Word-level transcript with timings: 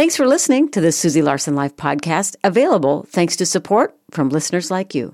Thanks 0.00 0.16
for 0.16 0.26
listening 0.26 0.70
to 0.70 0.80
the 0.80 0.92
Susie 0.92 1.20
Larson 1.20 1.54
Live 1.54 1.76
podcast, 1.76 2.34
available 2.42 3.04
thanks 3.10 3.36
to 3.36 3.44
support 3.44 3.94
from 4.10 4.30
listeners 4.30 4.70
like 4.70 4.94
you. 4.94 5.12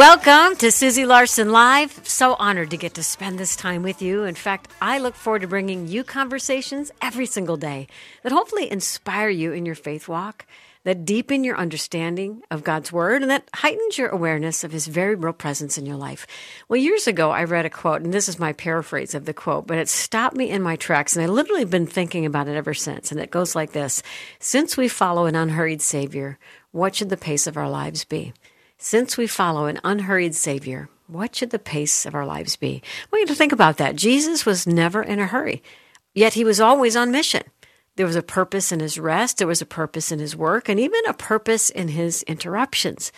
Welcome 0.00 0.56
to 0.60 0.70
Susie 0.70 1.04
Larson 1.04 1.52
Live. 1.52 2.00
So 2.08 2.34
honored 2.38 2.70
to 2.70 2.78
get 2.78 2.94
to 2.94 3.02
spend 3.02 3.38
this 3.38 3.54
time 3.54 3.82
with 3.82 4.00
you. 4.00 4.24
In 4.24 4.34
fact, 4.34 4.68
I 4.80 4.98
look 4.98 5.14
forward 5.14 5.42
to 5.42 5.46
bringing 5.46 5.88
you 5.88 6.04
conversations 6.04 6.90
every 7.02 7.26
single 7.26 7.58
day 7.58 7.86
that 8.22 8.32
hopefully 8.32 8.70
inspire 8.70 9.28
you 9.28 9.52
in 9.52 9.66
your 9.66 9.74
faith 9.74 10.08
walk, 10.08 10.46
that 10.84 11.04
deepen 11.04 11.44
your 11.44 11.58
understanding 11.58 12.40
of 12.50 12.64
God's 12.64 12.90
Word, 12.90 13.20
and 13.20 13.30
that 13.30 13.46
heightens 13.52 13.98
your 13.98 14.08
awareness 14.08 14.64
of 14.64 14.72
His 14.72 14.86
very 14.86 15.14
real 15.14 15.34
presence 15.34 15.76
in 15.76 15.84
your 15.84 15.96
life. 15.96 16.26
Well, 16.66 16.80
years 16.80 17.06
ago, 17.06 17.30
I 17.30 17.44
read 17.44 17.66
a 17.66 17.70
quote, 17.70 18.00
and 18.00 18.14
this 18.14 18.26
is 18.26 18.38
my 18.38 18.54
paraphrase 18.54 19.14
of 19.14 19.26
the 19.26 19.34
quote, 19.34 19.66
but 19.66 19.76
it 19.76 19.90
stopped 19.90 20.34
me 20.34 20.48
in 20.48 20.62
my 20.62 20.76
tracks, 20.76 21.14
and 21.14 21.22
I 21.22 21.28
literally 21.28 21.60
have 21.60 21.68
been 21.68 21.86
thinking 21.86 22.24
about 22.24 22.48
it 22.48 22.56
ever 22.56 22.72
since. 22.72 23.12
And 23.12 23.20
it 23.20 23.30
goes 23.30 23.54
like 23.54 23.72
this 23.72 24.02
Since 24.38 24.78
we 24.78 24.88
follow 24.88 25.26
an 25.26 25.36
unhurried 25.36 25.82
Savior, 25.82 26.38
what 26.72 26.94
should 26.94 27.10
the 27.10 27.18
pace 27.18 27.46
of 27.46 27.58
our 27.58 27.68
lives 27.68 28.06
be? 28.06 28.32
Since 28.82 29.18
we 29.18 29.26
follow 29.26 29.66
an 29.66 29.78
unhurried 29.84 30.34
Savior, 30.34 30.88
what 31.06 31.36
should 31.36 31.50
the 31.50 31.58
pace 31.58 32.06
of 32.06 32.14
our 32.14 32.24
lives 32.24 32.56
be? 32.56 32.82
Want 33.12 33.20
you 33.20 33.26
to 33.26 33.34
think 33.34 33.52
about 33.52 33.76
that. 33.76 33.94
Jesus 33.94 34.46
was 34.46 34.66
never 34.66 35.02
in 35.02 35.18
a 35.18 35.26
hurry, 35.26 35.62
yet 36.14 36.32
he 36.32 36.44
was 36.44 36.62
always 36.62 36.96
on 36.96 37.10
mission. 37.10 37.42
There 37.96 38.06
was 38.06 38.16
a 38.16 38.22
purpose 38.22 38.72
in 38.72 38.80
his 38.80 38.98
rest, 38.98 39.36
there 39.36 39.46
was 39.46 39.60
a 39.60 39.66
purpose 39.66 40.10
in 40.10 40.18
his 40.18 40.34
work, 40.34 40.70
and 40.70 40.80
even 40.80 40.98
a 41.06 41.12
purpose 41.12 41.68
in 41.68 41.88
his 41.88 42.22
interruptions. 42.22 43.12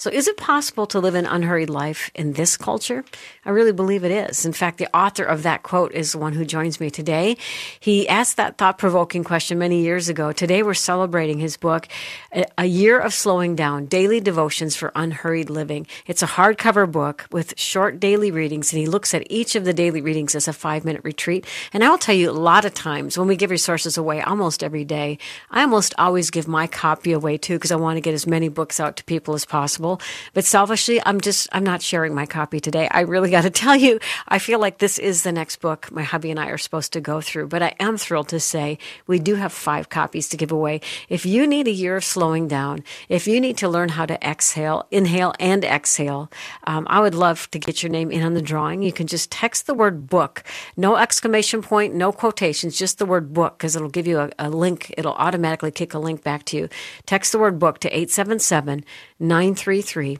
So, 0.00 0.10
is 0.10 0.28
it 0.28 0.36
possible 0.36 0.86
to 0.86 1.00
live 1.00 1.16
an 1.16 1.26
unhurried 1.26 1.70
life 1.70 2.08
in 2.14 2.34
this 2.34 2.56
culture? 2.56 3.04
I 3.44 3.50
really 3.50 3.72
believe 3.72 4.04
it 4.04 4.12
is. 4.12 4.46
In 4.46 4.52
fact, 4.52 4.78
the 4.78 4.86
author 4.96 5.24
of 5.24 5.42
that 5.42 5.64
quote 5.64 5.92
is 5.92 6.12
the 6.12 6.18
one 6.18 6.34
who 6.34 6.44
joins 6.44 6.78
me 6.78 6.88
today. 6.88 7.36
He 7.80 8.08
asked 8.08 8.36
that 8.36 8.58
thought 8.58 8.78
provoking 8.78 9.24
question 9.24 9.58
many 9.58 9.82
years 9.82 10.08
ago. 10.08 10.30
Today, 10.30 10.62
we're 10.62 10.74
celebrating 10.74 11.40
his 11.40 11.56
book, 11.56 11.88
A- 12.30 12.64
Year 12.64 13.00
of 13.00 13.12
Slowing 13.12 13.56
Down 13.56 13.86
Daily 13.86 14.20
Devotions 14.20 14.76
for 14.76 14.92
Unhurried 14.94 15.50
Living. 15.50 15.84
It's 16.06 16.22
a 16.22 16.28
hardcover 16.28 16.88
book 16.88 17.26
with 17.32 17.58
short 17.58 17.98
daily 17.98 18.30
readings, 18.30 18.72
and 18.72 18.78
he 18.78 18.86
looks 18.86 19.14
at 19.14 19.28
each 19.28 19.56
of 19.56 19.64
the 19.64 19.74
daily 19.74 20.00
readings 20.00 20.36
as 20.36 20.46
a 20.46 20.52
five 20.52 20.84
minute 20.84 21.02
retreat. 21.02 21.44
And 21.72 21.82
I 21.82 21.90
will 21.90 21.98
tell 21.98 22.14
you, 22.14 22.30
a 22.30 22.32
lot 22.32 22.64
of 22.64 22.72
times 22.72 23.18
when 23.18 23.26
we 23.26 23.34
give 23.34 23.50
resources 23.50 23.98
away, 23.98 24.20
almost 24.20 24.62
every 24.62 24.84
day, 24.84 25.18
I 25.50 25.62
almost 25.62 25.92
always 25.98 26.30
give 26.30 26.46
my 26.46 26.68
copy 26.68 27.10
away 27.10 27.36
too, 27.36 27.56
because 27.56 27.72
I 27.72 27.76
want 27.76 27.96
to 27.96 28.00
get 28.00 28.14
as 28.14 28.28
many 28.28 28.48
books 28.48 28.78
out 28.78 28.96
to 28.98 29.02
people 29.02 29.34
as 29.34 29.44
possible. 29.44 29.87
But 30.34 30.44
selfishly, 30.44 31.00
I'm 31.06 31.20
just, 31.20 31.48
I'm 31.52 31.64
not 31.64 31.82
sharing 31.82 32.14
my 32.14 32.26
copy 32.26 32.60
today. 32.60 32.88
I 32.90 33.00
really 33.00 33.30
got 33.36 33.42
to 33.42 33.50
tell 33.50 33.76
you, 33.76 33.98
I 34.28 34.38
feel 34.38 34.58
like 34.58 34.78
this 34.78 34.98
is 34.98 35.22
the 35.22 35.32
next 35.32 35.56
book 35.60 35.90
my 35.90 36.02
hubby 36.02 36.30
and 36.30 36.40
I 36.40 36.48
are 36.48 36.58
supposed 36.58 36.92
to 36.92 37.00
go 37.00 37.20
through. 37.20 37.48
But 37.48 37.62
I 37.62 37.74
am 37.80 37.96
thrilled 37.96 38.28
to 38.28 38.40
say 38.40 38.78
we 39.06 39.18
do 39.18 39.34
have 39.36 39.52
five 39.52 39.88
copies 39.88 40.28
to 40.28 40.36
give 40.36 40.52
away. 40.52 40.80
If 41.08 41.24
you 41.24 41.46
need 41.46 41.66
a 41.66 41.72
year 41.72 41.96
of 41.96 42.04
slowing 42.04 42.48
down, 42.48 42.84
if 43.08 43.26
you 43.26 43.40
need 43.40 43.56
to 43.58 43.68
learn 43.68 43.90
how 43.90 44.06
to 44.06 44.22
exhale, 44.26 44.86
inhale 44.90 45.34
and 45.40 45.64
exhale, 45.64 46.30
um, 46.64 46.86
I 46.90 47.00
would 47.00 47.14
love 47.14 47.50
to 47.52 47.58
get 47.58 47.82
your 47.82 47.90
name 47.90 48.10
in 48.10 48.22
on 48.22 48.34
the 48.34 48.42
drawing. 48.42 48.82
You 48.82 48.92
can 48.92 49.06
just 49.06 49.30
text 49.30 49.66
the 49.66 49.74
word 49.74 50.08
book, 50.08 50.44
no 50.76 50.96
exclamation 50.96 51.62
point, 51.62 51.94
no 51.94 52.12
quotations, 52.12 52.78
just 52.78 52.98
the 52.98 53.06
word 53.06 53.32
book, 53.32 53.58
because 53.58 53.76
it'll 53.76 53.88
give 53.88 54.06
you 54.06 54.18
a, 54.18 54.30
a 54.38 54.50
link. 54.50 54.94
It'll 54.96 55.14
automatically 55.14 55.70
kick 55.70 55.94
a 55.94 55.98
link 55.98 56.22
back 56.22 56.44
to 56.46 56.56
you. 56.56 56.68
Text 57.06 57.32
the 57.32 57.38
word 57.38 57.58
book 57.58 57.78
to 57.80 57.88
877 57.88 58.84
933 59.20 60.18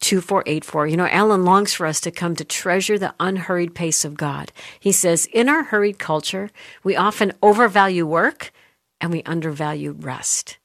2484. 0.00 0.86
You 0.86 0.96
know, 0.96 1.06
Alan 1.06 1.44
longs 1.44 1.74
for 1.74 1.86
us 1.86 2.00
to 2.00 2.10
come 2.10 2.34
to 2.36 2.44
treasure 2.44 2.98
the 2.98 3.14
unhurried 3.20 3.74
pace 3.74 4.04
of 4.04 4.16
God. 4.16 4.52
He 4.78 4.92
says, 4.92 5.26
in 5.32 5.48
our 5.48 5.64
hurried 5.64 5.98
culture, 5.98 6.50
we 6.82 6.96
often 6.96 7.32
overvalue 7.42 8.06
work 8.06 8.52
and 9.00 9.12
we 9.12 9.22
undervalue 9.24 9.92
rest. 9.92 10.58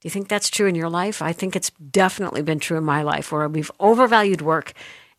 Do 0.00 0.06
you 0.06 0.10
think 0.10 0.28
that's 0.28 0.50
true 0.50 0.68
in 0.68 0.74
your 0.74 0.88
life? 0.88 1.20
I 1.20 1.32
think 1.32 1.56
it's 1.56 1.70
definitely 1.70 2.42
been 2.42 2.60
true 2.60 2.78
in 2.78 2.84
my 2.84 3.02
life 3.02 3.32
where 3.32 3.48
we've 3.48 3.70
overvalued 3.80 4.42
work 4.42 4.72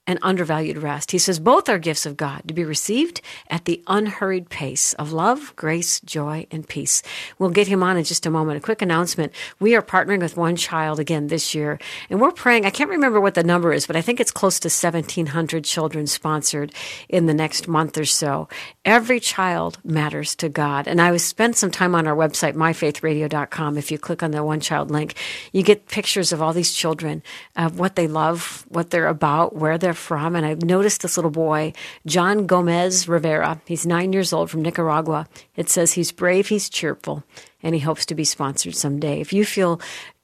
and 0.09 0.17
undervalued 0.23 0.79
rest. 0.79 1.11
He 1.11 1.19
says 1.19 1.39
both 1.39 1.69
are 1.69 1.77
gifts 1.77 2.07
of 2.07 2.17
God 2.17 2.41
to 2.47 2.53
be 2.55 2.65
received 2.65 3.21
at 3.47 3.65
the 3.65 3.83
unhurried 3.85 4.49
pace 4.49 4.93
of 4.93 5.13
love, 5.13 5.53
grace, 5.55 5.99
joy, 6.01 6.47
and 6.49 6.67
peace. 6.67 7.03
We'll 7.37 7.51
get 7.51 7.67
him 7.67 7.83
on 7.83 7.95
in 7.95 8.03
just 8.03 8.25
a 8.25 8.31
moment. 8.31 8.57
A 8.57 8.61
quick 8.61 8.81
announcement. 8.81 9.31
We 9.59 9.75
are 9.75 9.83
partnering 9.83 10.19
with 10.19 10.35
One 10.35 10.55
Child 10.55 10.99
again 10.99 11.27
this 11.27 11.53
year, 11.53 11.77
and 12.09 12.19
we're 12.19 12.31
praying. 12.31 12.65
I 12.65 12.71
can't 12.71 12.89
remember 12.89 13.21
what 13.21 13.35
the 13.35 13.43
number 13.43 13.71
is, 13.71 13.85
but 13.85 13.95
I 13.95 14.01
think 14.01 14.19
it's 14.19 14.31
close 14.31 14.59
to 14.61 14.67
1,700 14.67 15.63
children 15.63 16.07
sponsored 16.07 16.73
in 17.07 17.27
the 17.27 17.33
next 17.35 17.67
month 17.67 17.95
or 17.95 18.05
so. 18.05 18.49
Every 18.85 19.19
child 19.19 19.77
matters 19.83 20.35
to 20.37 20.49
God. 20.49 20.87
And 20.87 20.99
I 20.99 21.15
spent 21.17 21.55
some 21.55 21.69
time 21.69 21.93
on 21.93 22.07
our 22.07 22.15
website, 22.15 22.55
myfaithradio.com. 22.55 23.77
If 23.77 23.91
you 23.91 23.99
click 23.99 24.23
on 24.23 24.31
the 24.31 24.43
One 24.43 24.59
Child 24.59 24.89
link, 24.89 25.13
you 25.51 25.61
get 25.61 25.87
pictures 25.87 26.31
of 26.31 26.41
all 26.41 26.51
these 26.51 26.73
children, 26.73 27.21
of 27.55 27.77
what 27.77 27.95
they 27.95 28.07
love, 28.07 28.65
what 28.69 28.89
they're 28.89 29.07
about, 29.07 29.55
where 29.55 29.77
they're 29.77 29.98
from. 29.99 30.35
And 30.35 30.45
I've 30.45 30.63
noticed 30.63 31.01
this 31.01 31.17
little 31.17 31.31
boy, 31.31 31.73
John 32.05 32.47
Gomez 32.47 33.07
Rivera. 33.07 33.61
He's 33.65 33.85
nine 33.85 34.13
years 34.13 34.33
old 34.33 34.49
from 34.49 34.61
Nicaragua. 34.61 35.27
It 35.55 35.69
says 35.69 35.93
he's 35.93 36.11
brave, 36.11 36.47
he's 36.47 36.69
cheerful, 36.69 37.23
and 37.61 37.75
he 37.75 37.81
hopes 37.81 38.05
to 38.07 38.15
be 38.15 38.23
sponsored 38.23 38.75
someday. 38.75 39.19
If 39.19 39.33
you 39.33 39.45
feel 39.45 39.79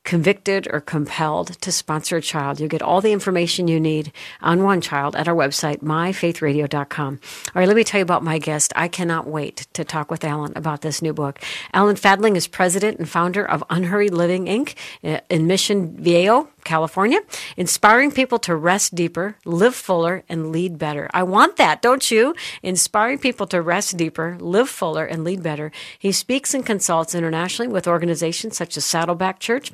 convicted 0.06 0.68
or 0.72 0.80
compelled 0.80 1.60
to 1.62 1.72
sponsor 1.72 2.18
a 2.18 2.22
child, 2.22 2.60
You'll 2.60 2.70
get 2.70 2.82
all 2.82 3.02
the 3.02 3.12
information 3.12 3.68
you 3.68 3.80
need 3.80 4.14
on 4.42 4.64
one 4.64 4.80
child 4.80 5.16
at 5.16 5.28
our 5.28 5.36
website, 5.36 5.80
myfaithradio.com. 5.80 7.20
All 7.24 7.52
right, 7.60 7.68
let 7.68 7.76
me 7.76 7.84
tell 7.84 8.00
you 8.00 8.04
about 8.04 8.24
my 8.24 8.38
guest. 8.38 8.72
I 8.76 8.88
cannot 8.88 9.28
wait 9.28 9.68
to 9.74 9.84
talk 9.84 10.10
with 10.10 10.24
Alan 10.24 10.54
about 10.56 10.82
this 10.82 11.02
new 11.02 11.14
book. 11.14 11.40
Alan 11.74 11.96
Fadling 11.96 12.36
is 12.36 12.48
president 12.48 13.00
and 13.00 13.10
founder 13.10 13.44
of 13.44 13.64
Unhurried 13.70 14.14
Living 14.14 14.46
Inc. 14.46 14.76
uh, 15.04 15.20
in 15.30 15.48
Mission 15.48 15.98
Viejo, 15.98 16.48
California, 16.66 17.22
inspiring 17.56 18.12
people 18.12 18.40
to 18.40 18.56
rest 18.56 18.96
deeper, 18.96 19.38
live 19.46 19.76
fuller, 19.76 20.24
and 20.28 20.52
lead 20.52 20.78
better. 20.78 21.10
I 21.14 21.24
want 21.24 21.56
that, 21.56 21.82
don't 21.82 22.12
you? 22.12 22.36
Inspiring 22.62 23.20
people 23.20 23.48
to 23.48 23.62
rest 23.62 23.96
deeper, 23.96 24.38
live 24.40 24.70
fuller, 24.70 25.06
and 25.06 25.24
lead 25.24 25.42
better. 25.42 25.72
He 25.98 26.12
speaks 26.12 26.54
and 26.54 26.66
consults 26.66 27.16
internationally 27.16 27.72
with 27.72 27.88
organizations 27.88 28.58
such 28.58 28.76
as 28.76 28.84
Saddleback 28.84 29.40
Church, 29.40 29.72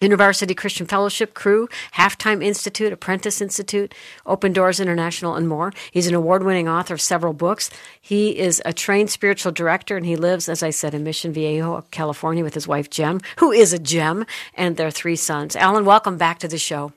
InterVarsity 0.00 0.56
Christian 0.56 0.86
Fellowship, 0.86 1.34
Cru, 1.34 1.68
Halftime 1.94 2.42
Institute, 2.42 2.92
Apprentice 2.92 3.40
Institute, 3.40 3.94
Open 4.26 4.52
Doors 4.52 4.80
International, 4.80 5.34
and 5.34 5.48
more. 5.48 5.72
He's 5.90 6.06
an 6.06 6.14
award 6.14 6.42
winning 6.42 6.68
author 6.68 6.94
of 6.94 7.00
several 7.00 7.32
books. 7.32 7.70
He 8.00 8.38
is 8.38 8.62
a 8.64 8.72
trained 8.72 9.10
spiritual 9.10 9.52
director, 9.52 9.96
and 9.96 10.06
he 10.06 10.16
lives, 10.16 10.48
as 10.48 10.62
I 10.62 10.70
said, 10.70 10.94
in 10.94 11.04
Mission 11.04 11.32
Viejo, 11.32 11.84
California, 11.90 12.42
with 12.42 12.54
his 12.54 12.66
wife, 12.66 12.88
Gem, 12.90 13.20
who 13.36 13.52
is 13.52 13.72
a 13.72 13.78
gem, 13.78 14.24
and 14.54 14.76
their 14.76 14.90
three 14.90 15.16
sons. 15.16 15.56
Alan, 15.56 15.84
welcome 15.84 16.16
back 16.16 16.38
to 16.38 16.48
the 16.48 16.58
show. 16.58 16.92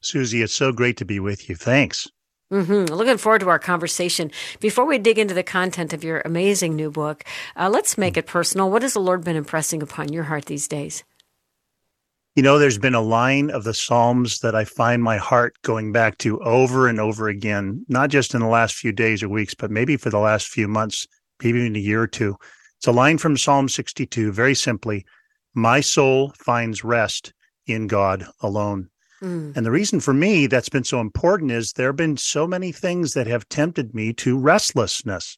Susie, 0.00 0.42
it's 0.42 0.54
so 0.54 0.72
great 0.72 0.96
to 0.96 1.04
be 1.04 1.20
with 1.20 1.48
you. 1.48 1.54
Thanks. 1.54 2.08
Mm-hmm. 2.52 2.92
Looking 2.92 3.16
forward 3.16 3.40
to 3.40 3.48
our 3.48 3.58
conversation. 3.58 4.30
Before 4.60 4.84
we 4.84 4.98
dig 4.98 5.18
into 5.18 5.32
the 5.32 5.42
content 5.42 5.94
of 5.94 6.04
your 6.04 6.20
amazing 6.24 6.76
new 6.76 6.90
book, 6.90 7.24
uh, 7.56 7.70
let's 7.70 7.96
make 7.96 8.18
it 8.18 8.26
personal. 8.26 8.70
What 8.70 8.82
has 8.82 8.92
the 8.92 9.00
Lord 9.00 9.24
been 9.24 9.36
impressing 9.36 9.82
upon 9.82 10.12
your 10.12 10.24
heart 10.24 10.46
these 10.46 10.68
days? 10.68 11.02
You 12.34 12.42
know, 12.42 12.58
there's 12.58 12.78
been 12.78 12.94
a 12.94 13.02
line 13.02 13.50
of 13.50 13.64
the 13.64 13.74
Psalms 13.74 14.40
that 14.40 14.54
I 14.54 14.64
find 14.64 15.02
my 15.02 15.18
heart 15.18 15.54
going 15.62 15.92
back 15.92 16.16
to 16.18 16.40
over 16.40 16.88
and 16.88 16.98
over 16.98 17.28
again, 17.28 17.84
not 17.88 18.08
just 18.08 18.32
in 18.34 18.40
the 18.40 18.46
last 18.46 18.74
few 18.74 18.90
days 18.90 19.22
or 19.22 19.28
weeks, 19.28 19.52
but 19.52 19.70
maybe 19.70 19.98
for 19.98 20.08
the 20.08 20.18
last 20.18 20.48
few 20.48 20.66
months, 20.66 21.06
maybe 21.42 21.58
even 21.58 21.76
a 21.76 21.78
year 21.78 22.00
or 22.00 22.06
two. 22.06 22.36
It's 22.78 22.86
a 22.86 22.92
line 22.92 23.18
from 23.18 23.36
Psalm 23.36 23.68
62, 23.68 24.32
very 24.32 24.54
simply 24.54 25.04
My 25.54 25.82
soul 25.82 26.32
finds 26.38 26.82
rest 26.82 27.34
in 27.66 27.86
God 27.86 28.24
alone. 28.40 28.88
Mm. 29.22 29.54
And 29.54 29.66
the 29.66 29.70
reason 29.70 30.00
for 30.00 30.14
me 30.14 30.46
that's 30.46 30.70
been 30.70 30.84
so 30.84 31.00
important 31.00 31.52
is 31.52 31.72
there 31.72 31.88
have 31.88 31.96
been 31.96 32.16
so 32.16 32.46
many 32.46 32.72
things 32.72 33.12
that 33.12 33.26
have 33.26 33.48
tempted 33.50 33.94
me 33.94 34.14
to 34.14 34.38
restlessness, 34.38 35.36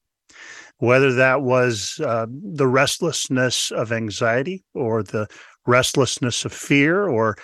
whether 0.79 1.13
that 1.13 1.43
was 1.43 2.01
uh, 2.05 2.27
the 2.31 2.69
restlessness 2.69 3.73
of 3.73 3.91
anxiety 3.91 4.65
or 4.75 5.03
the 5.03 5.27
restlessness 5.67 6.45
of 6.45 6.53
fear 6.53 7.09
or 7.09 7.37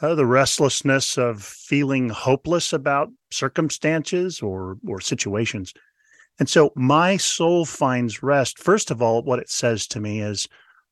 uh, 0.00 0.14
the 0.14 0.26
restlessness 0.26 1.18
of 1.18 1.42
feeling 1.42 2.08
hopeless 2.08 2.72
about 2.72 3.08
circumstances 3.30 4.40
or 4.40 4.78
or 4.86 5.00
situations. 5.00 5.72
And 6.38 6.48
so 6.48 6.72
my 6.76 7.16
soul 7.16 7.64
finds 7.64 8.22
rest. 8.22 8.58
First 8.58 8.90
of 8.90 9.02
all, 9.02 9.22
what 9.22 9.40
it 9.40 9.50
says 9.50 9.86
to 9.88 10.00
me 10.00 10.20
is 10.20 10.48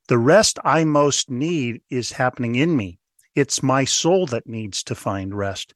the 0.09 0.19
rest 0.19 0.59
I 0.65 0.85
most 0.85 1.31
need 1.31 1.81
is 1.89 2.13
happening 2.13 2.57
in 2.57 2.77
me. 2.77 2.99
It's 3.35 3.63
my 3.63 3.85
soul 3.85 4.27
that 4.27 4.47
needs 4.47 4.83
to 4.85 4.95
find 4.95 5.35
rest. 5.35 5.75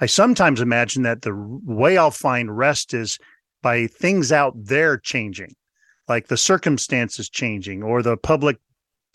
I 0.00 0.06
sometimes 0.06 0.60
imagine 0.60 1.02
that 1.04 1.22
the 1.22 1.34
way 1.64 1.96
I'll 1.96 2.10
find 2.10 2.56
rest 2.56 2.92
is 2.92 3.18
by 3.62 3.86
things 3.86 4.32
out 4.32 4.52
there 4.56 4.98
changing. 4.98 5.54
like 6.08 6.28
the 6.28 6.36
circumstances 6.36 7.28
changing 7.28 7.82
or 7.82 8.02
the 8.02 8.16
public 8.16 8.58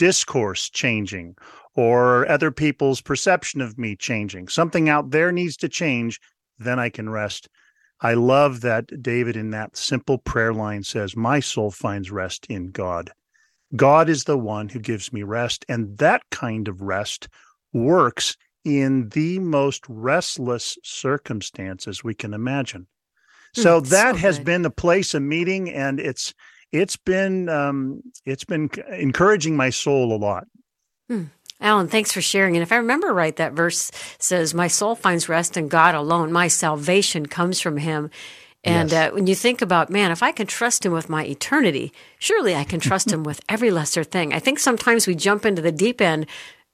discourse 0.02 0.68
changing 0.68 1.36
or 1.76 2.28
other 2.28 2.50
people's 2.50 3.02
perception 3.02 3.62
of 3.62 3.78
me 3.78 3.96
changing. 3.96 4.48
Something 4.48 4.90
out 4.90 5.12
there 5.12 5.32
needs 5.32 5.56
to 5.58 5.70
change, 5.70 6.20
then 6.58 6.80
I 6.80 6.90
can 6.90 7.08
rest. 7.08 7.48
I 8.02 8.16
love 8.16 8.62
that 8.62 9.04
David 9.04 9.38
in 9.38 9.52
that 9.52 9.78
simple 9.78 10.18
prayer 10.18 10.56
line 10.56 10.82
says, 10.82 11.16
My 11.16 11.40
soul 11.40 11.70
finds 11.70 12.10
rest 12.10 12.48
in 12.48 12.72
God. 12.72 13.12
God 13.76 14.10
is 14.10 14.24
the 14.24 14.40
one 14.40 14.70
who 14.70 14.80
gives 14.80 15.14
me 15.14 15.22
rest. 15.22 15.66
And 15.70 15.96
that 16.00 16.24
kind 16.32 16.68
of 16.68 16.82
rest 16.82 17.28
works 17.72 18.36
in 18.66 19.10
the 19.10 19.38
most 19.38 19.84
restless 19.88 20.80
circumstances 20.84 22.04
we 22.04 22.16
can 22.16 22.34
imagine. 22.34 22.88
So 23.54 23.80
Mm, 23.80 23.90
that 23.90 24.16
so 24.16 24.22
has 24.22 24.40
been 24.40 24.64
the 24.64 24.72
place 24.72 25.14
of 25.14 25.22
meeting, 25.22 25.70
and 25.70 26.00
it's 26.00 26.34
it's 26.72 26.98
been 26.98 27.50
um, 27.50 28.02
it's 28.26 28.44
been 28.44 28.70
encouraging 28.92 29.56
my 29.56 29.70
soul 29.70 30.16
a 30.16 30.18
lot. 30.18 30.48
Alan, 31.60 31.88
thanks 31.88 32.12
for 32.12 32.22
sharing. 32.22 32.56
And 32.56 32.64
if 32.64 32.72
I 32.72 32.78
remember 32.78 33.14
right, 33.14 33.36
that 33.36 33.54
verse 33.54 33.92
says, 34.18 34.54
My 34.54 34.68
soul 34.68 34.96
finds 34.96 35.30
rest 35.30 35.58
in 35.58 35.68
God 35.68 35.94
alone. 35.94 36.32
My 36.32 36.48
salvation 36.48 37.28
comes 37.28 37.62
from 37.62 37.78
Him. 37.78 38.10
And 38.64 38.92
Yes. 38.92 39.12
uh, 39.12 39.14
when 39.14 39.28
you 39.28 39.36
think 39.36 39.62
about, 39.62 39.90
man, 39.90 40.12
if 40.12 40.24
I 40.24 40.32
can 40.32 40.48
trust 40.48 40.86
Him 40.86 40.92
with 40.92 41.10
my 41.10 41.24
eternity, 41.26 41.92
surely 42.18 42.56
I 42.56 42.64
can 42.64 42.80
trust 42.80 43.12
Him 43.14 43.24
with 43.24 43.42
every 43.48 43.70
lesser 43.70 44.04
thing. 44.04 44.34
I 44.34 44.40
think 44.40 44.58
sometimes 44.58 45.06
we 45.06 45.14
jump 45.14 45.46
into 45.46 45.62
the 45.62 45.72
deep 45.72 46.02
end. 46.02 46.26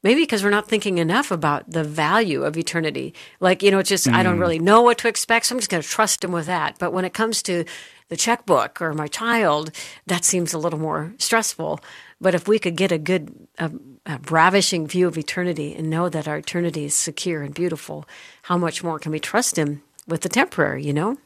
Maybe 0.04 0.22
because 0.22 0.44
we're 0.44 0.50
not 0.50 0.68
thinking 0.68 0.98
enough 0.98 1.32
about 1.32 1.72
the 1.72 1.82
value 1.82 2.44
of 2.44 2.56
eternity. 2.56 3.14
Like, 3.40 3.64
you 3.64 3.72
know, 3.72 3.80
it's 3.80 3.88
just, 3.88 4.06
I 4.06 4.22
don't 4.22 4.38
really 4.38 4.60
know 4.60 4.80
what 4.80 4.96
to 4.98 5.08
expect, 5.08 5.46
so 5.46 5.56
I'm 5.56 5.58
just 5.58 5.72
going 5.72 5.82
to 5.82 5.88
trust 5.88 6.22
him 6.22 6.30
with 6.30 6.46
that. 6.46 6.78
But 6.78 6.92
when 6.92 7.04
it 7.04 7.12
comes 7.12 7.42
to 7.42 7.64
the 8.08 8.16
checkbook 8.16 8.80
or 8.80 8.92
my 8.92 9.06
child, 9.06 9.70
that 10.06 10.24
seems 10.24 10.52
a 10.52 10.58
little 10.58 10.78
more 10.78 11.14
stressful. 11.18 11.80
But 12.20 12.34
if 12.34 12.48
we 12.48 12.58
could 12.58 12.76
get 12.76 12.90
a 12.90 12.98
good, 12.98 13.48
a, 13.58 13.70
a 14.06 14.18
ravishing 14.30 14.86
view 14.86 15.06
of 15.06 15.18
eternity 15.18 15.74
and 15.74 15.90
know 15.90 16.08
that 16.08 16.26
our 16.26 16.38
eternity 16.38 16.84
is 16.84 16.94
secure 16.94 17.42
and 17.42 17.54
beautiful, 17.54 18.06
how 18.42 18.56
much 18.56 18.82
more 18.82 18.98
can 18.98 19.12
we 19.12 19.20
trust 19.20 19.56
him 19.56 19.82
with 20.06 20.22
the 20.22 20.28
temporary, 20.28 20.84
you 20.84 20.92
know? 20.92 21.16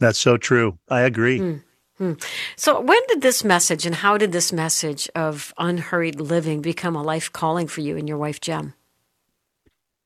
That's 0.00 0.18
so 0.18 0.36
true. 0.36 0.78
I 0.88 1.02
agree. 1.02 1.38
Hmm. 1.38 1.56
Hmm. 1.98 2.12
So, 2.56 2.78
when 2.80 3.00
did 3.08 3.22
this 3.22 3.42
message 3.42 3.86
and 3.86 3.94
how 3.94 4.18
did 4.18 4.32
this 4.32 4.52
message 4.52 5.08
of 5.14 5.54
unhurried 5.56 6.20
living 6.20 6.60
become 6.60 6.94
a 6.94 7.02
life 7.02 7.32
calling 7.32 7.68
for 7.68 7.80
you 7.80 7.96
and 7.96 8.06
your 8.06 8.18
wife, 8.18 8.38
Gem? 8.38 8.74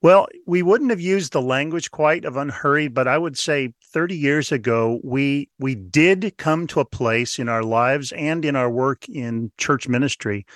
Well, 0.01 0.29
we 0.47 0.63
wouldn't 0.63 0.91
have 0.91 1.01
used 1.01 1.33
the 1.33 1.43
language 1.43 1.91
quite 1.91 2.25
of 2.25 2.37
unhurried, 2.37 2.95
but 2.95 3.09
I 3.09 3.19
would 3.19 3.37
say 3.37 3.75
30 3.93 4.17
years 4.17 4.53
ago, 4.53 5.01
we 5.03 5.49
we 5.59 5.75
did 5.75 6.35
come 6.39 6.67
to 6.69 6.81
a 6.81 6.85
place 6.85 7.39
in 7.39 7.49
our 7.49 7.63
lives 7.63 8.13
and 8.13 8.45
in 8.45 8.57
our 8.57 8.71
work 8.71 9.09
in 9.09 9.51
church 9.59 9.89
ministry 9.89 10.47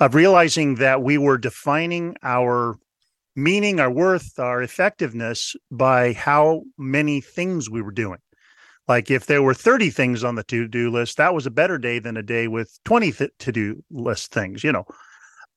of 0.00 0.14
realizing 0.14 0.76
that 0.76 1.02
we 1.02 1.18
were 1.18 1.38
defining 1.38 2.16
our 2.22 2.78
meaning, 3.34 3.80
our 3.80 3.90
worth, 3.90 4.38
our 4.38 4.62
effectiveness 4.62 5.56
by 5.70 6.12
how 6.12 6.62
many 6.76 7.20
things 7.20 7.70
we 7.70 7.82
were 7.82 7.92
doing. 7.92 8.18
Like 8.86 9.10
if 9.10 9.26
there 9.26 9.42
were 9.42 9.54
30 9.54 9.90
things 9.90 10.24
on 10.24 10.34
the 10.34 10.44
to-do 10.44 10.90
list, 10.90 11.18
that 11.18 11.34
was 11.34 11.46
a 11.46 11.50
better 11.50 11.78
day 11.78 11.98
than 11.98 12.16
a 12.16 12.22
day 12.22 12.48
with 12.48 12.78
20 12.84 13.12
th- 13.12 13.30
to-do 13.38 13.84
list 13.90 14.32
things, 14.32 14.64
you 14.64 14.72
know. 14.72 14.86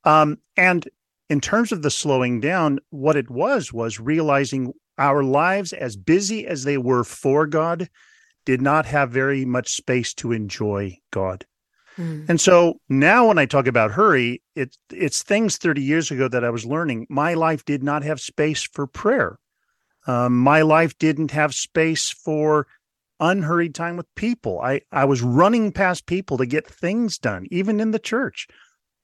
Um, 0.04 0.38
and 0.58 0.88
in 1.30 1.40
terms 1.40 1.72
of 1.72 1.82
the 1.82 1.92
slowing 1.92 2.42
down, 2.42 2.80
what 2.90 3.16
it 3.16 3.30
was 3.30 3.72
was 3.72 4.00
realizing 4.00 4.74
our 5.02 5.24
lives, 5.24 5.74
as 5.74 5.96
busy 5.96 6.46
as 6.48 6.64
they 6.64 6.78
were 6.78 7.04
for 7.04 7.48
God, 7.48 7.90
did 8.46 8.62
not 8.62 8.86
have 8.86 9.12
very 9.12 9.46
much 9.46 9.74
space 9.74 10.14
to 10.16 10.32
enjoy 10.32 10.98
God. 11.12 11.46
Hmm. 11.96 12.26
And 12.28 12.40
so 12.40 12.80
now 12.90 13.28
when 13.28 13.38
I 13.38 13.46
talk 13.46 13.68
about 13.68 13.92
hurry, 13.92 14.42
it, 14.56 14.78
it's 14.92 15.24
things 15.24 15.58
30 15.58 15.82
years 15.82 16.12
ago 16.12 16.28
that 16.28 16.44
I 16.44 16.50
was 16.50 16.66
learning. 16.66 17.08
My 17.10 17.34
life 17.34 17.66
did 17.66 17.84
not 17.84 18.04
have 18.04 18.22
space 18.22 18.64
for 18.64 18.88
prayer. 18.88 19.38
Um, 20.08 20.38
my 20.40 20.62
life 20.62 20.98
didn't 20.98 21.32
have 21.32 21.54
space 21.54 22.10
for 22.10 22.68
unhurried 23.20 23.76
time 23.76 23.98
with 23.98 24.14
people. 24.16 24.60
I, 24.62 24.82
I 24.92 25.06
was 25.06 25.22
running 25.22 25.72
past 25.72 26.08
people 26.08 26.38
to 26.38 26.46
get 26.46 26.68
things 26.68 27.18
done, 27.18 27.46
even 27.52 27.80
in 27.80 27.92
the 27.92 28.00
church. 28.00 28.48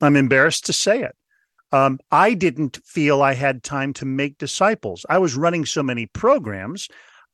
I'm 0.01 0.15
embarrassed 0.15 0.65
to 0.67 0.73
say 0.73 1.03
it. 1.03 1.15
Um, 1.71 1.99
I 2.11 2.33
didn't 2.33 2.79
feel 2.85 3.21
I 3.21 3.33
had 3.33 3.63
time 3.63 3.93
to 3.93 4.05
make 4.05 4.37
disciples. 4.37 5.05
I 5.09 5.17
was 5.17 5.35
running 5.35 5.65
so 5.65 5.83
many 5.83 6.05
programs, 6.05 6.87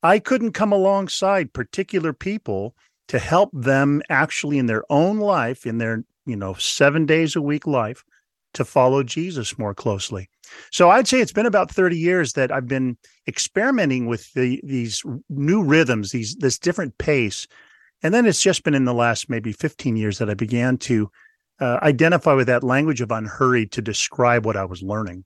I 0.03 0.19
couldn't 0.19 0.51
come 0.51 0.74
alongside 0.74 1.53
particular 1.53 2.12
people 2.12 2.75
to 3.07 3.19
help 3.19 3.50
them 3.53 4.01
actually 4.09 4.57
in 4.57 4.65
their 4.65 4.83
own 4.89 5.18
life, 5.18 5.65
in 5.65 5.77
their, 5.77 6.03
you 6.25 6.35
know, 6.35 6.53
seven 6.56 7.06
days 7.06 7.35
a 7.35 7.41
week 7.41 7.65
life, 7.65 8.03
to 8.53 8.65
follow 8.65 9.01
Jesus 9.01 9.57
more 9.57 9.74
closely. 9.74 10.30
So 10.71 10.89
I'd 10.89 11.07
say 11.07 11.21
it's 11.21 11.31
been 11.31 11.45
about 11.45 11.71
30 11.71 11.97
years 11.97 12.33
that 12.33 12.51
I've 12.51 12.68
been 12.68 12.97
experimenting 13.27 14.06
with 14.06 14.31
the, 14.33 14.62
these 14.63 15.01
new 15.30 15.63
rhythms, 15.63 16.12
these 16.12 16.35
this 16.35 16.59
different 16.59 16.97
pace. 16.97 17.47
And 18.03 18.13
then 18.13 18.25
it's 18.25 18.41
just 18.41 18.63
been 18.63 18.75
in 18.75 18.85
the 18.85 18.94
last 18.94 19.30
maybe 19.30 19.53
15 19.53 19.95
years 19.95 20.18
that 20.19 20.30
I 20.30 20.33
began 20.33 20.77
to 20.80 21.09
uh, 21.60 21.80
identify 21.82 22.34
with 22.34 22.48
that 22.48 22.64
language 22.64 23.02
of 23.02 23.12
unhurried 23.12 23.72
to 23.74 23.82
describe 23.82 24.46
what 24.46 24.58
I 24.58 24.66
was 24.66 24.82
learning. 24.82 25.26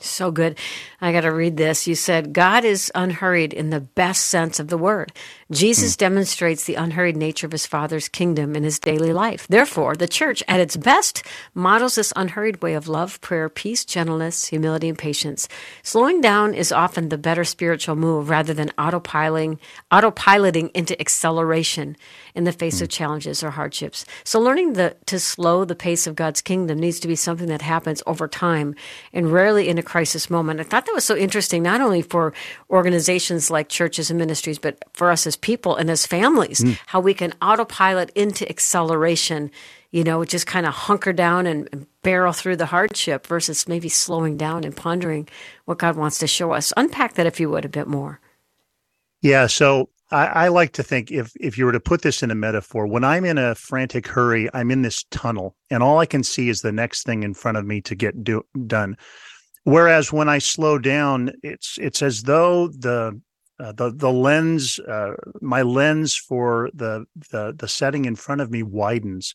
So 0.00 0.30
good. 0.30 0.56
I 1.00 1.10
got 1.10 1.22
to 1.22 1.32
read 1.32 1.56
this. 1.56 1.88
You 1.88 1.96
said, 1.96 2.32
God 2.32 2.64
is 2.64 2.92
unhurried 2.94 3.52
in 3.52 3.70
the 3.70 3.80
best 3.80 4.28
sense 4.28 4.60
of 4.60 4.68
the 4.68 4.78
word. 4.78 5.10
Jesus 5.50 5.96
demonstrates 5.96 6.64
the 6.64 6.76
unhurried 6.76 7.16
nature 7.16 7.46
of 7.46 7.52
his 7.52 7.66
Father's 7.66 8.08
kingdom 8.08 8.54
in 8.54 8.62
his 8.62 8.78
daily 8.78 9.12
life. 9.12 9.48
Therefore, 9.48 9.96
the 9.96 10.06
church, 10.06 10.40
at 10.46 10.60
its 10.60 10.76
best, 10.76 11.24
models 11.52 11.96
this 11.96 12.12
unhurried 12.14 12.62
way 12.62 12.74
of 12.74 12.86
love, 12.86 13.20
prayer, 13.20 13.48
peace, 13.48 13.84
gentleness, 13.84 14.46
humility, 14.46 14.88
and 14.88 14.96
patience. 14.96 15.48
Slowing 15.82 16.20
down 16.20 16.54
is 16.54 16.70
often 16.70 17.08
the 17.08 17.18
better 17.18 17.42
spiritual 17.42 17.96
move 17.96 18.30
rather 18.30 18.54
than 18.54 18.70
autopiloting 18.78 19.58
into 20.74 21.00
acceleration 21.00 21.96
in 22.36 22.44
the 22.44 22.52
face 22.52 22.80
of 22.80 22.88
mm. 22.88 22.92
challenges 22.92 23.42
or 23.42 23.50
hardships. 23.50 24.04
So 24.22 24.38
learning 24.38 24.74
the, 24.74 24.94
to 25.06 25.18
slow 25.18 25.64
the 25.64 25.74
pace 25.74 26.06
of 26.06 26.14
God's 26.14 26.42
kingdom 26.42 26.78
needs 26.78 27.00
to 27.00 27.08
be 27.08 27.16
something 27.16 27.48
that 27.48 27.62
happens 27.62 28.02
over 28.06 28.28
time 28.28 28.74
and 29.12 29.32
rarely 29.32 29.68
in 29.68 29.78
a 29.78 29.82
crisis 29.82 30.28
moment. 30.30 30.60
I 30.60 30.64
thought 30.64 30.86
that 30.86 30.94
was 30.94 31.04
so 31.04 31.16
interesting, 31.16 31.62
not 31.62 31.80
only 31.80 32.02
for 32.02 32.34
organizations 32.70 33.50
like 33.50 33.68
churches 33.68 34.10
and 34.10 34.18
ministries, 34.18 34.58
but 34.58 34.84
for 34.92 35.10
us 35.10 35.26
as 35.26 35.34
people 35.34 35.76
and 35.76 35.90
as 35.90 36.06
families, 36.06 36.60
mm. 36.60 36.78
how 36.86 37.00
we 37.00 37.14
can 37.14 37.32
autopilot 37.40 38.10
into 38.10 38.48
acceleration, 38.48 39.50
you 39.90 40.04
know, 40.04 40.24
just 40.24 40.46
kind 40.46 40.66
of 40.66 40.74
hunker 40.74 41.12
down 41.12 41.46
and, 41.46 41.68
and 41.72 41.86
barrel 42.02 42.34
through 42.34 42.56
the 42.56 42.66
hardship 42.66 43.26
versus 43.26 43.66
maybe 43.66 43.88
slowing 43.88 44.36
down 44.36 44.62
and 44.62 44.76
pondering 44.76 45.26
what 45.64 45.78
God 45.78 45.96
wants 45.96 46.18
to 46.18 46.26
show 46.26 46.52
us. 46.52 46.72
Unpack 46.76 47.14
that, 47.14 47.26
if 47.26 47.40
you 47.40 47.48
would, 47.48 47.64
a 47.64 47.68
bit 47.70 47.86
more. 47.88 48.20
Yeah. 49.22 49.46
So 49.46 49.88
I, 50.10 50.26
I 50.26 50.48
like 50.48 50.72
to 50.74 50.82
think 50.82 51.10
if 51.10 51.32
if 51.40 51.58
you 51.58 51.64
were 51.64 51.72
to 51.72 51.80
put 51.80 52.02
this 52.02 52.22
in 52.22 52.30
a 52.30 52.34
metaphor, 52.34 52.86
when 52.86 53.04
I'm 53.04 53.24
in 53.24 53.38
a 53.38 53.54
frantic 53.54 54.06
hurry, 54.06 54.48
I'm 54.54 54.70
in 54.70 54.82
this 54.82 55.04
tunnel, 55.10 55.56
and 55.70 55.82
all 55.82 55.98
I 55.98 56.06
can 56.06 56.22
see 56.22 56.48
is 56.48 56.60
the 56.60 56.72
next 56.72 57.04
thing 57.04 57.22
in 57.22 57.34
front 57.34 57.58
of 57.58 57.66
me 57.66 57.80
to 57.82 57.94
get 57.94 58.22
do, 58.22 58.44
done. 58.66 58.96
Whereas 59.64 60.12
when 60.12 60.28
I 60.28 60.38
slow 60.38 60.78
down, 60.78 61.32
it's 61.42 61.76
it's 61.80 62.02
as 62.02 62.22
though 62.22 62.68
the 62.68 63.20
uh, 63.58 63.72
the 63.72 63.90
the 63.92 64.12
lens, 64.12 64.78
uh, 64.78 65.14
my 65.40 65.62
lens 65.62 66.14
for 66.14 66.70
the 66.72 67.06
the 67.30 67.54
the 67.56 67.68
setting 67.68 68.04
in 68.04 68.14
front 68.14 68.40
of 68.40 68.50
me 68.50 68.62
widens. 68.62 69.34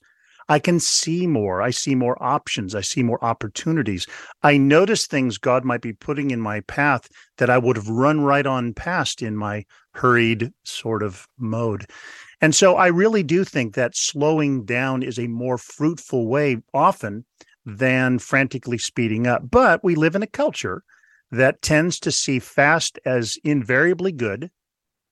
I 0.51 0.59
can 0.59 0.81
see 0.81 1.27
more. 1.27 1.61
I 1.61 1.69
see 1.69 1.95
more 1.95 2.21
options. 2.21 2.75
I 2.75 2.81
see 2.81 3.03
more 3.03 3.23
opportunities. 3.23 4.05
I 4.43 4.57
notice 4.57 5.07
things 5.07 5.37
God 5.37 5.63
might 5.63 5.79
be 5.79 5.93
putting 5.93 6.29
in 6.29 6.41
my 6.41 6.59
path 6.59 7.07
that 7.37 7.49
I 7.49 7.57
would 7.57 7.77
have 7.77 7.87
run 7.87 8.19
right 8.19 8.45
on 8.45 8.73
past 8.73 9.21
in 9.21 9.37
my 9.37 9.63
hurried 9.93 10.51
sort 10.65 11.03
of 11.03 11.25
mode. 11.39 11.85
And 12.41 12.53
so 12.53 12.75
I 12.75 12.87
really 12.87 13.23
do 13.23 13.45
think 13.45 13.75
that 13.75 13.95
slowing 13.95 14.65
down 14.65 15.03
is 15.03 15.17
a 15.17 15.27
more 15.27 15.57
fruitful 15.57 16.27
way 16.27 16.57
often 16.73 17.23
than 17.65 18.19
frantically 18.19 18.77
speeding 18.77 19.27
up. 19.27 19.49
But 19.49 19.85
we 19.85 19.95
live 19.95 20.15
in 20.15 20.23
a 20.23 20.27
culture 20.27 20.83
that 21.31 21.61
tends 21.61 21.97
to 22.01 22.11
see 22.11 22.39
fast 22.39 22.99
as 23.05 23.37
invariably 23.45 24.11
good 24.11 24.51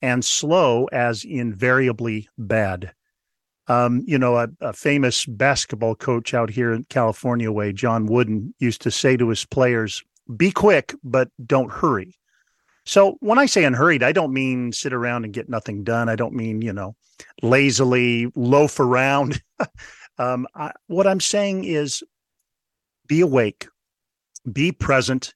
and 0.01 0.25
slow 0.25 0.87
as 0.91 1.23
invariably 1.23 2.27
bad. 2.37 2.91
Um, 3.69 4.03
you 4.07 4.17
know, 4.17 4.35
a, 4.35 4.49
a, 4.61 4.73
famous 4.73 5.27
basketball 5.27 5.93
coach 5.93 6.33
out 6.33 6.49
here 6.49 6.73
in 6.73 6.85
California 6.89 7.51
way, 7.51 7.71
John 7.71 8.07
Wooden, 8.07 8.53
used 8.57 8.81
to 8.81 8.89
say 8.89 9.15
to 9.15 9.29
his 9.29 9.45
players, 9.45 10.03
be 10.35 10.51
quick, 10.51 10.95
but 11.03 11.29
don't 11.45 11.71
hurry. 11.71 12.15
So 12.85 13.17
when 13.19 13.37
I 13.37 13.45
say 13.45 13.65
unhurried, 13.65 14.01
I 14.01 14.11
don't 14.11 14.33
mean 14.33 14.71
sit 14.71 14.91
around 14.91 15.23
and 15.23 15.31
get 15.31 15.49
nothing 15.49 15.83
done. 15.83 16.09
I 16.09 16.15
don't 16.15 16.33
mean, 16.33 16.63
you 16.63 16.73
know, 16.73 16.95
lazily 17.43 18.31
loaf 18.35 18.79
around. 18.79 19.39
um, 20.17 20.47
I, 20.55 20.71
what 20.87 21.05
I'm 21.05 21.19
saying 21.19 21.65
is 21.65 22.03
be 23.05 23.21
awake, 23.21 23.67
be 24.51 24.71
present, 24.71 25.35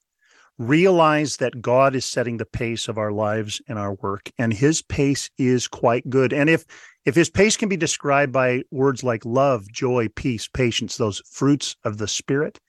realize 0.57 1.37
that 1.37 1.61
God 1.61 1.95
is 1.95 2.05
setting 2.05 2.37
the 2.37 2.45
pace 2.45 2.87
of 2.87 2.97
our 2.97 3.11
lives 3.11 3.61
and 3.67 3.79
our 3.79 3.93
work, 3.95 4.31
and 4.37 4.53
His 4.53 4.81
pace 4.81 5.29
is 5.37 5.67
quite 5.67 6.09
good. 6.09 6.33
And 6.33 6.49
if 6.49 6.65
if 7.05 7.15
His 7.15 7.29
pace 7.29 7.57
can 7.57 7.69
be 7.69 7.77
described 7.77 8.31
by 8.31 8.63
words 8.71 9.03
like 9.03 9.25
love, 9.25 9.71
joy, 9.71 10.07
peace, 10.15 10.47
patience, 10.47 10.97
those 10.97 11.21
fruits 11.25 11.75
of 11.83 11.97
the 11.97 12.07
Spirit, 12.07 12.59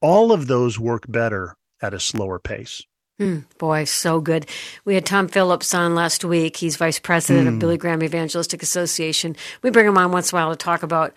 all 0.00 0.32
of 0.32 0.46
those 0.46 0.78
work 0.78 1.04
better 1.08 1.56
at 1.80 1.94
a 1.94 2.00
slower 2.00 2.38
pace. 2.38 2.82
Mm, 3.20 3.44
boy, 3.58 3.84
so 3.84 4.20
good. 4.20 4.46
We 4.84 4.96
had 4.96 5.06
Tom 5.06 5.28
Phillips 5.28 5.72
on 5.72 5.94
last 5.94 6.24
week. 6.24 6.56
He's 6.56 6.76
vice 6.76 6.98
president 6.98 7.46
mm. 7.46 7.52
of 7.52 7.58
Billy 7.60 7.76
Graham 7.76 8.02
Evangelistic 8.02 8.60
Association. 8.60 9.36
We 9.62 9.70
bring 9.70 9.86
him 9.86 9.96
on 9.96 10.10
once 10.10 10.32
in 10.32 10.36
a 10.36 10.40
while 10.40 10.50
to 10.50 10.56
talk 10.56 10.82
about 10.82 11.14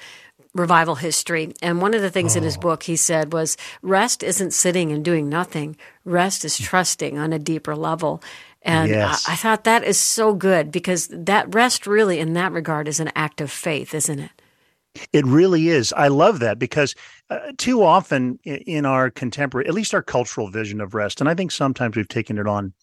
revival 0.53 0.95
history. 0.95 1.53
And 1.61 1.81
one 1.81 1.93
of 1.93 2.01
the 2.01 2.11
things 2.11 2.35
oh. 2.35 2.39
in 2.39 2.43
his 2.43 2.57
oh. 2.57 2.61
book 2.61 2.83
he 2.83 2.95
said 2.95 3.33
was 3.33 3.57
rest 3.81 4.23
isn't 4.23 4.51
sitting 4.51 4.91
and 4.91 5.03
doing 5.03 5.29
nothing. 5.29 5.77
Rest 6.05 6.45
is 6.45 6.57
trusting 6.57 7.17
on 7.17 7.33
a 7.33 7.39
deeper 7.39 7.75
level. 7.75 8.21
And 8.61 8.89
yes. 8.89 9.27
I, 9.27 9.33
I 9.33 9.35
thought 9.35 9.63
that 9.63 9.83
is 9.83 9.99
so 9.99 10.33
good 10.33 10.71
because 10.71 11.07
that 11.11 11.53
rest 11.53 11.87
really 11.87 12.19
in 12.19 12.33
that 12.33 12.51
regard 12.51 12.87
is 12.87 12.99
an 12.99 13.11
act 13.15 13.39
of 13.41 13.51
faith, 13.51 13.93
isn't 13.93 14.19
it? 14.19 14.31
It 15.13 15.25
really 15.25 15.69
is. 15.69 15.93
I 15.93 16.07
love 16.07 16.39
that 16.39 16.57
because 16.57 16.95
uh, 17.29 17.39
too 17.57 17.83
often 17.83 18.39
in 18.43 18.85
our 18.85 19.09
contemporary, 19.09 19.67
at 19.67 19.73
least 19.73 19.93
our 19.93 20.01
cultural 20.01 20.49
vision 20.49 20.81
of 20.81 20.95
rest, 20.95 21.21
and 21.21 21.29
I 21.29 21.35
think 21.35 21.51
sometimes 21.51 21.95
we've 21.95 22.07
taken 22.07 22.37
it 22.37 22.47
on 22.47 22.73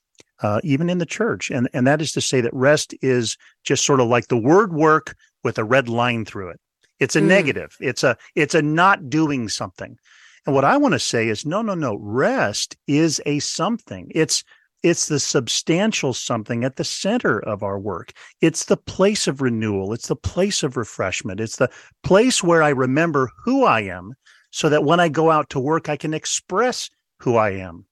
uh, 0.43 0.61
even 0.63 0.91
in 0.91 0.99
the 0.99 1.07
church, 1.07 1.51
and 1.51 1.69
and 1.73 1.87
that 1.87 2.01
is 2.01 2.13
to 2.13 2.21
say 2.21 2.41
that 2.41 2.55
rest 2.55 2.95
is 3.03 3.37
just 3.65 3.85
sort 3.85 4.01
of 4.01 4.09
like 4.09 4.29
the 4.29 4.37
word 4.37 4.73
work 4.73 5.17
with 5.43 5.59
a 5.59 5.65
red 5.65 5.89
line 5.89 6.25
through 6.25 6.51
it. 6.51 6.61
It's 7.01 7.17
a 7.17 7.21
mm. 7.21 7.27
negative. 7.27 7.77
It's 7.81 8.03
a 8.03 8.17
it's 8.35 8.55
a 8.55 8.63
not 8.63 9.11
doing 9.11 9.49
something. 9.49 9.99
And 10.47 10.55
what 10.55 10.65
I 10.65 10.77
want 10.77 10.93
to 10.93 10.99
say 10.99 11.29
is 11.29 11.47
no, 11.47 11.63
no, 11.63 11.75
no. 11.75 11.97
Rest 11.97 12.77
is 12.87 13.21
a 13.27 13.39
something. 13.39 14.11
It's 14.15 14.45
it's 14.83 15.09
the 15.09 15.19
substantial 15.19 16.13
something 16.13 16.63
at 16.63 16.77
the 16.77 16.85
center 16.85 17.41
of 17.41 17.63
our 17.63 17.79
work. 17.79 18.13
It's 18.43 18.67
the 18.67 18.77
place 18.77 19.27
of 19.27 19.41
renewal. 19.41 19.95
It's 19.95 20.09
the 20.09 20.17
place 20.17 20.63
of 20.63 20.77
refreshment. 20.77 21.41
It's 21.41 21.57
the 21.57 21.71
place 22.03 22.43
where 22.43 22.63
I 22.63 22.69
remember 22.69 23.31
who 23.45 23.65
I 23.65 23.81
am 23.81 24.13
so 24.51 24.69
that 24.69 24.85
when 24.85 25.01
I 25.01 25.09
go 25.09 25.31
out 25.31 25.49
to 25.51 25.59
work, 25.59 25.89
I 25.89 25.97
can 25.97 26.13
express 26.13 26.91
who 27.21 27.37
I 27.37 27.53
am. 27.53 27.87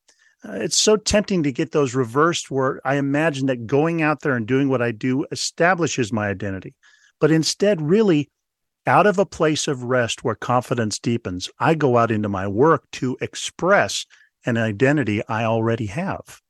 Uh, 0.47 0.53
it's 0.53 0.77
so 0.77 0.97
tempting 0.97 1.43
to 1.45 1.53
get 1.53 1.73
those 1.73 1.95
reversed 1.95 2.51
where 2.51 2.81
I 2.85 2.97
imagine 2.97 3.47
that 3.47 3.67
going 3.67 4.03
out 4.03 4.21
there 4.21 4.37
and 4.37 4.47
doing 4.47 4.69
what 4.69 4.83
I 4.83 4.93
do 4.93 5.25
establishes 5.33 6.13
my 6.13 6.29
identity. 6.29 6.75
But 7.21 7.31
instead, 7.31 7.81
really, 7.81 8.31
out 8.87 9.07
of 9.07 9.19
a 9.19 9.27
place 9.27 9.69
of 9.69 9.85
rest 9.85 10.25
where 10.25 10.35
confidence 10.35 10.99
deepens, 10.99 11.49
I 11.59 11.75
go 11.75 11.97
out 11.97 12.11
into 12.11 12.29
my 12.29 12.47
work 12.49 12.91
to 12.93 13.17
express 13.21 14.07
an 14.45 14.57
identity 14.57 15.23
I 15.29 15.45
already 15.45 15.87
have. 15.87 16.41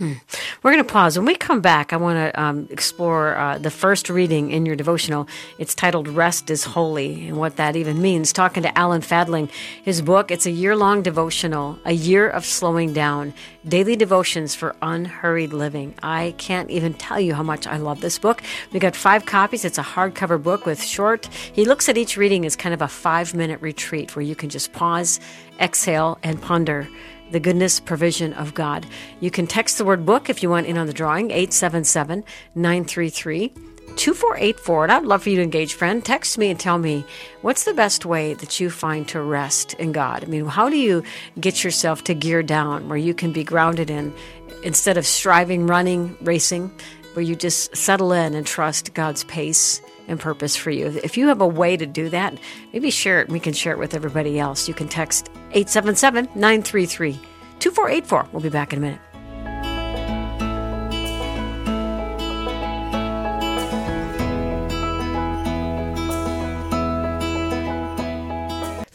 Hmm. 0.00 0.14
We're 0.60 0.72
going 0.72 0.82
to 0.82 0.92
pause. 0.92 1.16
When 1.16 1.24
we 1.24 1.36
come 1.36 1.60
back, 1.60 1.92
I 1.92 1.96
want 1.98 2.16
to 2.16 2.42
um, 2.42 2.66
explore 2.68 3.36
uh, 3.36 3.58
the 3.58 3.70
first 3.70 4.10
reading 4.10 4.50
in 4.50 4.66
your 4.66 4.74
devotional. 4.74 5.28
It's 5.56 5.72
titled 5.72 6.08
Rest 6.08 6.50
is 6.50 6.64
Holy 6.64 7.28
and 7.28 7.36
what 7.36 7.54
that 7.58 7.76
even 7.76 8.02
means. 8.02 8.32
Talking 8.32 8.64
to 8.64 8.76
Alan 8.76 9.02
Fadling, 9.02 9.48
his 9.84 10.02
book, 10.02 10.32
it's 10.32 10.46
a 10.46 10.50
year 10.50 10.74
long 10.74 11.02
devotional, 11.02 11.78
A 11.84 11.92
Year 11.92 12.28
of 12.28 12.44
Slowing 12.44 12.92
Down 12.92 13.34
Daily 13.68 13.94
Devotions 13.94 14.56
for 14.56 14.74
Unhurried 14.82 15.52
Living. 15.52 15.94
I 16.02 16.34
can't 16.38 16.70
even 16.70 16.94
tell 16.94 17.20
you 17.20 17.34
how 17.34 17.44
much 17.44 17.64
I 17.64 17.76
love 17.76 18.00
this 18.00 18.18
book. 18.18 18.42
We 18.72 18.80
got 18.80 18.96
five 18.96 19.26
copies. 19.26 19.64
It's 19.64 19.78
a 19.78 19.84
hardcover 19.84 20.42
book 20.42 20.66
with 20.66 20.82
short. 20.82 21.26
He 21.26 21.64
looks 21.64 21.88
at 21.88 21.96
each 21.96 22.16
reading 22.16 22.44
as 22.46 22.56
kind 22.56 22.74
of 22.74 22.82
a 22.82 22.88
five 22.88 23.32
minute 23.32 23.60
retreat 23.60 24.16
where 24.16 24.24
you 24.24 24.34
can 24.34 24.48
just 24.48 24.72
pause, 24.72 25.20
exhale, 25.60 26.18
and 26.24 26.42
ponder 26.42 26.88
the 27.34 27.40
goodness 27.40 27.80
provision 27.80 28.32
of 28.34 28.54
God. 28.54 28.86
You 29.18 29.28
can 29.28 29.48
text 29.48 29.76
the 29.76 29.84
word 29.84 30.06
book 30.06 30.30
if 30.30 30.40
you 30.40 30.48
want 30.48 30.68
in 30.68 30.78
on 30.78 30.86
the 30.86 30.92
drawing, 30.92 31.32
877 31.32 32.22
933 32.54 33.48
2484. 33.96 34.84
And 34.84 34.92
I'd 34.92 35.02
love 35.02 35.24
for 35.24 35.30
you 35.30 35.36
to 35.36 35.42
engage, 35.42 35.74
friend. 35.74 36.04
Text 36.04 36.38
me 36.38 36.48
and 36.48 36.60
tell 36.60 36.78
me 36.78 37.04
what's 37.42 37.64
the 37.64 37.74
best 37.74 38.06
way 38.06 38.34
that 38.34 38.60
you 38.60 38.70
find 38.70 39.08
to 39.08 39.20
rest 39.20 39.74
in 39.74 39.90
God. 39.90 40.22
I 40.22 40.28
mean, 40.28 40.46
how 40.46 40.68
do 40.68 40.76
you 40.76 41.02
get 41.40 41.64
yourself 41.64 42.04
to 42.04 42.14
gear 42.14 42.44
down 42.44 42.88
where 42.88 42.96
you 42.96 43.14
can 43.14 43.32
be 43.32 43.42
grounded 43.42 43.90
in 43.90 44.14
instead 44.62 44.96
of 44.96 45.04
striving, 45.04 45.66
running, 45.66 46.16
racing, 46.20 46.70
where 47.14 47.24
you 47.24 47.34
just 47.34 47.76
settle 47.76 48.12
in 48.12 48.34
and 48.34 48.46
trust 48.46 48.94
God's 48.94 49.24
pace 49.24 49.82
and 50.08 50.20
purpose 50.20 50.56
for 50.56 50.70
you. 50.70 50.86
If 51.02 51.16
you 51.16 51.28
have 51.28 51.40
a 51.40 51.46
way 51.46 51.76
to 51.76 51.86
do 51.86 52.08
that, 52.10 52.38
maybe 52.72 52.90
share 52.90 53.20
it. 53.20 53.28
We 53.28 53.40
can 53.40 53.52
share 53.52 53.72
it 53.72 53.78
with 53.78 53.94
everybody 53.94 54.38
else. 54.38 54.68
You 54.68 54.74
can 54.74 54.88
text 54.88 55.30
877 55.52 56.28
933 56.34 57.12
2484. 57.58 58.28
We'll 58.32 58.42
be 58.42 58.48
back 58.48 58.72
in 58.72 58.78
a 58.78 58.82
minute. 58.82 59.00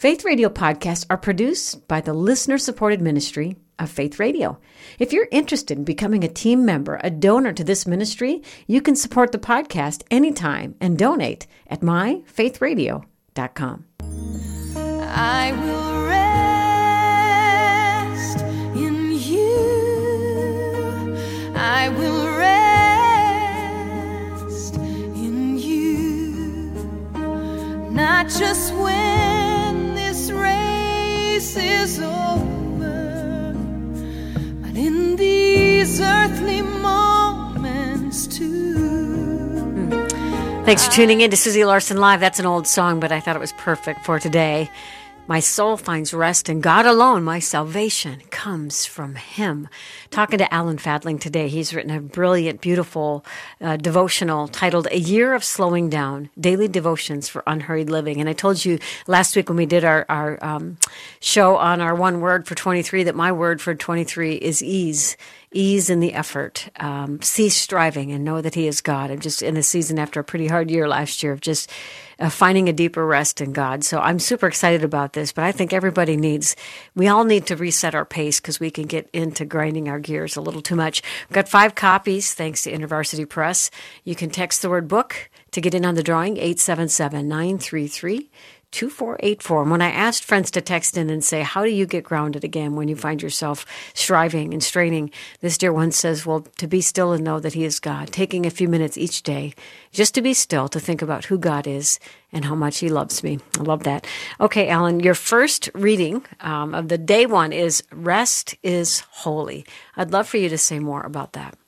Faith 0.00 0.24
Radio 0.24 0.48
podcasts 0.48 1.04
are 1.10 1.18
produced 1.18 1.86
by 1.86 2.00
the 2.00 2.14
listener 2.14 2.56
supported 2.56 3.02
ministry 3.02 3.56
of 3.80 3.90
Faith 3.90 4.20
Radio. 4.20 4.58
If 4.98 5.12
you're 5.12 5.28
interested 5.32 5.78
in 5.78 5.84
becoming 5.84 6.22
a 6.22 6.28
team 6.28 6.64
member, 6.64 7.00
a 7.02 7.10
donor 7.10 7.52
to 7.54 7.64
this 7.64 7.86
ministry, 7.86 8.42
you 8.66 8.80
can 8.82 8.94
support 8.94 9.32
the 9.32 9.38
podcast 9.38 10.02
anytime 10.10 10.74
and 10.80 10.98
donate 10.98 11.46
at 11.66 11.80
myfaithradio.com. 11.80 13.86
I 15.12 15.50
will 15.52 16.04
rest 16.06 16.20
in 18.76 19.10
you. 19.12 19.48
I 21.56 21.88
will 21.88 22.28
rest 22.36 22.44
in 24.76 25.58
you. 25.58 26.70
Not 27.90 28.28
just 28.28 28.72
when 28.74 29.94
this 29.94 30.30
race 30.30 31.56
is 31.56 31.98
over, 32.00 32.49
in 34.80 35.16
these 35.16 36.00
earthly 36.00 36.62
moments 36.62 38.26
too. 38.26 39.90
Thanks 40.64 40.86
for 40.86 40.92
tuning 40.92 41.20
in 41.20 41.30
to 41.30 41.36
Susie 41.36 41.64
Larson 41.66 41.98
Live. 41.98 42.20
That's 42.20 42.38
an 42.38 42.46
old 42.46 42.66
song, 42.66 42.98
but 42.98 43.12
I 43.12 43.20
thought 43.20 43.36
it 43.36 43.40
was 43.40 43.52
perfect 43.52 44.06
for 44.06 44.18
today. 44.18 44.70
My 45.26 45.40
soul 45.40 45.76
finds 45.76 46.14
rest 46.14 46.48
in 46.48 46.62
God 46.62 46.86
alone. 46.86 47.24
My 47.24 47.40
salvation 47.40 48.22
comes 48.30 48.86
from 48.86 49.16
Him. 49.16 49.68
Talking 50.10 50.38
to 50.38 50.52
Alan 50.52 50.78
Fadling 50.78 51.20
today. 51.20 51.46
He's 51.46 51.72
written 51.72 51.92
a 51.92 52.00
brilliant, 52.00 52.60
beautiful 52.60 53.24
uh, 53.60 53.76
devotional 53.76 54.48
titled 54.48 54.88
A 54.90 54.98
Year 54.98 55.34
of 55.34 55.44
Slowing 55.44 55.88
Down 55.88 56.30
Daily 56.38 56.66
Devotions 56.66 57.28
for 57.28 57.44
Unhurried 57.46 57.88
Living. 57.88 58.18
And 58.18 58.28
I 58.28 58.32
told 58.32 58.64
you 58.64 58.80
last 59.06 59.36
week 59.36 59.48
when 59.48 59.56
we 59.56 59.66
did 59.66 59.84
our, 59.84 60.06
our 60.08 60.42
um, 60.44 60.78
show 61.20 61.56
on 61.56 61.80
our 61.80 61.94
one 61.94 62.20
word 62.20 62.48
for 62.48 62.56
23 62.56 63.04
that 63.04 63.14
my 63.14 63.30
word 63.30 63.60
for 63.60 63.72
23 63.72 64.34
is 64.34 64.64
ease 64.64 65.16
ease 65.52 65.90
in 65.90 65.98
the 66.00 66.14
effort, 66.14 66.68
um, 66.76 67.20
cease 67.22 67.56
striving, 67.56 68.12
and 68.12 68.24
know 68.24 68.40
that 68.40 68.54
He 68.54 68.68
is 68.68 68.80
God. 68.80 69.10
I'm 69.10 69.20
just 69.20 69.42
in 69.42 69.56
a 69.56 69.62
season 69.62 69.98
after 69.98 70.20
a 70.20 70.24
pretty 70.24 70.46
hard 70.46 70.70
year 70.70 70.86
last 70.86 71.22
year 71.22 71.32
of 71.32 71.40
just 71.40 71.70
uh, 72.20 72.30
finding 72.30 72.68
a 72.68 72.72
deeper 72.72 73.04
rest 73.04 73.40
in 73.40 73.52
God. 73.52 73.82
So 73.82 73.98
I'm 73.98 74.18
super 74.18 74.46
excited 74.46 74.84
about 74.84 75.12
this, 75.12 75.32
but 75.32 75.44
I 75.44 75.52
think 75.52 75.72
everybody 75.72 76.16
needs, 76.16 76.54
we 76.94 77.08
all 77.08 77.24
need 77.24 77.46
to 77.46 77.56
reset 77.56 77.94
our 77.94 78.04
pace 78.04 78.40
because 78.40 78.60
we 78.60 78.70
can 78.70 78.86
get 78.86 79.08
into 79.12 79.44
grinding 79.44 79.88
our 79.88 79.98
gears 80.00 80.36
a 80.36 80.40
little 80.40 80.62
too 80.62 80.76
much. 80.76 81.02
We've 81.28 81.34
got 81.34 81.48
five 81.48 81.74
copies 81.74 82.34
thanks 82.34 82.62
to 82.62 82.72
InterVarsity 82.72 83.28
Press. 83.28 83.70
You 84.04 84.14
can 84.14 84.30
text 84.30 84.62
the 84.62 84.70
word 84.70 84.88
book 84.88 85.30
to 85.52 85.60
get 85.60 85.74
in 85.74 85.84
on 85.84 85.94
the 85.94 86.02
drawing, 86.02 86.36
877 86.36 87.28
933 87.28 88.30
2484. 88.72 89.62
And 89.62 89.70
when 89.70 89.82
I 89.82 89.90
asked 89.90 90.24
friends 90.24 90.50
to 90.52 90.60
text 90.60 90.96
in 90.96 91.10
and 91.10 91.24
say, 91.24 91.42
How 91.42 91.64
do 91.64 91.70
you 91.70 91.86
get 91.86 92.04
grounded 92.04 92.44
again 92.44 92.76
when 92.76 92.88
you 92.88 92.96
find 92.96 93.22
yourself 93.22 93.66
striving 93.94 94.52
and 94.52 94.62
straining? 94.62 95.10
This 95.40 95.58
dear 95.58 95.72
one 95.72 95.92
says, 95.92 96.24
Well, 96.26 96.46
to 96.58 96.66
be 96.66 96.80
still 96.80 97.12
and 97.12 97.24
know 97.24 97.40
that 97.40 97.54
He 97.54 97.64
is 97.64 97.80
God, 97.80 98.12
taking 98.12 98.46
a 98.46 98.50
few 98.50 98.68
minutes 98.68 98.98
each 98.98 99.22
day 99.22 99.54
just 99.92 100.14
to 100.14 100.22
be 100.22 100.34
still, 100.34 100.68
to 100.68 100.80
think 100.80 101.02
about 101.02 101.26
who 101.26 101.38
God 101.38 101.66
is 101.66 101.98
and 102.32 102.44
how 102.44 102.54
much 102.54 102.78
He 102.78 102.88
loves 102.88 103.22
me. 103.22 103.38
I 103.58 103.62
love 103.62 103.82
that. 103.84 104.06
Okay, 104.40 104.68
Alan, 104.68 105.00
your 105.00 105.14
first 105.14 105.68
reading 105.74 106.24
um, 106.40 106.74
of 106.74 106.88
the 106.88 106.98
day 106.98 107.26
one 107.26 107.52
is 107.52 107.82
Rest 107.92 108.56
is 108.62 109.00
Holy. 109.10 109.64
I'd 109.96 110.12
love 110.12 110.28
for 110.28 110.36
you 110.38 110.48
to 110.48 110.58
say 110.58 110.78
more 110.78 111.02
about 111.02 111.32
that. 111.32 111.59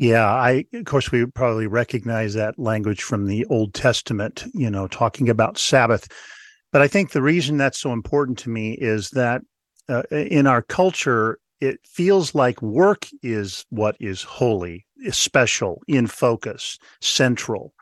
Yeah, 0.00 0.26
I 0.26 0.64
of 0.74 0.84
course 0.84 1.10
we 1.10 1.26
probably 1.26 1.66
recognize 1.66 2.32
that 2.34 2.56
language 2.56 3.02
from 3.02 3.26
the 3.26 3.44
Old 3.46 3.74
Testament, 3.74 4.44
you 4.54 4.70
know, 4.70 4.86
talking 4.86 5.28
about 5.28 5.58
Sabbath. 5.58 6.06
But 6.70 6.82
I 6.82 6.86
think 6.86 7.10
the 7.10 7.22
reason 7.22 7.56
that's 7.56 7.80
so 7.80 7.92
important 7.92 8.38
to 8.40 8.48
me 8.50 8.74
is 8.74 9.10
that 9.10 9.42
uh, 9.88 10.02
in 10.12 10.46
our 10.46 10.62
culture, 10.62 11.40
it 11.60 11.80
feels 11.84 12.32
like 12.32 12.62
work 12.62 13.08
is 13.24 13.66
what 13.70 13.96
is 13.98 14.22
holy, 14.22 14.86
is 14.98 15.16
special, 15.16 15.82
in 15.88 16.06
focus, 16.06 16.78
central. 17.00 17.72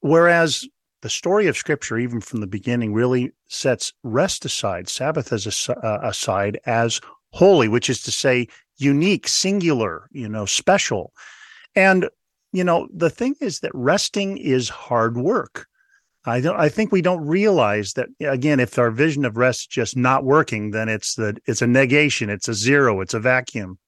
Whereas 0.00 0.66
the 1.02 1.10
story 1.10 1.46
of 1.46 1.56
Scripture, 1.56 1.96
even 1.96 2.20
from 2.20 2.40
the 2.40 2.48
beginning, 2.48 2.92
really 2.92 3.30
sets 3.46 3.92
rest 4.02 4.44
aside, 4.44 4.88
Sabbath 4.88 5.32
as 5.32 5.46
a, 5.68 5.78
uh, 5.78 6.00
aside 6.02 6.58
as 6.66 7.00
holy, 7.30 7.68
which 7.68 7.88
is 7.88 8.02
to 8.02 8.10
say 8.10 8.48
unique, 8.78 9.28
singular, 9.28 10.08
you 10.10 10.28
know, 10.28 10.44
special. 10.44 11.12
And, 11.74 12.08
you 12.52 12.64
know, 12.64 12.88
the 12.92 13.10
thing 13.10 13.34
is 13.40 13.60
that 13.60 13.70
resting 13.74 14.36
is 14.36 14.68
hard 14.68 15.16
work. 15.16 15.66
I 16.24 16.40
don't 16.40 16.56
I 16.56 16.68
think 16.68 16.92
we 16.92 17.02
don't 17.02 17.26
realize 17.26 17.94
that 17.94 18.08
again, 18.20 18.60
if 18.60 18.78
our 18.78 18.90
vision 18.92 19.24
of 19.24 19.36
rest 19.36 19.62
is 19.62 19.66
just 19.66 19.96
not 19.96 20.24
working, 20.24 20.70
then 20.70 20.88
it's 20.88 21.16
the 21.16 21.36
it's 21.46 21.62
a 21.62 21.66
negation, 21.66 22.30
it's 22.30 22.48
a 22.48 22.54
zero, 22.54 23.00
it's 23.00 23.14
a 23.14 23.20
vacuum. 23.20 23.78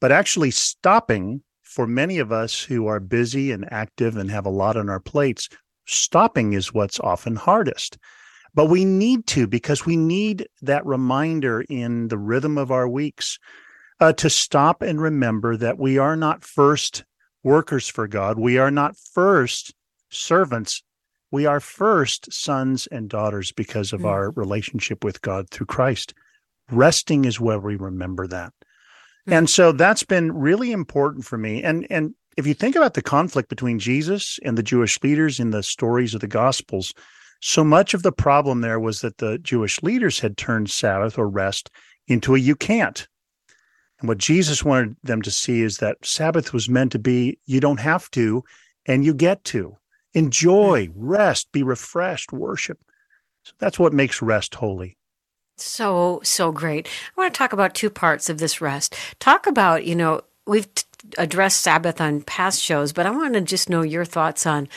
But 0.00 0.12
actually 0.12 0.50
stopping 0.50 1.42
for 1.62 1.86
many 1.86 2.18
of 2.18 2.32
us 2.32 2.62
who 2.62 2.86
are 2.86 3.00
busy 3.00 3.52
and 3.52 3.70
active 3.70 4.16
and 4.16 4.30
have 4.30 4.46
a 4.46 4.50
lot 4.50 4.76
on 4.78 4.88
our 4.88 5.00
plates, 5.00 5.50
stopping 5.86 6.54
is 6.54 6.72
what's 6.72 6.98
often 7.00 7.36
hardest. 7.36 7.98
But 8.54 8.66
we 8.66 8.86
need 8.86 9.26
to 9.28 9.46
because 9.46 9.84
we 9.84 9.96
need 9.96 10.48
that 10.62 10.86
reminder 10.86 11.60
in 11.68 12.08
the 12.08 12.16
rhythm 12.16 12.56
of 12.56 12.70
our 12.70 12.88
weeks 12.88 13.38
uh, 14.00 14.14
to 14.14 14.30
stop 14.30 14.80
and 14.80 15.00
remember 15.00 15.56
that 15.56 15.78
we 15.78 15.98
are 15.98 16.16
not 16.16 16.44
first 16.44 17.04
workers 17.42 17.88
for 17.88 18.06
God. 18.08 18.38
We 18.38 18.58
are 18.58 18.70
not 18.70 18.96
first 18.96 19.74
servants. 20.10 20.82
We 21.30 21.46
are 21.46 21.60
first 21.60 22.32
sons 22.32 22.86
and 22.88 23.08
daughters 23.08 23.52
because 23.52 23.92
of 23.92 24.00
mm. 24.00 24.06
our 24.06 24.30
relationship 24.30 25.04
with 25.04 25.20
God 25.20 25.50
through 25.50 25.66
Christ. 25.66 26.14
Resting 26.70 27.24
is 27.24 27.40
where 27.40 27.58
we 27.58 27.76
remember 27.76 28.26
that. 28.26 28.52
Mm. 29.28 29.32
And 29.32 29.50
so 29.50 29.72
that's 29.72 30.04
been 30.04 30.32
really 30.32 30.72
important 30.72 31.24
for 31.24 31.38
me. 31.38 31.62
And 31.62 31.86
and 31.90 32.14
if 32.36 32.46
you 32.46 32.54
think 32.54 32.76
about 32.76 32.94
the 32.94 33.02
conflict 33.02 33.48
between 33.48 33.78
Jesus 33.78 34.38
and 34.44 34.56
the 34.56 34.62
Jewish 34.62 35.02
leaders 35.02 35.40
in 35.40 35.50
the 35.50 35.62
stories 35.62 36.14
of 36.14 36.20
the 36.20 36.28
Gospels, 36.28 36.94
so 37.40 37.64
much 37.64 37.94
of 37.94 38.02
the 38.02 38.12
problem 38.12 38.60
there 38.60 38.80
was 38.80 39.00
that 39.00 39.18
the 39.18 39.38
Jewish 39.38 39.82
leaders 39.82 40.20
had 40.20 40.36
turned 40.36 40.70
Sabbath 40.70 41.18
or 41.18 41.28
rest 41.28 41.70
into 42.06 42.34
a 42.34 42.38
you 42.38 42.56
can't. 42.56 43.06
And 44.00 44.08
what 44.08 44.18
Jesus 44.18 44.64
wanted 44.64 44.96
them 45.02 45.22
to 45.22 45.30
see 45.30 45.62
is 45.62 45.78
that 45.78 46.04
Sabbath 46.04 46.52
was 46.52 46.68
meant 46.68 46.92
to 46.92 46.98
be 46.98 47.38
you 47.46 47.60
don't 47.60 47.80
have 47.80 48.10
to 48.12 48.44
and 48.86 49.04
you 49.04 49.12
get 49.12 49.44
to. 49.44 49.76
Enjoy, 50.14 50.86
mm. 50.86 50.92
rest, 50.96 51.50
be 51.52 51.62
refreshed, 51.62 52.32
worship. 52.32 52.78
So 53.44 53.52
that's 53.58 53.78
what 53.78 53.92
makes 53.92 54.22
rest 54.22 54.54
holy. 54.54 54.96
So, 55.56 56.20
so 56.22 56.52
great. 56.52 56.86
I 56.86 57.20
want 57.20 57.34
to 57.34 57.38
talk 57.38 57.52
about 57.52 57.74
two 57.74 57.90
parts 57.90 58.30
of 58.30 58.38
this 58.38 58.60
rest. 58.60 58.94
Talk 59.18 59.46
about, 59.46 59.84
you 59.84 59.96
know, 59.96 60.22
we've 60.46 60.72
t- 60.72 60.84
addressed 61.18 61.60
Sabbath 61.60 62.00
on 62.00 62.22
past 62.22 62.62
shows, 62.62 62.92
but 62.92 63.06
I 63.06 63.10
want 63.10 63.34
to 63.34 63.40
just 63.40 63.68
know 63.68 63.82
your 63.82 64.04
thoughts 64.04 64.46
on 64.46 64.68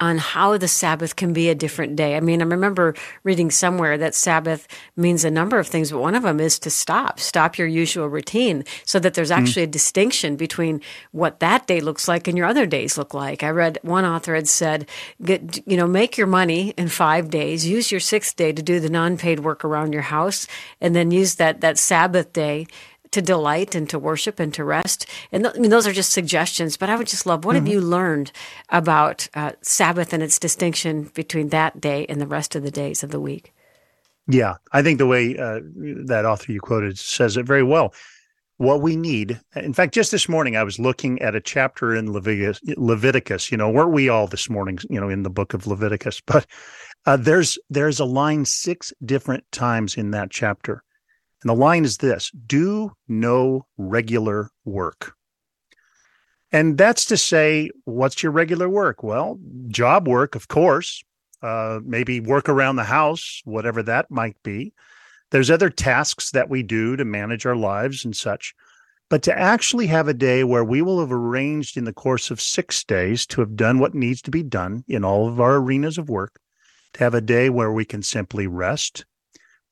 on 0.00 0.18
how 0.18 0.56
the 0.58 0.66
Sabbath 0.66 1.14
can 1.14 1.32
be 1.32 1.48
a 1.48 1.54
different 1.54 1.94
day. 1.94 2.16
I 2.16 2.20
mean, 2.20 2.42
I 2.42 2.44
remember 2.44 2.94
reading 3.22 3.50
somewhere 3.50 3.96
that 3.98 4.14
Sabbath 4.14 4.66
means 4.96 5.24
a 5.24 5.30
number 5.30 5.58
of 5.58 5.68
things, 5.68 5.92
but 5.92 6.00
one 6.00 6.16
of 6.16 6.24
them 6.24 6.40
is 6.40 6.58
to 6.60 6.70
stop, 6.70 7.20
stop 7.20 7.58
your 7.58 7.68
usual 7.68 8.08
routine 8.08 8.64
so 8.84 8.98
that 8.98 9.14
there's 9.14 9.30
actually 9.30 9.62
mm. 9.62 9.68
a 9.68 9.72
distinction 9.72 10.34
between 10.34 10.80
what 11.12 11.38
that 11.38 11.68
day 11.68 11.80
looks 11.80 12.08
like 12.08 12.26
and 12.26 12.36
your 12.36 12.46
other 12.46 12.66
days 12.66 12.98
look 12.98 13.14
like. 13.14 13.44
I 13.44 13.50
read 13.50 13.78
one 13.82 14.04
author 14.04 14.34
had 14.34 14.48
said, 14.48 14.88
get, 15.22 15.64
you 15.66 15.76
know, 15.76 15.86
make 15.86 16.18
your 16.18 16.26
money 16.26 16.74
in 16.76 16.88
five 16.88 17.30
days, 17.30 17.66
use 17.66 17.92
your 17.92 18.00
sixth 18.00 18.34
day 18.34 18.52
to 18.52 18.62
do 18.62 18.80
the 18.80 18.90
non-paid 18.90 19.40
work 19.40 19.64
around 19.64 19.92
your 19.92 20.02
house, 20.02 20.48
and 20.80 20.96
then 20.96 21.12
use 21.12 21.36
that, 21.36 21.60
that 21.60 21.78
Sabbath 21.78 22.32
day 22.32 22.66
to 23.14 23.22
delight 23.22 23.74
and 23.74 23.88
to 23.88 23.98
worship 23.98 24.40
and 24.40 24.52
to 24.54 24.64
rest. 24.64 25.06
And 25.30 25.44
th- 25.44 25.54
I 25.56 25.58
mean, 25.60 25.70
those 25.70 25.86
are 25.86 25.92
just 25.92 26.12
suggestions, 26.12 26.76
but 26.76 26.90
I 26.90 26.96
would 26.96 27.06
just 27.06 27.26
love 27.26 27.44
what 27.44 27.54
mm-hmm. 27.54 27.66
have 27.66 27.72
you 27.72 27.80
learned 27.80 28.32
about 28.68 29.28
uh, 29.34 29.52
Sabbath 29.62 30.12
and 30.12 30.22
its 30.22 30.38
distinction 30.38 31.10
between 31.14 31.50
that 31.50 31.80
day 31.80 32.06
and 32.08 32.20
the 32.20 32.26
rest 32.26 32.56
of 32.56 32.64
the 32.64 32.72
days 32.72 33.02
of 33.02 33.10
the 33.10 33.20
week? 33.20 33.54
Yeah, 34.26 34.56
I 34.72 34.82
think 34.82 34.98
the 34.98 35.06
way 35.06 35.36
uh, 35.38 35.60
that 36.06 36.24
author 36.24 36.50
you 36.50 36.60
quoted 36.60 36.98
says 36.98 37.36
it 37.36 37.46
very 37.46 37.62
well. 37.62 37.94
What 38.56 38.82
we 38.82 38.96
need, 38.96 39.40
in 39.54 39.74
fact, 39.74 39.94
just 39.94 40.10
this 40.10 40.28
morning, 40.28 40.56
I 40.56 40.62
was 40.62 40.78
looking 40.78 41.20
at 41.20 41.34
a 41.34 41.40
chapter 41.40 41.94
in 41.94 42.12
Leviticus. 42.12 42.60
Leviticus 42.76 43.50
you 43.50 43.56
know, 43.56 43.70
weren't 43.70 43.92
we 43.92 44.08
all 44.08 44.26
this 44.26 44.48
morning? 44.50 44.78
You 44.88 45.00
know, 45.00 45.08
in 45.08 45.22
the 45.22 45.30
book 45.30 45.54
of 45.54 45.66
Leviticus, 45.66 46.20
but 46.26 46.46
uh, 47.06 47.16
there's 47.16 47.58
there's 47.70 48.00
a 48.00 48.04
line 48.04 48.44
six 48.44 48.92
different 49.04 49.44
times 49.52 49.96
in 49.96 50.10
that 50.12 50.30
chapter 50.30 50.82
and 51.44 51.50
the 51.50 51.54
line 51.54 51.84
is 51.84 51.98
this 51.98 52.30
do 52.46 52.92
no 53.06 53.66
regular 53.76 54.50
work. 54.64 55.14
And 56.50 56.78
that's 56.78 57.04
to 57.06 57.16
say, 57.18 57.70
what's 57.84 58.22
your 58.22 58.32
regular 58.32 58.68
work? 58.68 59.02
Well, 59.02 59.38
job 59.68 60.08
work, 60.08 60.34
of 60.36 60.48
course, 60.48 61.04
uh, 61.42 61.80
maybe 61.84 62.20
work 62.20 62.48
around 62.48 62.76
the 62.76 62.84
house, 62.84 63.42
whatever 63.44 63.82
that 63.82 64.10
might 64.10 64.42
be. 64.42 64.72
There's 65.32 65.50
other 65.50 65.68
tasks 65.68 66.30
that 66.30 66.48
we 66.48 66.62
do 66.62 66.96
to 66.96 67.04
manage 67.04 67.44
our 67.44 67.56
lives 67.56 68.04
and 68.04 68.16
such. 68.16 68.54
But 69.10 69.22
to 69.24 69.38
actually 69.38 69.88
have 69.88 70.08
a 70.08 70.14
day 70.14 70.44
where 70.44 70.64
we 70.64 70.80
will 70.80 71.00
have 71.00 71.12
arranged 71.12 71.76
in 71.76 71.84
the 71.84 71.92
course 71.92 72.30
of 72.30 72.40
six 72.40 72.84
days 72.84 73.26
to 73.26 73.42
have 73.42 73.54
done 73.54 73.80
what 73.80 73.94
needs 73.94 74.22
to 74.22 74.30
be 74.30 74.42
done 74.42 74.82
in 74.88 75.04
all 75.04 75.28
of 75.28 75.40
our 75.40 75.56
arenas 75.56 75.98
of 75.98 76.08
work, 76.08 76.40
to 76.94 77.00
have 77.00 77.12
a 77.12 77.20
day 77.20 77.50
where 77.50 77.72
we 77.72 77.84
can 77.84 78.02
simply 78.02 78.46
rest, 78.46 79.04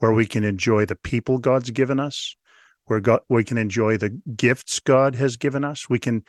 where 0.02 0.12
we 0.12 0.26
can 0.26 0.42
enjoy 0.42 0.84
the 0.84 0.96
people 0.96 1.38
God's 1.38 1.70
given 1.70 2.00
us, 2.00 2.34
where 2.86 2.98
God, 2.98 3.20
we 3.28 3.44
can 3.44 3.56
enjoy 3.56 3.96
the 3.96 4.10
gifts 4.34 4.80
God 4.80 5.14
has 5.14 5.36
given 5.36 5.62
us. 5.62 5.88
We 5.88 6.00
can, 6.00 6.24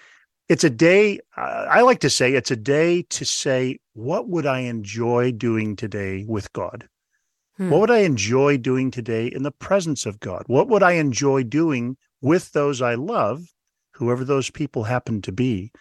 it's 0.47 0.63
a 0.63 0.69
day, 0.69 1.19
uh, 1.35 1.65
I 1.71 1.81
like 1.81 1.99
to 2.01 2.09
say, 2.11 2.33
it's 2.33 2.51
a 2.51 2.55
day 2.55 3.01
to 3.09 3.25
say, 3.25 3.79
what 3.93 4.29
would 4.29 4.45
I 4.45 4.59
enjoy 4.59 5.31
doing 5.31 5.75
today 5.75 6.23
with 6.27 6.53
God? 6.53 6.87
Hmm. 7.57 7.71
What 7.71 7.81
would 7.81 7.89
I 7.89 8.01
enjoy 8.01 8.57
doing 8.57 8.91
today 8.91 9.25
in 9.25 9.41
the 9.41 9.49
presence 9.49 10.05
of 10.05 10.19
God? 10.19 10.43
What 10.45 10.69
would 10.69 10.83
I 10.83 10.91
enjoy 10.91 11.41
doing 11.41 11.97
with 12.21 12.51
those 12.51 12.79
I 12.79 12.93
love, 12.93 13.41
whoever 13.93 14.23
those 14.23 14.51
people 14.51 14.83
happen 14.83 15.19
to 15.23 15.31
be? 15.31 15.71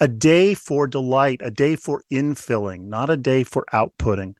A 0.00 0.08
day 0.08 0.54
for 0.54 0.86
delight, 0.86 1.42
a 1.44 1.50
day 1.50 1.76
for 1.76 2.04
infilling, 2.10 2.84
not 2.86 3.10
a 3.10 3.18
day 3.18 3.44
for 3.44 3.66
outputting. 3.70 4.34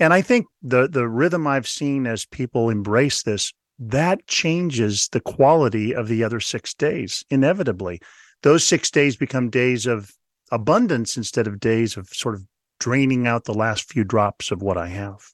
And 0.00 0.12
I 0.12 0.22
think 0.22 0.46
the 0.62 0.88
the 0.88 1.08
rhythm 1.08 1.46
I've 1.46 1.68
seen 1.68 2.06
as 2.06 2.24
people 2.26 2.70
embrace 2.70 3.22
this, 3.22 3.52
that 3.78 4.26
changes 4.26 5.08
the 5.12 5.20
quality 5.20 5.94
of 5.94 6.08
the 6.08 6.24
other 6.24 6.40
six 6.40 6.74
days 6.74 7.24
inevitably. 7.30 8.00
Those 8.42 8.64
six 8.64 8.90
days 8.90 9.16
become 9.16 9.50
days 9.50 9.86
of 9.86 10.12
abundance 10.50 11.16
instead 11.16 11.46
of 11.46 11.60
days 11.60 11.96
of 11.96 12.08
sort 12.08 12.34
of 12.34 12.44
draining 12.80 13.26
out 13.26 13.44
the 13.44 13.54
last 13.54 13.92
few 13.92 14.04
drops 14.04 14.50
of 14.50 14.62
what 14.62 14.78
I 14.78 14.88
have. 14.88 15.32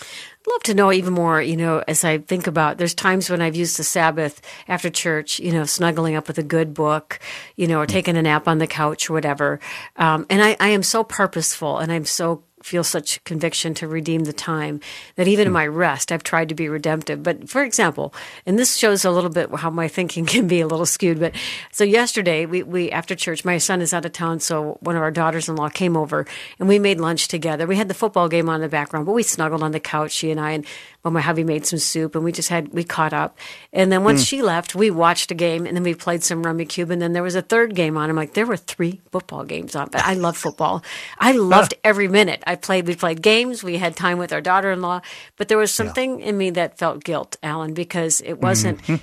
I'd 0.00 0.50
love 0.52 0.62
to 0.64 0.74
know 0.74 0.92
even 0.92 1.12
more, 1.12 1.42
you 1.42 1.56
know, 1.56 1.82
as 1.88 2.04
I 2.04 2.18
think 2.18 2.46
about 2.46 2.78
there's 2.78 2.94
times 2.94 3.28
when 3.28 3.42
I've 3.42 3.56
used 3.56 3.76
the 3.76 3.84
Sabbath 3.84 4.40
after 4.68 4.90
church, 4.90 5.40
you 5.40 5.52
know, 5.52 5.64
snuggling 5.64 6.14
up 6.14 6.28
with 6.28 6.38
a 6.38 6.44
good 6.44 6.72
book, 6.72 7.18
you 7.56 7.66
know, 7.66 7.80
or 7.80 7.86
taking 7.86 8.16
a 8.16 8.22
nap 8.22 8.46
on 8.46 8.58
the 8.58 8.68
couch 8.68 9.10
or 9.10 9.14
whatever. 9.14 9.58
Um, 9.96 10.24
and 10.30 10.40
I, 10.40 10.56
I 10.60 10.68
am 10.68 10.84
so 10.84 11.02
purposeful 11.02 11.78
and 11.78 11.90
I'm 11.90 12.04
so 12.04 12.44
feel 12.62 12.84
such 12.84 13.22
conviction 13.24 13.74
to 13.74 13.88
redeem 13.88 14.24
the 14.24 14.32
time 14.32 14.80
that 15.16 15.28
even 15.28 15.46
in 15.46 15.50
hmm. 15.50 15.54
my 15.54 15.66
rest, 15.66 16.12
I've 16.12 16.22
tried 16.22 16.48
to 16.48 16.54
be 16.54 16.68
redemptive. 16.68 17.22
But 17.22 17.48
for 17.48 17.62
example, 17.64 18.14
and 18.46 18.58
this 18.58 18.76
shows 18.76 19.04
a 19.04 19.10
little 19.10 19.30
bit 19.30 19.50
how 19.54 19.70
my 19.70 19.88
thinking 19.88 20.26
can 20.34 20.46
be 20.46 20.60
a 20.60 20.66
little 20.66 20.86
skewed. 20.86 21.20
But 21.20 21.34
so 21.72 21.84
yesterday, 21.84 22.46
we, 22.46 22.62
we 22.62 22.90
after 22.90 23.14
church, 23.14 23.44
my 23.44 23.58
son 23.58 23.80
is 23.80 23.92
out 23.92 24.04
of 24.04 24.12
town, 24.12 24.40
so 24.40 24.78
one 24.80 24.96
of 24.96 25.02
our 25.02 25.10
daughters 25.10 25.48
in 25.48 25.56
law 25.56 25.68
came 25.68 25.96
over 25.96 26.26
and 26.58 26.68
we 26.68 26.78
made 26.78 27.00
lunch 27.00 27.28
together. 27.28 27.66
We 27.66 27.76
had 27.76 27.88
the 27.88 27.94
football 27.94 28.28
game 28.28 28.48
on 28.48 28.56
in 28.56 28.62
the 28.62 28.68
background, 28.68 29.06
but 29.06 29.12
we 29.12 29.22
snuggled 29.22 29.62
on 29.62 29.72
the 29.72 29.80
couch, 29.80 30.12
she 30.12 30.30
and 30.30 30.40
I, 30.40 30.52
and 30.52 30.66
well, 31.04 31.12
my 31.12 31.20
hubby 31.20 31.44
made 31.44 31.64
some 31.64 31.78
soup 31.78 32.16
and 32.16 32.24
we 32.24 32.32
just 32.32 32.48
had, 32.48 32.68
we 32.72 32.82
caught 32.82 33.12
up. 33.12 33.38
And 33.72 33.92
then 33.92 34.02
once 34.02 34.22
mm. 34.22 34.28
she 34.28 34.42
left, 34.42 34.74
we 34.74 34.90
watched 34.90 35.30
a 35.30 35.34
game 35.34 35.64
and 35.64 35.76
then 35.76 35.84
we 35.84 35.94
played 35.94 36.24
some 36.24 36.42
Rummikub, 36.42 36.90
And 36.90 37.00
then 37.00 37.12
there 37.12 37.22
was 37.22 37.36
a 37.36 37.42
third 37.42 37.74
game 37.74 37.96
on. 37.96 38.10
I'm 38.10 38.16
like, 38.16 38.34
there 38.34 38.46
were 38.46 38.56
three 38.56 39.00
football 39.12 39.44
games 39.44 39.76
on, 39.76 39.88
but 39.92 40.04
I 40.04 40.14
love 40.14 40.36
football. 40.36 40.82
I 41.18 41.32
loved 41.32 41.74
every 41.84 42.08
minute. 42.08 42.42
I 42.46 42.56
played, 42.56 42.86
we 42.88 42.96
played 42.96 43.22
games. 43.22 43.62
We 43.62 43.78
had 43.78 43.94
time 43.94 44.18
with 44.18 44.32
our 44.32 44.40
daughter 44.40 44.72
in 44.72 44.82
law, 44.82 45.00
but 45.36 45.46
there 45.48 45.58
was 45.58 45.72
something 45.72 46.18
yeah. 46.18 46.26
in 46.26 46.38
me 46.38 46.50
that 46.50 46.78
felt 46.78 47.04
guilt, 47.04 47.36
Alan, 47.42 47.74
because 47.74 48.20
it 48.20 48.40
wasn't, 48.40 48.82
mm-hmm. 48.82 48.96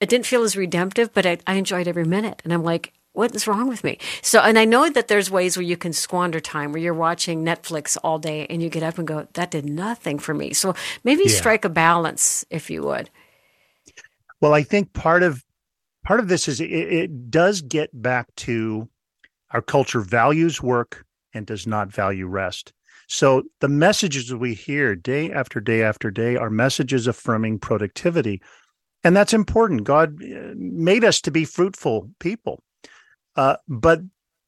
it 0.00 0.10
didn't 0.10 0.26
feel 0.26 0.42
as 0.42 0.54
redemptive, 0.54 1.14
but 1.14 1.24
I, 1.24 1.38
I 1.46 1.54
enjoyed 1.54 1.88
every 1.88 2.04
minute. 2.04 2.42
And 2.44 2.52
I'm 2.52 2.62
like, 2.62 2.92
what 3.18 3.34
is 3.34 3.48
wrong 3.48 3.66
with 3.66 3.82
me? 3.82 3.98
So, 4.22 4.38
and 4.38 4.56
I 4.56 4.64
know 4.64 4.88
that 4.88 5.08
there's 5.08 5.28
ways 5.28 5.56
where 5.56 5.64
you 5.64 5.76
can 5.76 5.92
squander 5.92 6.38
time 6.38 6.70
where 6.70 6.80
you're 6.80 6.94
watching 6.94 7.44
Netflix 7.44 7.96
all 8.04 8.20
day 8.20 8.46
and 8.48 8.62
you 8.62 8.68
get 8.68 8.84
up 8.84 8.96
and 8.96 9.08
go, 9.08 9.26
that 9.32 9.50
did 9.50 9.64
nothing 9.64 10.20
for 10.20 10.34
me. 10.34 10.52
So 10.52 10.72
maybe 11.02 11.24
yeah. 11.26 11.36
strike 11.36 11.64
a 11.64 11.68
balance 11.68 12.44
if 12.48 12.70
you 12.70 12.84
would. 12.84 13.10
Well, 14.40 14.54
I 14.54 14.62
think 14.62 14.92
part 14.92 15.24
of 15.24 15.44
part 16.04 16.20
of 16.20 16.28
this 16.28 16.46
is 16.46 16.60
it, 16.60 16.70
it 16.70 17.28
does 17.28 17.60
get 17.60 17.90
back 17.92 18.32
to 18.36 18.88
our 19.50 19.62
culture 19.62 20.00
values 20.00 20.62
work 20.62 21.04
and 21.34 21.44
does 21.44 21.66
not 21.66 21.90
value 21.90 22.28
rest. 22.28 22.72
So 23.08 23.42
the 23.58 23.68
messages 23.68 24.32
we 24.32 24.54
hear 24.54 24.94
day 24.94 25.32
after 25.32 25.58
day 25.58 25.82
after 25.82 26.12
day 26.12 26.36
are 26.36 26.50
messages 26.50 27.08
affirming 27.08 27.58
productivity. 27.58 28.40
And 29.02 29.16
that's 29.16 29.34
important. 29.34 29.82
God 29.82 30.22
uh, 30.22 30.54
made 30.54 31.02
us 31.02 31.20
to 31.22 31.32
be 31.32 31.44
fruitful 31.44 32.10
people. 32.20 32.62
Uh, 33.38 33.56
but 33.68 34.00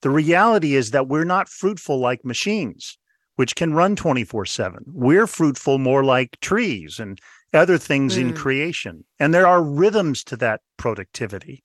the 0.03 0.11
reality 0.11 0.75
is 0.75 0.91
that 0.91 1.07
we're 1.07 1.25
not 1.25 1.49
fruitful 1.49 2.01
like 2.01 2.25
machines, 2.25 2.99
which 3.37 3.55
can 3.55 3.73
run 3.73 3.95
24 3.95 4.45
7. 4.47 4.85
We're 4.89 5.29
fruitful 5.29 5.79
more 5.79 6.03
like 6.03 6.41
trees 6.41 6.99
and 6.99 7.21
other 7.55 7.79
things 7.79 8.17
mm. 8.17 8.21
in 8.23 8.35
creation. 8.35 9.05
And 9.21 9.33
there 9.33 9.47
are 9.47 9.63
rhythms 9.63 10.25
to 10.25 10.37
that 10.39 10.63
productivity. 10.77 11.63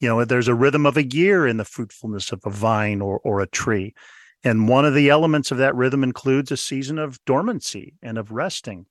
You 0.00 0.08
know, 0.08 0.24
there's 0.24 0.48
a 0.48 0.56
rhythm 0.56 0.86
of 0.86 0.96
a 0.96 1.06
year 1.06 1.46
in 1.46 1.56
the 1.56 1.64
fruitfulness 1.64 2.32
of 2.32 2.40
a 2.44 2.50
vine 2.50 3.00
or, 3.00 3.20
or 3.20 3.40
a 3.40 3.46
tree. 3.46 3.94
And 4.42 4.68
one 4.68 4.84
of 4.84 4.94
the 4.94 5.08
elements 5.08 5.52
of 5.52 5.58
that 5.58 5.76
rhythm 5.76 6.02
includes 6.02 6.50
a 6.50 6.56
season 6.56 6.98
of 6.98 7.24
dormancy 7.26 7.94
and 8.02 8.18
of 8.18 8.32
resting. 8.32 8.86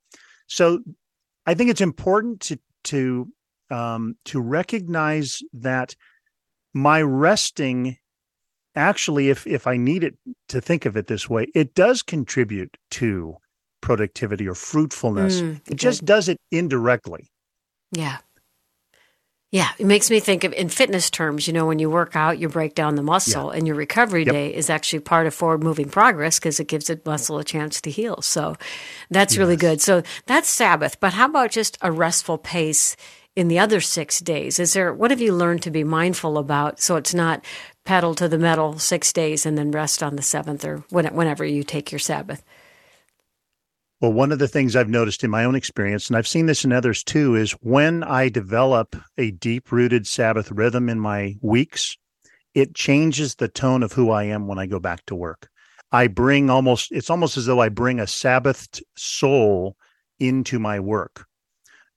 So 0.47 0.79
I 1.45 1.55
think 1.55 1.69
it's 1.71 1.81
important 1.81 2.39
to 2.41 2.57
to 2.85 3.27
um, 3.69 4.15
to 4.25 4.39
recognize 4.39 5.41
that 5.51 5.95
my 6.75 7.01
resting 7.01 7.97
actually 8.75 9.29
if 9.29 9.47
if 9.47 9.65
i 9.65 9.77
need 9.77 10.03
it 10.03 10.15
to 10.49 10.59
think 10.59 10.85
of 10.85 10.97
it 10.97 11.07
this 11.07 11.29
way 11.29 11.47
it 11.55 11.73
does 11.73 12.03
contribute 12.03 12.77
to 12.91 13.37
productivity 13.81 14.47
or 14.47 14.53
fruitfulness 14.53 15.41
mm, 15.41 15.59
it 15.67 15.75
just 15.75 16.03
does 16.03 16.27
it 16.27 16.37
indirectly 16.51 17.31
yeah 17.93 18.17
yeah 19.51 19.69
it 19.79 19.85
makes 19.85 20.11
me 20.11 20.19
think 20.19 20.43
of 20.43 20.51
in 20.51 20.67
fitness 20.67 21.09
terms 21.09 21.47
you 21.47 21.53
know 21.53 21.65
when 21.65 21.79
you 21.79 21.89
work 21.89 22.13
out 22.13 22.39
you 22.39 22.49
break 22.49 22.75
down 22.75 22.95
the 22.95 23.03
muscle 23.03 23.51
yeah. 23.51 23.57
and 23.57 23.67
your 23.67 23.75
recovery 23.77 24.25
yep. 24.25 24.33
day 24.33 24.53
is 24.53 24.69
actually 24.69 24.99
part 24.99 25.27
of 25.27 25.33
forward 25.33 25.63
moving 25.63 25.87
progress 25.87 26.39
because 26.39 26.59
it 26.59 26.67
gives 26.67 26.87
the 26.87 26.99
muscle 27.05 27.37
a 27.37 27.43
chance 27.43 27.79
to 27.79 27.89
heal 27.89 28.21
so 28.21 28.53
that's 29.09 29.35
yes. 29.35 29.39
really 29.39 29.55
good 29.55 29.79
so 29.79 30.03
that's 30.25 30.49
sabbath 30.49 30.99
but 30.99 31.13
how 31.13 31.25
about 31.25 31.51
just 31.51 31.77
a 31.81 31.89
restful 31.89 32.37
pace 32.37 32.97
in 33.35 33.47
the 33.49 33.59
other 33.59 33.81
six 33.81 34.19
days? 34.19 34.59
Is 34.59 34.73
there 34.73 34.93
what 34.93 35.11
have 35.11 35.21
you 35.21 35.33
learned 35.33 35.61
to 35.63 35.71
be 35.71 35.83
mindful 35.83 36.37
about 36.37 36.79
so 36.79 36.95
it's 36.95 37.13
not 37.13 37.43
pedal 37.83 38.15
to 38.15 38.27
the 38.27 38.37
metal 38.37 38.79
six 38.79 39.11
days 39.11 39.45
and 39.45 39.57
then 39.57 39.71
rest 39.71 40.01
on 40.01 40.15
the 40.15 40.21
seventh 40.21 40.63
or 40.65 40.77
whenever 40.89 41.45
you 41.45 41.63
take 41.63 41.91
your 41.91 41.99
Sabbath? 41.99 42.43
Well, 44.01 44.13
one 44.13 44.31
of 44.31 44.39
the 44.39 44.47
things 44.47 44.75
I've 44.75 44.89
noticed 44.89 45.23
in 45.23 45.31
my 45.31 45.45
own 45.45 45.55
experience, 45.55 46.07
and 46.07 46.17
I've 46.17 46.27
seen 46.27 46.47
this 46.47 46.65
in 46.65 46.71
others 46.71 47.03
too, 47.03 47.35
is 47.35 47.51
when 47.53 48.03
I 48.03 48.29
develop 48.29 48.95
a 49.17 49.31
deep 49.31 49.71
rooted 49.71 50.05
Sabbath 50.05 50.51
rhythm 50.51 50.89
in 50.89 50.99
my 50.99 51.35
weeks, 51.41 51.95
it 52.53 52.75
changes 52.75 53.35
the 53.35 53.47
tone 53.47 53.83
of 53.83 53.93
who 53.93 54.11
I 54.11 54.23
am 54.23 54.47
when 54.47 54.59
I 54.59 54.65
go 54.65 54.79
back 54.79 55.05
to 55.07 55.15
work. 55.15 55.49
I 55.91 56.07
bring 56.07 56.49
almost, 56.49 56.91
it's 56.91 57.09
almost 57.09 57.37
as 57.37 57.45
though 57.45 57.61
I 57.61 57.69
bring 57.69 57.99
a 57.99 58.03
Sabbathed 58.03 58.81
soul 58.95 59.77
into 60.19 60.59
my 60.59 60.79
work 60.79 61.25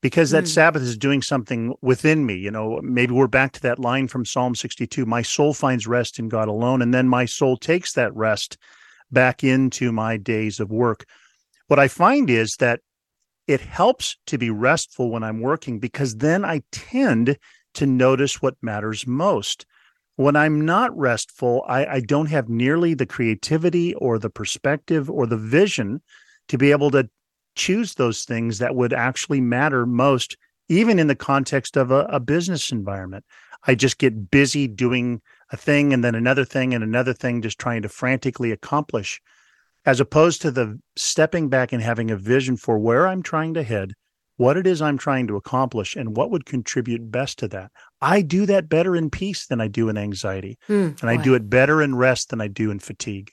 because 0.00 0.30
that 0.30 0.44
mm. 0.44 0.48
Sabbath 0.48 0.82
is 0.82 0.96
doing 0.96 1.22
something 1.22 1.74
within 1.82 2.24
me. 2.24 2.34
You 2.34 2.50
know, 2.50 2.80
maybe 2.82 3.12
we're 3.12 3.26
back 3.26 3.52
to 3.52 3.62
that 3.62 3.78
line 3.78 4.08
from 4.08 4.24
Psalm 4.24 4.54
62 4.54 5.04
My 5.06 5.22
soul 5.22 5.54
finds 5.54 5.86
rest 5.86 6.18
in 6.18 6.28
God 6.28 6.48
alone. 6.48 6.82
And 6.82 6.94
then 6.94 7.08
my 7.08 7.24
soul 7.24 7.56
takes 7.56 7.92
that 7.94 8.14
rest 8.14 8.56
back 9.10 9.42
into 9.42 9.90
my 9.90 10.16
days 10.16 10.60
of 10.60 10.70
work. 10.70 11.04
What 11.66 11.78
I 11.78 11.88
find 11.88 12.30
is 12.30 12.56
that 12.58 12.80
it 13.46 13.60
helps 13.60 14.16
to 14.26 14.38
be 14.38 14.50
restful 14.50 15.10
when 15.10 15.24
I'm 15.24 15.40
working 15.40 15.78
because 15.78 16.16
then 16.16 16.44
I 16.44 16.62
tend 16.70 17.38
to 17.74 17.86
notice 17.86 18.40
what 18.42 18.56
matters 18.62 19.06
most. 19.06 19.66
When 20.16 20.36
I'm 20.36 20.64
not 20.64 20.96
restful, 20.96 21.64
I, 21.66 21.86
I 21.86 22.00
don't 22.00 22.26
have 22.26 22.48
nearly 22.48 22.94
the 22.94 23.06
creativity 23.06 23.94
or 23.94 24.18
the 24.18 24.30
perspective 24.30 25.10
or 25.10 25.26
the 25.26 25.36
vision 25.36 26.02
to 26.48 26.58
be 26.58 26.70
able 26.72 26.90
to 26.90 27.08
choose 27.58 27.94
those 27.94 28.24
things 28.24 28.58
that 28.58 28.74
would 28.74 28.92
actually 28.92 29.40
matter 29.40 29.84
most, 29.84 30.36
even 30.68 30.98
in 30.98 31.08
the 31.08 31.14
context 31.14 31.76
of 31.76 31.90
a, 31.90 32.04
a 32.04 32.20
business 32.20 32.72
environment. 32.72 33.24
I 33.66 33.74
just 33.74 33.98
get 33.98 34.30
busy 34.30 34.68
doing 34.68 35.20
a 35.50 35.56
thing 35.56 35.92
and 35.92 36.04
then 36.04 36.14
another 36.14 36.44
thing 36.44 36.72
and 36.72 36.84
another 36.84 37.12
thing, 37.12 37.42
just 37.42 37.58
trying 37.58 37.82
to 37.82 37.88
frantically 37.88 38.52
accomplish, 38.52 39.20
as 39.84 40.00
opposed 40.00 40.40
to 40.42 40.50
the 40.50 40.78
stepping 40.96 41.48
back 41.48 41.72
and 41.72 41.82
having 41.82 42.10
a 42.10 42.16
vision 42.16 42.56
for 42.56 42.78
where 42.78 43.06
I'm 43.06 43.22
trying 43.22 43.54
to 43.54 43.62
head, 43.62 43.94
what 44.36 44.56
it 44.56 44.66
is 44.66 44.80
I'm 44.80 44.98
trying 44.98 45.26
to 45.26 45.36
accomplish, 45.36 45.96
and 45.96 46.16
what 46.16 46.30
would 46.30 46.46
contribute 46.46 47.10
best 47.10 47.38
to 47.40 47.48
that. 47.48 47.72
I 48.00 48.22
do 48.22 48.46
that 48.46 48.68
better 48.68 48.94
in 48.94 49.10
peace 49.10 49.46
than 49.46 49.60
I 49.60 49.66
do 49.66 49.88
in 49.88 49.98
anxiety. 49.98 50.58
Mm, 50.68 51.00
and 51.00 51.10
I 51.10 51.16
do 51.16 51.34
it 51.34 51.50
better 51.50 51.82
in 51.82 51.96
rest 51.96 52.30
than 52.30 52.40
I 52.40 52.46
do 52.46 52.70
in 52.70 52.78
fatigue. 52.78 53.32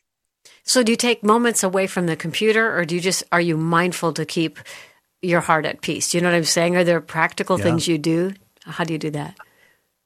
So 0.66 0.82
do 0.82 0.92
you 0.92 0.98
take 0.98 1.24
moments 1.24 1.64
away 1.64 1.88
from 1.88 2.08
the 2.08 2.16
computer 2.16 2.76
or 2.76 2.86
do 2.86 2.96
you 2.96 3.02
just 3.02 3.24
are 3.32 3.42
you 3.42 3.56
mindful 3.56 4.14
to 4.14 4.26
keep 4.26 4.60
your 5.22 5.42
heart 5.42 5.66
at 5.66 5.82
peace? 5.82 6.12
Do 6.12 6.18
you 6.18 6.24
know 6.24 6.30
what 6.30 6.38
I'm 6.38 6.44
saying? 6.44 6.76
Are 6.76 6.84
there 6.84 7.02
practical 7.02 7.58
yeah. 7.58 7.64
things 7.64 7.88
you 7.88 7.98
do? 7.98 8.34
How 8.64 8.84
do 8.84 8.94
you 8.94 9.00
do 9.00 9.12
that? 9.12 9.38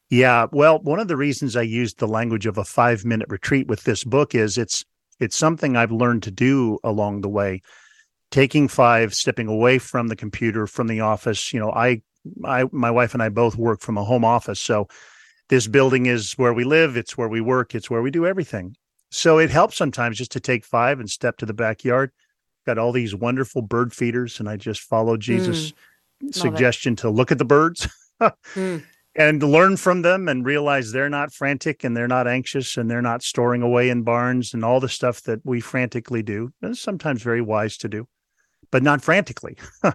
Yeah, 0.10 0.48
well, 0.52 0.80
one 0.80 1.00
of 1.00 1.08
the 1.08 1.16
reasons 1.16 1.56
I 1.56 1.62
used 1.62 2.00
the 2.00 2.08
language 2.08 2.46
of 2.48 2.58
a 2.58 2.64
5-minute 2.64 3.30
retreat 3.30 3.68
with 3.68 3.84
this 3.84 4.04
book 4.04 4.34
is 4.34 4.58
it's 4.58 4.84
it's 5.20 5.36
something 5.36 5.76
I've 5.76 5.92
learned 5.92 6.24
to 6.24 6.32
do 6.32 6.80
along 6.84 7.22
the 7.22 7.30
way. 7.30 7.62
Taking 8.32 8.68
5, 8.68 9.14
stepping 9.14 9.48
away 9.48 9.80
from 9.80 10.08
the 10.08 10.16
computer, 10.16 10.68
from 10.68 10.88
the 10.88 11.02
office, 11.02 11.54
you 11.54 11.60
know, 11.60 11.72
I 11.72 12.02
I 12.44 12.66
my 12.72 12.92
wife 12.92 13.14
and 13.14 13.24
I 13.24 13.30
both 13.30 13.56
work 13.56 13.82
from 13.82 13.98
a 13.98 14.04
home 14.04 14.26
office, 14.26 14.60
so 14.60 14.88
this 15.48 15.68
building 15.68 16.06
is 16.06 16.34
where 16.34 16.54
we 16.54 16.64
live, 16.64 16.98
it's 16.98 17.18
where 17.18 17.30
we 17.30 17.42
work, 17.42 17.76
it's 17.76 17.90
where 17.90 18.02
we 18.02 18.12
do 18.12 18.26
everything. 18.26 18.76
So 19.12 19.40
it 19.40 19.50
helps 19.50 19.76
sometimes 19.76 20.18
just 20.18 20.32
to 20.34 20.40
take 20.40 20.64
five 20.64 21.00
and 21.00 21.10
step 21.10 21.38
to 21.38 21.46
the 21.46 21.54
backyard. 21.54 22.12
Got 22.66 22.78
all 22.78 22.92
these 22.92 23.16
wonderful 23.16 23.62
bird 23.62 23.94
feeders, 23.94 24.40
and 24.40 24.48
I 24.48 24.58
just 24.58 24.82
follow 24.82 25.18
Jesus' 25.18 25.74
mm, 26.24 26.34
suggestion 26.34 26.96
to 26.98 27.10
look 27.10 27.32
at 27.32 27.40
the 27.40 27.46
birds 27.46 27.88
mm. 28.22 28.84
and 29.16 29.44
learn 29.44 29.78
from 29.78 30.04
them 30.04 30.28
and 30.28 30.46
realize 30.46 30.92
they're 30.92 31.10
not 31.10 31.34
frantic 31.34 31.84
and 31.84 31.98
they're 31.98 32.08
not 32.08 32.28
anxious 32.28 32.78
and 32.78 32.92
they're 32.92 33.02
not 33.02 33.24
storing 33.24 33.64
away 33.64 33.90
in 33.90 34.04
barns 34.04 34.54
and 34.54 34.64
all 34.64 34.80
the 34.80 34.90
stuff 34.90 35.24
that 35.24 35.40
we 35.44 35.60
frantically 35.60 36.22
do. 36.22 36.52
It's 36.62 36.82
sometimes 36.82 37.24
very 37.24 37.42
wise 37.42 37.78
to 37.78 37.90
do, 37.90 38.08
but 38.70 38.84
not 38.84 39.02
frantically. 39.02 39.58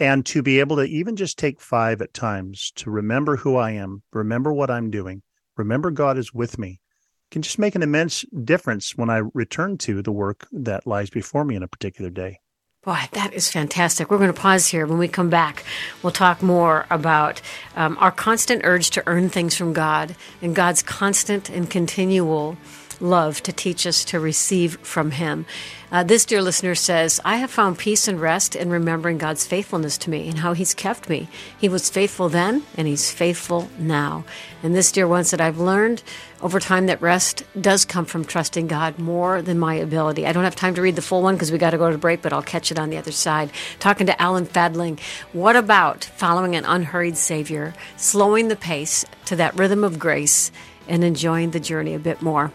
and 0.00 0.24
to 0.26 0.42
be 0.42 0.60
able 0.60 0.76
to 0.76 0.84
even 0.84 1.16
just 1.16 1.38
take 1.38 1.60
five 1.60 2.00
at 2.00 2.14
times 2.14 2.72
to 2.76 2.90
remember 2.90 3.36
who 3.36 3.56
I 3.56 3.72
am, 3.72 4.02
remember 4.12 4.52
what 4.52 4.70
I'm 4.70 4.90
doing, 4.90 5.22
remember 5.56 5.90
God 5.90 6.16
is 6.16 6.32
with 6.32 6.58
me 6.58 6.80
can 7.30 7.42
just 7.42 7.58
make 7.58 7.74
an 7.74 7.82
immense 7.82 8.24
difference 8.44 8.96
when 8.96 9.10
I 9.10 9.22
return 9.34 9.78
to 9.78 10.02
the 10.02 10.12
work 10.12 10.46
that 10.52 10.86
lies 10.86 11.10
before 11.10 11.44
me 11.44 11.56
in 11.56 11.62
a 11.62 11.68
particular 11.68 12.10
day. 12.10 12.40
Boy, 12.82 13.00
that 13.12 13.34
is 13.34 13.50
fantastic. 13.50 14.12
We're 14.12 14.18
going 14.18 14.32
to 14.32 14.40
pause 14.40 14.68
here. 14.68 14.86
When 14.86 14.98
we 14.98 15.08
come 15.08 15.28
back, 15.28 15.64
we'll 16.04 16.12
talk 16.12 16.40
more 16.40 16.86
about 16.88 17.42
um, 17.74 17.98
our 17.98 18.12
constant 18.12 18.62
urge 18.64 18.90
to 18.90 19.02
earn 19.08 19.28
things 19.28 19.56
from 19.56 19.72
God 19.72 20.14
and 20.40 20.54
God's 20.54 20.84
constant 20.84 21.50
and 21.50 21.68
continual 21.68 22.56
love 23.00 23.42
to 23.42 23.52
teach 23.52 23.86
us 23.86 24.04
to 24.06 24.20
receive 24.20 24.78
from 24.80 25.12
Him. 25.12 25.46
Uh, 25.92 26.02
this 26.02 26.24
dear 26.24 26.42
listener 26.42 26.74
says, 26.74 27.20
I 27.24 27.36
have 27.36 27.50
found 27.50 27.78
peace 27.78 28.08
and 28.08 28.20
rest 28.20 28.56
in 28.56 28.70
remembering 28.70 29.18
God's 29.18 29.46
faithfulness 29.46 29.96
to 29.98 30.10
me 30.10 30.28
and 30.28 30.38
how 30.38 30.52
He's 30.52 30.74
kept 30.74 31.08
me. 31.08 31.28
He 31.58 31.68
was 31.68 31.88
faithful 31.88 32.28
then, 32.28 32.64
and 32.76 32.88
He's 32.88 33.10
faithful 33.10 33.70
now. 33.78 34.24
And 34.62 34.74
this 34.74 34.90
dear 34.90 35.06
one 35.06 35.24
said, 35.24 35.40
I've 35.40 35.60
learned 35.60 36.02
over 36.42 36.58
time 36.58 36.86
that 36.86 37.00
rest 37.00 37.44
does 37.60 37.84
come 37.84 38.04
from 38.04 38.24
trusting 38.24 38.66
God 38.66 38.98
more 38.98 39.42
than 39.42 39.58
my 39.58 39.74
ability. 39.74 40.26
I 40.26 40.32
don't 40.32 40.44
have 40.44 40.56
time 40.56 40.74
to 40.74 40.82
read 40.82 40.96
the 40.96 41.02
full 41.02 41.22
one 41.22 41.36
because 41.36 41.52
we 41.52 41.58
got 41.58 41.70
to 41.70 41.78
go 41.78 41.90
to 41.90 41.98
break, 41.98 42.20
but 42.20 42.32
I'll 42.32 42.42
catch 42.42 42.72
it 42.72 42.78
on 42.78 42.90
the 42.90 42.98
other 42.98 43.12
side. 43.12 43.50
Talking 43.78 44.06
to 44.08 44.20
Alan 44.20 44.44
Fadling, 44.44 44.98
what 45.32 45.56
about 45.56 46.04
following 46.04 46.56
an 46.56 46.64
unhurried 46.64 47.16
Savior, 47.16 47.74
slowing 47.96 48.48
the 48.48 48.56
pace 48.56 49.04
to 49.26 49.36
that 49.36 49.54
rhythm 49.54 49.84
of 49.84 49.98
grace, 49.98 50.50
and 50.88 51.02
enjoying 51.04 51.50
the 51.50 51.60
journey 51.60 51.94
a 51.94 51.98
bit 51.98 52.22
more? 52.22 52.52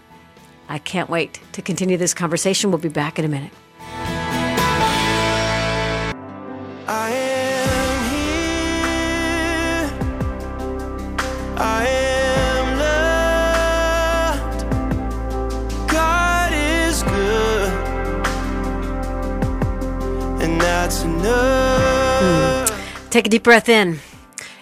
I 0.72 0.80
can't 0.80 1.10
wait 1.10 1.42
to 1.52 1.62
continue 1.62 1.98
this 1.98 2.14
conversation. 2.14 2.72
We'll 2.72 2.80
be 2.80 2.88
back 2.88 3.20
in 3.20 3.26
a 3.26 3.28
minute. 3.28 3.52
I 6.88 7.10
am 7.12 8.10
here. 8.10 9.92
I 11.58 11.88
Hmm. 22.22 23.10
Take 23.10 23.28
a 23.28 23.30
deep 23.30 23.44
breath 23.44 23.68
in. 23.68 24.00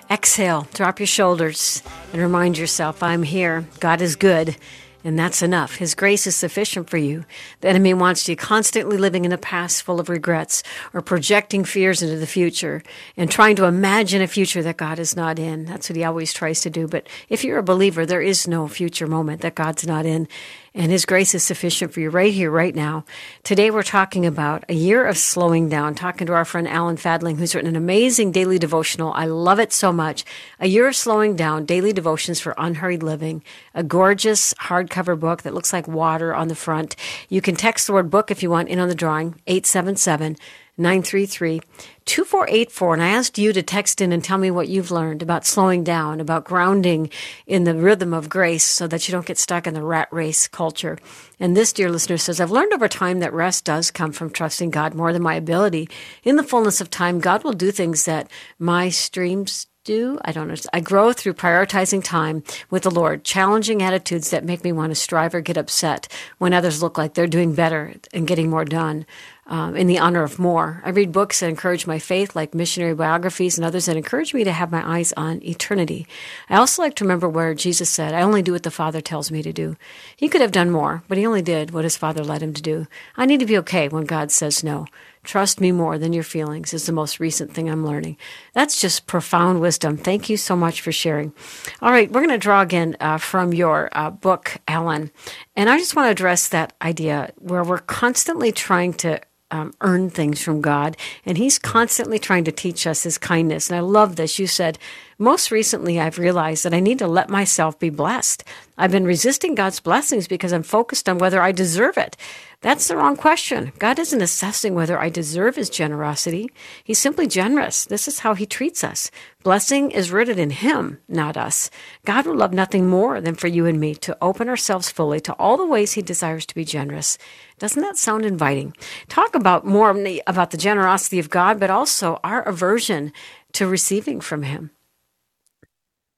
Exhale, 0.09 0.67
drop 0.73 0.99
your 0.99 1.07
shoulders, 1.07 1.83
and 2.13 2.21
remind 2.21 2.57
yourself 2.57 3.03
I'm 3.03 3.21
here. 3.21 3.67
God 3.79 4.01
is 4.01 4.15
good 4.15 4.55
and 5.03 5.17
that's 5.17 5.41
enough. 5.41 5.75
His 5.75 5.95
grace 5.95 6.27
is 6.27 6.35
sufficient 6.35 6.89
for 6.89 6.97
you. 6.97 7.23
The 7.61 7.69
enemy 7.69 7.93
wants 7.93 8.27
you 8.27 8.35
constantly 8.35 8.97
living 8.97 9.23
in 9.23 9.31
a 9.31 9.37
past 9.37 9.83
full 9.83 9.99
of 9.99 10.09
regrets 10.09 10.61
or 10.93 11.01
projecting 11.01 11.63
fears 11.63 12.01
into 12.01 12.17
the 12.17 12.27
future 12.27 12.83
and 13.15 13.31
trying 13.31 13.55
to 13.57 13.65
imagine 13.65 14.21
a 14.21 14.27
future 14.27 14.61
that 14.61 14.77
God 14.77 14.99
is 14.99 15.15
not 15.15 15.39
in. 15.39 15.65
That's 15.65 15.89
what 15.89 15.95
he 15.95 16.03
always 16.03 16.33
tries 16.33 16.61
to 16.61 16.69
do. 16.69 16.87
But 16.87 17.07
if 17.29 17.45
you're 17.45 17.59
a 17.59 17.63
believer, 17.63 18.05
there 18.05 18.21
is 18.21 18.47
no 18.47 18.67
future 18.67 19.07
moment 19.07 19.41
that 19.41 19.55
God's 19.55 19.87
not 19.87 20.05
in 20.05 20.27
and 20.73 20.91
His 20.91 21.05
grace 21.05 21.33
is 21.33 21.43
sufficient 21.43 21.93
for 21.93 21.99
you 21.99 22.09
right 22.09 22.33
here, 22.33 22.51
right 22.51 22.75
now. 22.75 23.05
Today, 23.43 23.71
we're 23.71 23.83
talking 23.83 24.25
about 24.25 24.63
a 24.69 24.73
year 24.73 25.05
of 25.05 25.17
slowing 25.17 25.69
down, 25.69 25.95
talking 25.95 26.27
to 26.27 26.33
our 26.33 26.45
friend 26.45 26.67
Alan 26.67 26.97
Fadling, 26.97 27.37
who's 27.37 27.55
written 27.55 27.69
an 27.69 27.75
amazing 27.75 28.31
daily 28.31 28.59
devotional. 28.59 29.13
I 29.13 29.25
love 29.25 29.59
it 29.59 29.73
so 29.73 29.91
much. 29.91 30.25
A 30.59 30.67
year 30.67 30.87
of 30.87 30.95
slowing 30.95 31.35
down, 31.35 31.65
daily 31.65 31.93
devotions 31.93 32.39
for 32.39 32.53
unhurried 32.57 33.03
living, 33.03 33.43
a 33.73 33.83
gorgeous 33.83 34.53
hardcover 34.55 35.19
book 35.19 35.43
that 35.43 35.53
looks 35.53 35.73
like 35.73 35.87
water 35.87 36.33
on 36.33 36.47
the 36.47 36.55
front. 36.55 36.95
You 37.29 37.41
can 37.41 37.55
text 37.55 37.87
the 37.87 37.93
word 37.93 38.09
book 38.09 38.31
if 38.31 38.43
you 38.43 38.49
want 38.49 38.69
in 38.69 38.79
on 38.79 38.89
the 38.89 38.95
drawing, 38.95 39.35
877 39.47 40.37
933 40.79 41.61
2484. 42.05 42.93
And 42.93 43.03
I 43.03 43.09
asked 43.09 43.37
you 43.37 43.53
to 43.53 43.61
text 43.61 44.01
in 44.01 44.11
and 44.11 44.23
tell 44.23 44.37
me 44.37 44.49
what 44.49 44.67
you've 44.67 44.89
learned 44.89 45.21
about 45.21 45.45
slowing 45.45 45.83
down, 45.83 46.19
about 46.19 46.45
grounding 46.45 47.11
in 47.45 47.65
the 47.65 47.75
rhythm 47.75 48.13
of 48.13 48.29
grace 48.29 48.65
so 48.65 48.87
that 48.87 49.07
you 49.07 49.11
don't 49.11 49.27
get 49.27 49.37
stuck 49.37 49.67
in 49.67 49.75
the 49.75 49.83
rat 49.83 50.07
race 50.11 50.47
culture. 50.47 50.97
And 51.39 51.55
this 51.55 51.71
dear 51.71 51.91
listener 51.91 52.17
says, 52.17 52.39
I've 52.39 52.51
learned 52.51 52.73
over 52.73 52.87
time 52.87 53.19
that 53.19 53.33
rest 53.33 53.65
does 53.65 53.91
come 53.91 54.11
from 54.11 54.31
trusting 54.31 54.71
God 54.71 54.95
more 54.95 55.13
than 55.13 55.21
my 55.21 55.35
ability. 55.35 55.89
In 56.23 56.35
the 56.35 56.43
fullness 56.43 56.81
of 56.81 56.89
time, 56.89 57.19
God 57.19 57.43
will 57.43 57.53
do 57.53 57.71
things 57.71 58.05
that 58.05 58.31
my 58.57 58.89
streams 58.89 59.67
do. 59.83 60.19
I 60.23 60.31
don't. 60.31 60.65
I 60.73 60.81
grow 60.81 61.13
through 61.13 61.33
prioritizing 61.33 62.03
time 62.03 62.43
with 62.69 62.83
the 62.83 62.91
Lord, 62.91 63.23
challenging 63.23 63.81
attitudes 63.81 64.29
that 64.29 64.43
make 64.43 64.63
me 64.63 64.71
want 64.71 64.91
to 64.91 64.95
strive 64.95 65.33
or 65.33 65.41
get 65.41 65.57
upset 65.57 66.07
when 66.37 66.53
others 66.53 66.83
look 66.83 66.97
like 66.97 67.13
they're 67.13 67.27
doing 67.27 67.55
better 67.55 67.93
and 68.13 68.27
getting 68.27 68.49
more 68.49 68.65
done 68.65 69.05
um, 69.49 69.75
in 69.75 69.87
the 69.87 69.99
honor 69.99 70.23
of 70.23 70.39
more. 70.39 70.81
I 70.85 70.89
read 70.91 71.11
books 71.11 71.39
that 71.39 71.49
encourage 71.49 71.85
my 71.85 71.99
faith, 71.99 72.35
like 72.35 72.53
missionary 72.53 72.93
biographies 72.93 73.57
and 73.57 73.65
others 73.65 73.87
that 73.87 73.97
encourage 73.97 74.33
me 74.33 74.43
to 74.43 74.51
have 74.51 74.71
my 74.71 74.97
eyes 74.97 75.11
on 75.17 75.43
eternity. 75.43 76.07
I 76.49 76.55
also 76.55 76.81
like 76.81 76.95
to 76.95 77.03
remember 77.03 77.27
where 77.27 77.53
Jesus 77.53 77.89
said, 77.89 78.13
I 78.13 78.21
only 78.21 78.41
do 78.41 78.53
what 78.53 78.63
the 78.63 78.71
Father 78.71 79.01
tells 79.01 79.31
me 79.31 79.41
to 79.41 79.51
do. 79.51 79.75
He 80.15 80.29
could 80.29 80.41
have 80.41 80.51
done 80.51 80.69
more, 80.69 81.03
but 81.07 81.17
he 81.17 81.25
only 81.25 81.41
did 81.41 81.71
what 81.71 81.83
his 81.83 81.97
Father 81.97 82.23
led 82.23 82.41
him 82.41 82.53
to 82.53 82.61
do. 82.61 82.87
I 83.17 83.25
need 83.25 83.39
to 83.39 83.45
be 83.45 83.57
okay 83.57 83.89
when 83.89 84.05
God 84.05 84.31
says 84.31 84.63
no. 84.63 84.85
Trust 85.23 85.59
me 85.59 85.71
more 85.71 85.97
than 85.97 86.13
your 86.13 86.23
feelings 86.23 86.73
is 86.73 86.85
the 86.85 86.93
most 86.93 87.19
recent 87.19 87.53
thing 87.53 87.69
I'm 87.69 87.85
learning. 87.85 88.17
That's 88.53 88.79
just 88.79 89.05
profound 89.05 89.59
wisdom. 89.59 89.97
Thank 89.97 90.29
you 90.29 90.37
so 90.37 90.55
much 90.55 90.79
for 90.79 90.91
sharing. 90.91 91.33
All 91.81 91.91
right, 91.91 92.09
we're 92.09 92.21
going 92.21 92.29
to 92.29 92.37
draw 92.37 92.61
again 92.61 92.95
uh, 93.01 93.17
from 93.17 93.53
your 93.53 93.89
uh, 93.91 94.11
book, 94.11 94.57
Alan. 94.67 95.11
And 95.57 95.69
I 95.69 95.77
just 95.77 95.95
want 95.95 96.07
to 96.07 96.11
address 96.11 96.47
that 96.47 96.73
idea 96.81 97.33
where 97.37 97.63
we're 97.63 97.79
constantly 97.79 98.51
trying 98.53 98.93
to 98.93 99.19
um, 99.51 99.73
earn 99.81 100.09
things 100.09 100.41
from 100.41 100.61
God, 100.61 100.97
and 101.25 101.37
He's 101.37 101.59
constantly 101.59 102.19
trying 102.19 102.43
to 102.45 102.51
teach 102.51 102.85
us 102.87 103.03
His 103.03 103.17
kindness. 103.17 103.69
And 103.69 103.77
I 103.77 103.81
love 103.81 104.15
this. 104.15 104.39
You 104.39 104.47
said, 104.47 104.77
most 105.21 105.51
recently, 105.51 105.99
I've 105.99 106.17
realized 106.17 106.63
that 106.63 106.73
I 106.73 106.79
need 106.79 106.99
to 106.99 107.07
let 107.07 107.29
myself 107.29 107.77
be 107.77 107.89
blessed. 107.89 108.45
I've 108.77 108.91
been 108.91 109.03
resisting 109.03 109.53
God's 109.53 109.81
blessings 109.81 110.29
because 110.29 110.53
I'm 110.53 110.63
focused 110.63 111.09
on 111.09 111.17
whether 111.17 111.41
I 111.41 111.51
deserve 111.51 111.97
it. 111.97 112.15
That's 112.61 112.87
the 112.87 112.95
wrong 112.95 113.17
question. 113.17 113.73
God 113.79 113.99
isn't 113.99 114.21
assessing 114.21 114.75
whether 114.75 114.97
I 114.97 115.09
deserve 115.09 115.57
His 115.57 115.69
generosity. 115.69 116.49
He's 116.85 116.99
simply 116.99 117.27
generous. 117.27 117.83
This 117.83 118.07
is 118.07 118.19
how 118.19 118.33
He 118.33 118.45
treats 118.45 118.81
us. 118.81 119.11
Blessing 119.43 119.91
is 119.91 120.11
rooted 120.11 120.39
in 120.39 120.51
Him, 120.51 120.99
not 121.09 121.35
us. 121.35 121.69
God 122.05 122.25
would 122.25 122.37
love 122.37 122.53
nothing 122.53 122.87
more 122.87 123.19
than 123.19 123.35
for 123.35 123.47
you 123.47 123.65
and 123.65 123.77
me 123.77 123.95
to 123.95 124.17
open 124.21 124.47
ourselves 124.47 124.89
fully 124.89 125.19
to 125.19 125.33
all 125.33 125.57
the 125.57 125.67
ways 125.67 125.93
He 125.93 126.01
desires 126.01 126.45
to 126.45 126.55
be 126.55 126.63
generous. 126.63 127.17
Doesn't 127.57 127.81
that 127.81 127.97
sound 127.97 128.23
inviting? 128.23 128.73
Talk 129.09 129.35
about 129.35 129.65
more 129.65 129.89
about 130.27 130.51
the 130.51 130.57
generosity 130.57 131.19
of 131.19 131.29
God, 131.29 131.59
but 131.59 131.69
also 131.69 132.21
our 132.23 132.41
aversion 132.43 133.11
to 133.51 133.67
receiving 133.67 134.21
from 134.21 134.43
Him. 134.43 134.71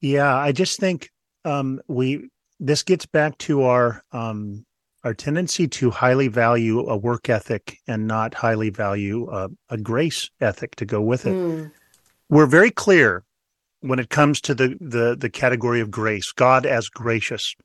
Yeah, 0.01 0.35
I 0.35 0.51
just 0.51 0.79
think 0.79 1.09
um, 1.45 1.81
we 1.87 2.29
this 2.59 2.83
gets 2.83 3.05
back 3.05 3.37
to 3.39 3.63
our 3.63 4.03
um, 4.11 4.65
our 5.03 5.13
tendency 5.13 5.67
to 5.67 5.89
highly 5.89 6.27
value 6.27 6.87
a 6.87 6.97
work 6.97 7.29
ethic 7.29 7.77
and 7.87 8.07
not 8.07 8.33
highly 8.33 8.69
value 8.69 9.29
a, 9.31 9.49
a 9.69 9.77
grace 9.77 10.29
ethic 10.39 10.75
to 10.75 10.85
go 10.85 11.01
with 11.01 11.25
it. 11.25 11.33
Mm. 11.33 11.71
We're 12.29 12.45
very 12.45 12.71
clear 12.71 13.23
when 13.81 13.97
it 13.97 14.09
comes 14.09 14.41
to 14.41 14.53
the, 14.53 14.77
the 14.79 15.15
the 15.19 15.29
category 15.29 15.79
of 15.79 15.89
grace, 15.89 16.31
God 16.31 16.65
as 16.65 16.89
gracious 16.89 17.55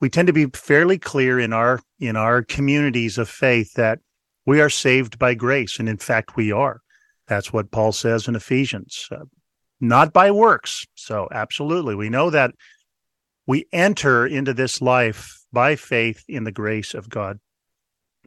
we 0.00 0.08
tend 0.08 0.26
to 0.26 0.32
be 0.32 0.46
fairly 0.46 0.98
clear 0.98 1.38
in 1.38 1.52
our 1.52 1.80
in 1.98 2.16
our 2.16 2.42
communities 2.42 3.18
of 3.18 3.28
faith 3.28 3.74
that 3.74 3.98
we 4.46 4.60
are 4.60 4.70
saved 4.70 5.18
by 5.18 5.34
grace 5.34 5.78
and 5.78 5.88
in 5.88 5.96
fact 5.96 6.36
we 6.36 6.52
are 6.52 6.80
that's 7.26 7.52
what 7.52 7.70
paul 7.70 7.92
says 7.92 8.28
in 8.28 8.36
ephesians 8.36 9.08
uh, 9.10 9.24
not 9.80 10.12
by 10.12 10.30
works. 10.30 10.86
So 10.94 11.28
absolutely 11.30 11.94
we 11.94 12.08
know 12.08 12.30
that 12.30 12.52
we 13.46 13.66
enter 13.72 14.26
into 14.26 14.52
this 14.52 14.80
life 14.80 15.38
by 15.52 15.76
faith 15.76 16.24
in 16.28 16.44
the 16.44 16.52
grace 16.52 16.94
of 16.94 17.08
god. 17.08 17.38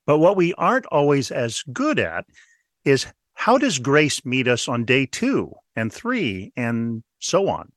But 0.06 0.18
what 0.18 0.36
we 0.36 0.54
aren't 0.56 0.88
always 0.88 1.32
as 1.32 1.64
good 1.72 2.00
at 2.00 2.26
is 2.84 3.06
how 3.34 3.58
does 3.58 3.80
grace 3.80 4.26
meet 4.26 4.48
us 4.48 4.68
on 4.68 4.86
day 4.86 5.06
2 5.06 5.52
and 5.76 5.92
3 5.92 6.54
and 6.56 7.04
so 7.20 7.48
on? 7.48 7.72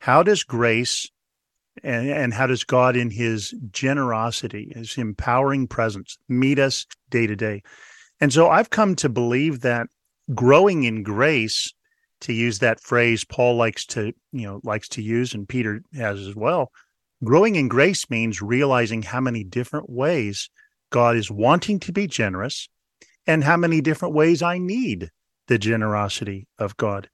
How 0.00 0.22
does 0.22 0.44
grace 0.44 1.10
and, 1.82 2.08
and 2.08 2.34
how 2.34 2.46
does 2.46 2.64
God, 2.64 2.96
in 2.96 3.10
His 3.10 3.54
generosity, 3.70 4.72
His 4.74 4.96
empowering 4.98 5.66
presence, 5.66 6.18
meet 6.28 6.58
us 6.58 6.86
day 7.10 7.26
to 7.26 7.36
day? 7.36 7.62
And 8.20 8.32
so 8.32 8.48
I've 8.48 8.70
come 8.70 8.96
to 8.96 9.08
believe 9.08 9.60
that 9.60 9.88
growing 10.34 10.84
in 10.84 11.02
grace, 11.02 11.72
to 12.22 12.32
use 12.32 12.58
that 12.58 12.80
phrase 12.80 13.24
Paul 13.24 13.56
likes 13.56 13.86
to, 13.86 14.12
you 14.32 14.46
know, 14.46 14.60
likes 14.64 14.88
to 14.90 15.02
use, 15.02 15.34
and 15.34 15.48
Peter 15.48 15.82
has 15.94 16.20
as 16.20 16.34
well. 16.34 16.72
Growing 17.24 17.56
in 17.56 17.68
grace 17.68 18.08
means 18.10 18.40
realizing 18.40 19.02
how 19.02 19.20
many 19.20 19.44
different 19.44 19.90
ways 19.90 20.50
God 20.90 21.16
is 21.16 21.30
wanting 21.30 21.80
to 21.80 21.92
be 21.92 22.06
generous 22.06 22.68
and 23.26 23.44
how 23.44 23.56
many 23.56 23.80
different 23.80 24.14
ways 24.14 24.42
I 24.42 24.58
need 24.58 25.10
the 25.48 25.58
generosity 25.58 26.46
of 26.58 26.76
God. 26.76 27.08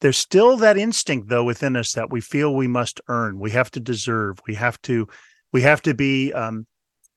There's 0.00 0.16
still 0.16 0.56
that 0.58 0.76
instinct 0.76 1.28
though 1.28 1.44
within 1.44 1.76
us 1.76 1.92
that 1.92 2.10
we 2.10 2.20
feel 2.20 2.54
we 2.54 2.68
must 2.68 3.00
earn, 3.08 3.38
we 3.38 3.50
have 3.50 3.70
to 3.72 3.80
deserve, 3.80 4.38
we 4.46 4.54
have 4.54 4.80
to, 4.82 5.08
we 5.52 5.62
have 5.62 5.82
to 5.82 5.94
be 5.94 6.32
um, 6.32 6.66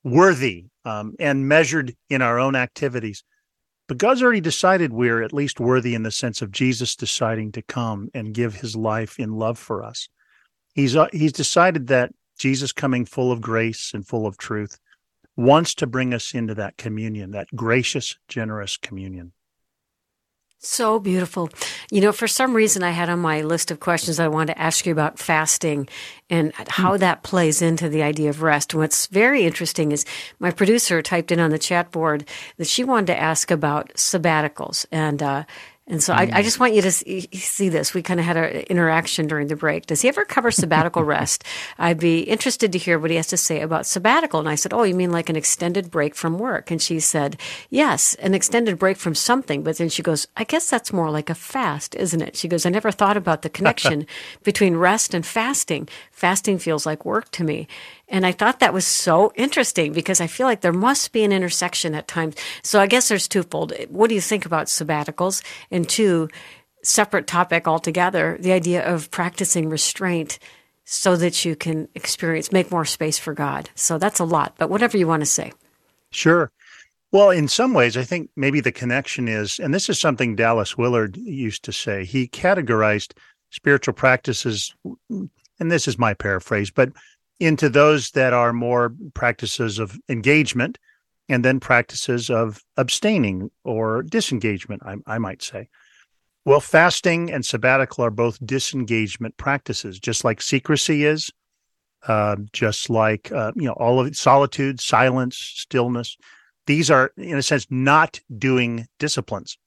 worthy 0.04 0.66
um, 0.86 1.14
and 1.20 1.48
measured 1.48 1.94
in 2.10 2.22
our 2.22 2.40
own 2.40 2.56
activities. 2.56 3.24
But 3.88 3.98
God's 3.98 4.22
already 4.22 4.42
decided 4.42 4.92
we're 4.92 5.24
at 5.24 5.34
least 5.34 5.60
worthy 5.60 5.96
in 5.96 6.04
the 6.04 6.12
sense 6.12 6.42
of 6.42 6.52
Jesus 6.52 6.96
deciding 6.96 7.54
to 7.54 7.62
come 7.62 8.10
and 8.14 8.34
give 8.34 8.56
his 8.56 8.76
life 8.76 9.18
in 9.18 9.32
love 9.32 9.58
for 9.58 9.84
us. 9.84 10.10
He's 10.74 10.96
uh, 10.96 11.08
he's 11.14 11.32
decided 11.32 11.88
that 11.88 12.14
Jesus 12.38 12.72
coming 12.72 13.06
full 13.06 13.32
of 13.32 13.42
grace 13.42 13.92
and 13.94 14.06
full 14.06 14.28
of 14.28 14.38
truth 14.38 14.78
wants 15.36 15.74
to 15.76 15.88
bring 15.88 16.14
us 16.14 16.34
into 16.34 16.54
that 16.56 16.78
communion, 16.78 17.32
that 17.32 17.48
gracious, 17.56 18.18
generous 18.28 18.76
communion. 18.78 19.32
So 20.60 21.00
beautiful. 21.00 21.50
You 21.92 22.02
know, 22.02 22.12
for 22.12 22.28
some 22.28 22.56
reason, 22.56 22.82
I 22.82 22.90
had 22.90 23.10
on 23.10 23.20
my 23.20 23.42
list 23.42 23.70
of 23.70 23.80
questions 23.80 24.20
I 24.20 24.28
wanted 24.28 24.54
to 24.54 24.62
ask 24.62 24.88
you 24.88 24.92
about 24.92 25.20
fasting 25.20 25.88
and 26.32 26.52
how 26.68 26.94
hmm. 26.94 26.98
that 26.98 27.22
plays 27.24 27.62
into 27.62 27.90
the 27.90 28.02
idea 28.02 28.30
of 28.30 28.42
rest. 28.42 28.74
And 28.74 28.82
what's 28.82 29.06
very 29.08 29.46
interesting 29.46 29.92
is 29.92 30.04
my 30.40 30.50
producer 30.50 31.02
typed 31.04 31.32
in 31.32 31.40
on 31.40 31.52
the 31.52 31.60
chat 31.60 31.92
board 31.92 32.28
that 32.58 32.68
she 32.68 32.84
wanted 32.84 33.08
to 33.08 33.20
ask 33.20 33.52
about 33.52 33.94
sabbaticals. 33.94 34.86
And, 34.92 35.22
uh, 35.22 35.44
and 35.88 36.04
so 36.04 36.14
mm. 36.14 36.18
I, 36.18 36.40
I, 36.40 36.44
just 36.44 36.60
want 36.60 36.74
you 36.74 36.82
to 36.82 36.92
see 36.92 37.70
this. 37.70 37.94
We 37.94 38.02
kind 38.02 38.20
of 38.20 38.26
had 38.26 38.36
an 38.36 38.64
interaction 38.70 39.28
during 39.28 39.48
the 39.48 39.56
break. 39.56 39.86
Does 39.86 40.02
he 40.02 40.10
ever 40.10 40.26
cover 40.26 40.52
sabbatical 40.52 41.04
rest? 41.06 41.46
I'd 41.78 42.00
be 42.00 42.20
interested 42.22 42.74
to 42.74 42.78
hear 42.78 43.00
what 43.00 43.10
he 43.10 43.16
has 43.16 43.28
to 43.28 43.38
say 43.38 43.62
about 43.62 43.86
sabbatical. 43.86 44.40
And 44.40 44.50
I 44.50 44.56
said, 44.56 44.74
Oh, 44.74 44.84
you 44.84 44.94
mean 44.94 45.12
like 45.12 45.30
an 45.30 45.38
extended 45.38 45.90
break 45.90 46.14
from 46.14 46.40
work? 46.40 46.72
And 46.72 46.82
she 46.82 47.00
said, 47.00 47.40
Yes, 47.70 48.16
an 48.16 48.34
extended 48.34 48.78
break 48.78 48.98
from 48.98 49.16
something. 49.16 49.64
But 49.64 49.78
then 49.78 49.88
she 49.88 50.04
goes, 50.04 50.28
I 50.36 50.44
guess 50.44 50.70
that's 50.70 50.92
more 50.92 51.10
like 51.10 51.30
a 51.30 51.36
fast, 51.36 51.96
isn't 51.96 52.22
it? 52.22 52.36
She 52.36 52.50
goes, 52.50 52.66
I 52.66 52.70
never 52.70 52.92
thought 52.92 53.18
about 53.18 53.42
the 53.42 53.50
connection 53.50 54.08
between 54.44 54.76
rest 54.76 55.14
and 55.14 55.26
fasting. 55.26 55.88
Fasting 56.12 56.60
feels 56.60 56.86
like 56.86 57.06
work 57.06 57.32
to 57.32 57.46
me. 57.46 57.68
And 58.10 58.26
I 58.26 58.32
thought 58.32 58.60
that 58.60 58.74
was 58.74 58.88
so 58.88 59.34
interesting 59.36 59.92
because 59.92 60.22
I 60.22 60.28
feel 60.28 60.48
like 60.48 60.62
there 60.62 60.72
must 60.72 61.12
be 61.12 61.24
an 61.24 61.34
intersection 61.34 61.94
at 61.94 62.08
times. 62.08 62.36
So 62.64 62.80
I 62.80 62.88
guess 62.88 63.10
there's 63.10 63.28
twofold. 63.28 63.74
What 63.90 64.08
do 64.08 64.16
you 64.16 64.22
think 64.22 64.46
about 64.46 64.68
sabbaticals? 64.68 65.44
And 65.72 65.88
two, 65.88 66.30
separate 66.84 67.28
topic 67.28 67.68
altogether, 67.68 68.38
the 68.40 68.54
idea 68.54 68.86
of 68.86 69.12
practicing 69.12 69.68
restraint 69.68 70.40
so 70.86 71.18
that 71.18 71.44
you 71.44 71.54
can 71.54 71.90
experience, 71.96 72.54
make 72.54 72.72
more 72.72 72.86
space 72.86 73.20
for 73.20 73.34
God. 73.34 73.70
So 73.76 73.98
that's 73.98 74.22
a 74.22 74.24
lot, 74.24 74.56
but 74.58 74.70
whatever 74.70 74.98
you 74.98 75.06
want 75.06 75.22
to 75.22 75.26
say. 75.26 75.52
Sure. 76.12 76.50
Well, 77.12 77.30
in 77.30 77.50
some 77.50 77.74
ways, 77.74 77.98
I 77.98 78.04
think 78.04 78.30
maybe 78.38 78.62
the 78.62 78.72
connection 78.72 79.28
is, 79.28 79.60
and 79.60 79.74
this 79.74 79.90
is 79.90 80.00
something 80.00 80.36
Dallas 80.36 80.78
Willard 80.78 81.18
used 81.18 81.64
to 81.64 81.74
say, 81.74 82.06
he 82.06 82.28
categorized 82.28 83.14
spiritual 83.50 83.94
practices, 83.94 84.74
and 85.10 85.72
this 85.72 85.90
is 85.90 85.98
my 86.00 86.14
paraphrase, 86.14 86.72
but 86.72 86.90
into 87.40 87.70
those 87.70 88.12
that 88.12 88.34
are 88.34 88.54
more 88.54 88.94
practices 89.14 89.80
of 89.80 89.98
engagement 90.10 90.78
and 91.30 91.44
then 91.44 91.60
practices 91.60 92.30
of 92.30 92.64
abstaining 92.78 93.52
or 93.64 94.04
disengagement, 94.04 94.82
I, 94.86 94.96
I, 95.06 95.18
might 95.18 95.42
say. 95.42 95.70
Well, 96.46 96.62
fasting 96.62 97.32
and 97.32 97.46
sabbatical 97.46 98.06
are 98.06 98.12
both 98.12 98.44
disengagement 98.46 99.36
practices, 99.38 100.00
just 100.00 100.24
like 100.24 100.42
secrecy 100.42 101.04
is, 101.04 101.30
uh, 102.08 102.38
just 102.54 102.90
like 102.90 103.32
uh, 103.32 103.52
you 103.56 103.66
know 103.68 103.74
all 103.74 104.00
of 104.00 104.08
it, 104.08 104.16
solitude, 104.16 104.80
silence, 104.80 105.36
stillness. 105.38 106.16
These 106.66 106.90
are, 106.90 107.12
in 107.18 107.38
a 107.38 107.44
sense, 107.44 107.68
not 107.70 108.20
doing 108.38 108.88
disciplines. 109.00 109.58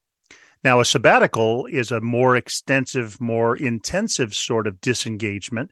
Now, 0.63 0.81
a 0.81 0.85
sabbatical 0.85 1.67
is 1.67 1.91
a 1.91 2.01
more 2.01 2.37
extensive, 2.37 3.21
more 3.21 3.57
intensive 3.57 4.35
sort 4.35 4.67
of 4.67 4.81
disengagement 4.81 5.71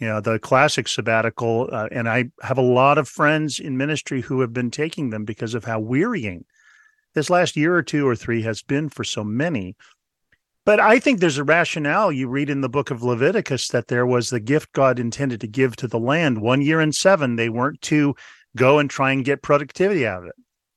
you 0.00 0.08
know 0.08 0.20
the 0.20 0.38
classic 0.38 0.88
sabbatical 0.88 1.68
uh, 1.72 1.88
and 1.92 2.08
i 2.08 2.24
have 2.42 2.58
a 2.58 2.62
lot 2.62 2.98
of 2.98 3.08
friends 3.08 3.60
in 3.60 3.76
ministry 3.76 4.22
who 4.22 4.40
have 4.40 4.52
been 4.52 4.70
taking 4.70 5.10
them 5.10 5.24
because 5.24 5.54
of 5.54 5.64
how 5.64 5.78
wearying 5.78 6.44
this 7.14 7.30
last 7.30 7.56
year 7.56 7.74
or 7.74 7.82
two 7.82 8.06
or 8.06 8.16
three 8.16 8.42
has 8.42 8.62
been 8.62 8.88
for 8.88 9.04
so 9.04 9.24
many. 9.24 9.76
But 10.64 10.78
I 10.78 10.98
think 10.98 11.18
there's 11.18 11.38
a 11.38 11.44
rationale 11.44 12.12
you 12.12 12.28
read 12.28 12.50
in 12.50 12.60
the 12.60 12.68
book 12.68 12.90
of 12.90 13.02
Leviticus 13.02 13.68
that 13.68 13.88
there 13.88 14.06
was 14.06 14.30
the 14.30 14.40
gift 14.40 14.72
God 14.72 14.98
intended 14.98 15.40
to 15.40 15.46
give 15.46 15.74
to 15.76 15.88
the 15.88 15.98
land. 15.98 16.40
One 16.40 16.62
year 16.62 16.80
in 16.80 16.92
seven, 16.92 17.36
they 17.36 17.48
weren't 17.48 17.80
to 17.82 18.14
go 18.56 18.78
and 18.78 18.88
try 18.88 19.12
and 19.12 19.24
get 19.24 19.42
productivity 19.42 20.06
out 20.06 20.22
of 20.22 20.28
it. 20.28 20.34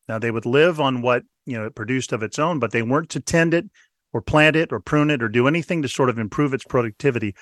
Now 0.07 0.19
they 0.19 0.31
would 0.31 0.45
live 0.45 0.79
on 0.79 1.01
what 1.01 1.23
you 1.45 1.57
know 1.57 1.65
it 1.65 1.75
produced 1.75 2.13
of 2.13 2.23
its 2.23 2.39
own, 2.39 2.59
but 2.59 2.71
they 2.71 2.81
weren't 2.81 3.09
to 3.09 3.19
tend 3.19 3.53
it 3.53 3.65
or 4.13 4.21
plant 4.21 4.55
it 4.55 4.71
or 4.71 4.79
prune 4.79 5.11
it 5.11 5.21
or 5.21 5.29
do 5.29 5.47
anything 5.47 5.81
to 5.81 5.87
sort 5.87 6.09
of 6.09 6.17
improve 6.17 6.53
its 6.53 6.63
productivity. 6.63 7.35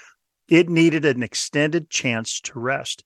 It 0.51 0.69
needed 0.69 1.05
an 1.05 1.23
extended 1.23 1.89
chance 1.89 2.41
to 2.41 2.59
rest. 2.59 3.05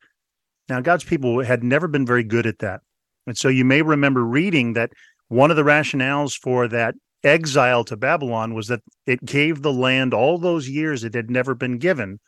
Now, 0.68 0.82
God's 0.82 1.04
people 1.04 1.44
had 1.44 1.64
never 1.64 1.88
been 1.88 2.06
very 2.06 2.24
good 2.24 2.48
at 2.48 2.58
that. 2.60 2.82
And 3.28 3.38
so 3.38 3.50
you 3.50 3.64
may 3.64 3.84
remember 3.84 4.26
reading 4.26 4.74
that 4.74 4.92
one 5.28 5.52
of 5.52 5.58
the 5.58 5.64
rationales 5.64 6.36
for 6.36 6.68
that 6.68 6.96
exile 7.24 7.84
to 7.84 7.96
Babylon 7.96 8.56
was 8.56 8.68
that 8.70 8.82
it 9.06 9.24
gave 9.24 9.62
the 9.62 9.72
land 9.72 10.12
all 10.12 10.40
those 10.40 10.68
years 10.68 11.04
it 11.04 11.14
had 11.14 11.30
never 11.30 11.54
been 11.54 11.78
given 11.78 12.20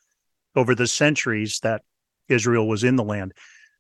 over 0.56 0.76
the 0.76 0.88
centuries 0.88 1.60
that 1.64 1.82
Israel 2.30 2.68
was 2.68 2.84
in 2.84 2.96
the 2.96 3.04
land. 3.04 3.34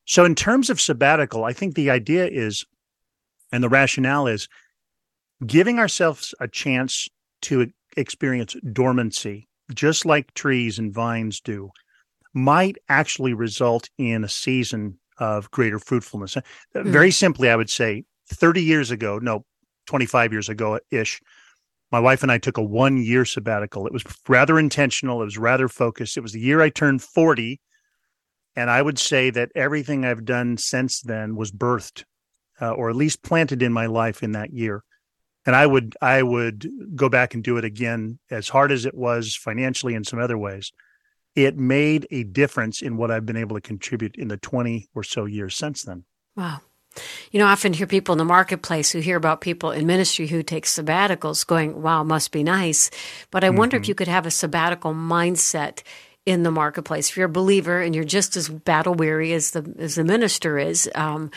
So, 0.05 0.25
in 0.25 0.33
terms 0.33 0.71
of 0.71 0.81
sabbatical, 0.81 1.43
I 1.43 1.53
think 1.53 1.75
the 1.75 1.91
idea 1.91 2.27
is, 2.27 2.65
and 3.51 3.63
the 3.63 3.69
rationale 3.69 4.25
is, 4.25 4.47
giving 5.45 5.77
ourselves 5.77 6.33
a 6.39 6.47
chance 6.47 7.07
to 7.43 7.67
experience 7.95 8.55
dormancy, 8.73 9.47
just 9.73 10.05
like 10.05 10.33
trees 10.33 10.79
and 10.79 10.93
vines 10.93 11.39
do, 11.39 11.71
might 12.33 12.77
actually 12.89 13.33
result 13.33 13.89
in 13.97 14.23
a 14.23 14.29
season 14.29 14.99
of 15.17 15.49
greater 15.51 15.79
fruitfulness. 15.79 16.35
Mm-hmm. 16.35 16.91
Very 16.91 17.11
simply, 17.11 17.49
I 17.49 17.55
would 17.55 17.69
say 17.69 18.03
30 18.27 18.63
years 18.63 18.91
ago, 18.91 19.19
no, 19.19 19.45
25 19.87 20.31
years 20.31 20.49
ago 20.49 20.79
ish, 20.91 21.21
my 21.91 21.99
wife 21.99 22.21
and 22.21 22.31
I 22.31 22.37
took 22.37 22.57
a 22.57 22.63
one 22.63 22.97
year 22.97 23.25
sabbatical. 23.25 23.87
It 23.87 23.93
was 23.93 24.03
rather 24.27 24.59
intentional, 24.59 25.21
it 25.21 25.25
was 25.25 25.37
rather 25.37 25.67
focused. 25.67 26.17
It 26.17 26.21
was 26.21 26.33
the 26.33 26.39
year 26.39 26.61
I 26.61 26.69
turned 26.69 27.01
40. 27.01 27.61
And 28.55 28.69
I 28.69 28.81
would 28.81 28.97
say 28.97 29.29
that 29.29 29.51
everything 29.55 30.03
I've 30.03 30.25
done 30.25 30.57
since 30.57 31.01
then 31.01 31.35
was 31.35 31.51
birthed 31.51 32.03
uh, 32.59 32.71
or 32.71 32.89
at 32.89 32.95
least 32.95 33.23
planted 33.23 33.61
in 33.61 33.71
my 33.71 33.85
life 33.85 34.23
in 34.23 34.31
that 34.33 34.51
year. 34.51 34.83
And 35.47 35.55
I 35.55 35.65
would 35.65 35.95
I 36.01 36.21
would 36.21 36.69
go 36.95 37.09
back 37.09 37.33
and 37.33 37.43
do 37.43 37.57
it 37.57 37.63
again 37.63 38.19
as 38.29 38.49
hard 38.49 38.71
as 38.71 38.85
it 38.85 38.93
was 38.93 39.35
financially 39.35 39.95
in 39.95 40.03
some 40.03 40.19
other 40.19 40.37
ways. 40.37 40.73
It 41.35 41.57
made 41.57 42.05
a 42.11 42.23
difference 42.23 42.81
in 42.81 42.97
what 42.97 43.11
I've 43.11 43.25
been 43.25 43.37
able 43.37 43.55
to 43.55 43.61
contribute 43.61 44.15
in 44.17 44.27
the 44.27 44.37
20 44.37 44.89
or 44.93 45.03
so 45.03 45.25
years 45.25 45.55
since 45.55 45.83
then. 45.83 46.03
Wow. 46.35 46.61
You 47.31 47.39
know, 47.39 47.45
I 47.45 47.51
often 47.51 47.73
hear 47.73 47.87
people 47.87 48.13
in 48.13 48.17
the 48.17 48.25
marketplace 48.25 48.91
who 48.91 48.99
hear 48.99 49.17
about 49.17 49.39
people 49.39 49.71
in 49.71 49.85
ministry 49.85 50.27
who 50.27 50.43
take 50.43 50.65
sabbaticals 50.65 51.45
going, 51.45 51.81
wow, 51.81 52.03
must 52.03 52.31
be 52.31 52.43
nice. 52.43 52.89
But 53.31 53.43
I 53.43 53.49
mm-hmm. 53.49 53.57
wonder 53.57 53.77
if 53.77 53.83
mm-hmm. 53.83 53.89
you 53.89 53.95
could 53.95 54.07
have 54.07 54.25
a 54.25 54.31
sabbatical 54.31 54.93
mindset 54.93 55.83
in 56.25 56.43
the 56.43 56.51
marketplace. 56.51 57.09
If 57.09 57.17
you're 57.17 57.27
a 57.27 57.29
believer 57.29 57.81
and 57.81 57.95
you're 57.95 58.03
just 58.03 58.35
as 58.35 58.49
battle 58.49 58.93
weary 58.93 59.31
as 59.31 59.51
the 59.51 59.73
as 59.79 59.95
the 59.95 60.03
minister 60.03 60.57
is, 60.57 60.89
um, 60.93 61.31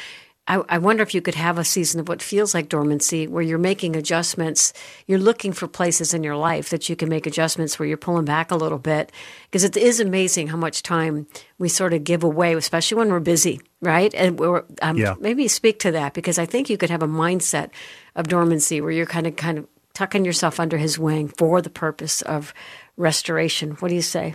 I, 0.47 0.63
I, 0.69 0.79
wonder 0.79 1.03
if 1.03 1.15
you 1.15 1.21
could 1.21 1.37
have 1.37 1.59
a 1.59 1.65
season 1.65 2.01
of 2.01 2.09
what 2.09 2.23
feels 2.23 2.55
like 2.55 2.69
dormancy, 2.69 3.29
where 3.29 3.43
you're 3.43 3.59
making 3.59 3.95
adjustments. 3.95 4.73
You're 5.07 5.19
looking 5.19 5.53
for 5.53 5.69
places 5.69 6.13
in 6.13 6.25
your 6.25 6.37
life 6.37 6.71
that 6.71 6.89
you 6.89 6.97
can 6.97 7.09
make 7.09 7.27
adjustments 7.27 7.79
where 7.79 7.87
you're 7.87 7.97
pulling 7.97 8.25
back 8.25 8.51
a 8.51 8.57
little 8.57 8.79
bit, 8.79 9.13
because 9.45 9.65
it 9.65 9.77
is 9.77 10.01
amazing 10.01 10.49
how 10.49 10.57
much 10.57 10.83
time 10.83 11.27
we 11.59 11.69
sort 11.69 11.93
of 11.93 12.05
give 12.05 12.25
away, 12.25 12.55
especially 12.55 12.99
when 12.99 13.11
we're 13.11 13.21
busy, 13.21 13.61
right? 13.81 14.13
And 14.15 14.39
we're, 14.41 14.65
um, 14.83 14.97
yeah. 14.97 15.15
maybe 15.21 15.47
speak 15.47 15.79
to 15.81 15.93
that 15.93 16.15
because 16.15 16.39
I 16.39 16.47
think 16.47 16.69
you 16.69 16.77
could 16.77 16.91
have 16.91 17.03
a 17.03 17.09
mindset 17.09 17.71
of 18.17 18.27
dormancy 18.27 18.81
where 18.81 18.91
you're 18.91 19.07
kind 19.07 19.27
of 19.27 19.37
kind 19.37 19.59
of 19.59 19.69
tucking 19.95 20.25
yourself 20.25 20.59
under 20.59 20.79
His 20.79 20.99
wing 20.99 21.29
for 21.29 21.63
the 21.63 21.71
purpose 21.71 22.23
of 22.23 22.53
restoration. 22.97 23.73
What 23.73 23.89
do 23.89 23.95
you 23.95 24.03
say? 24.03 24.35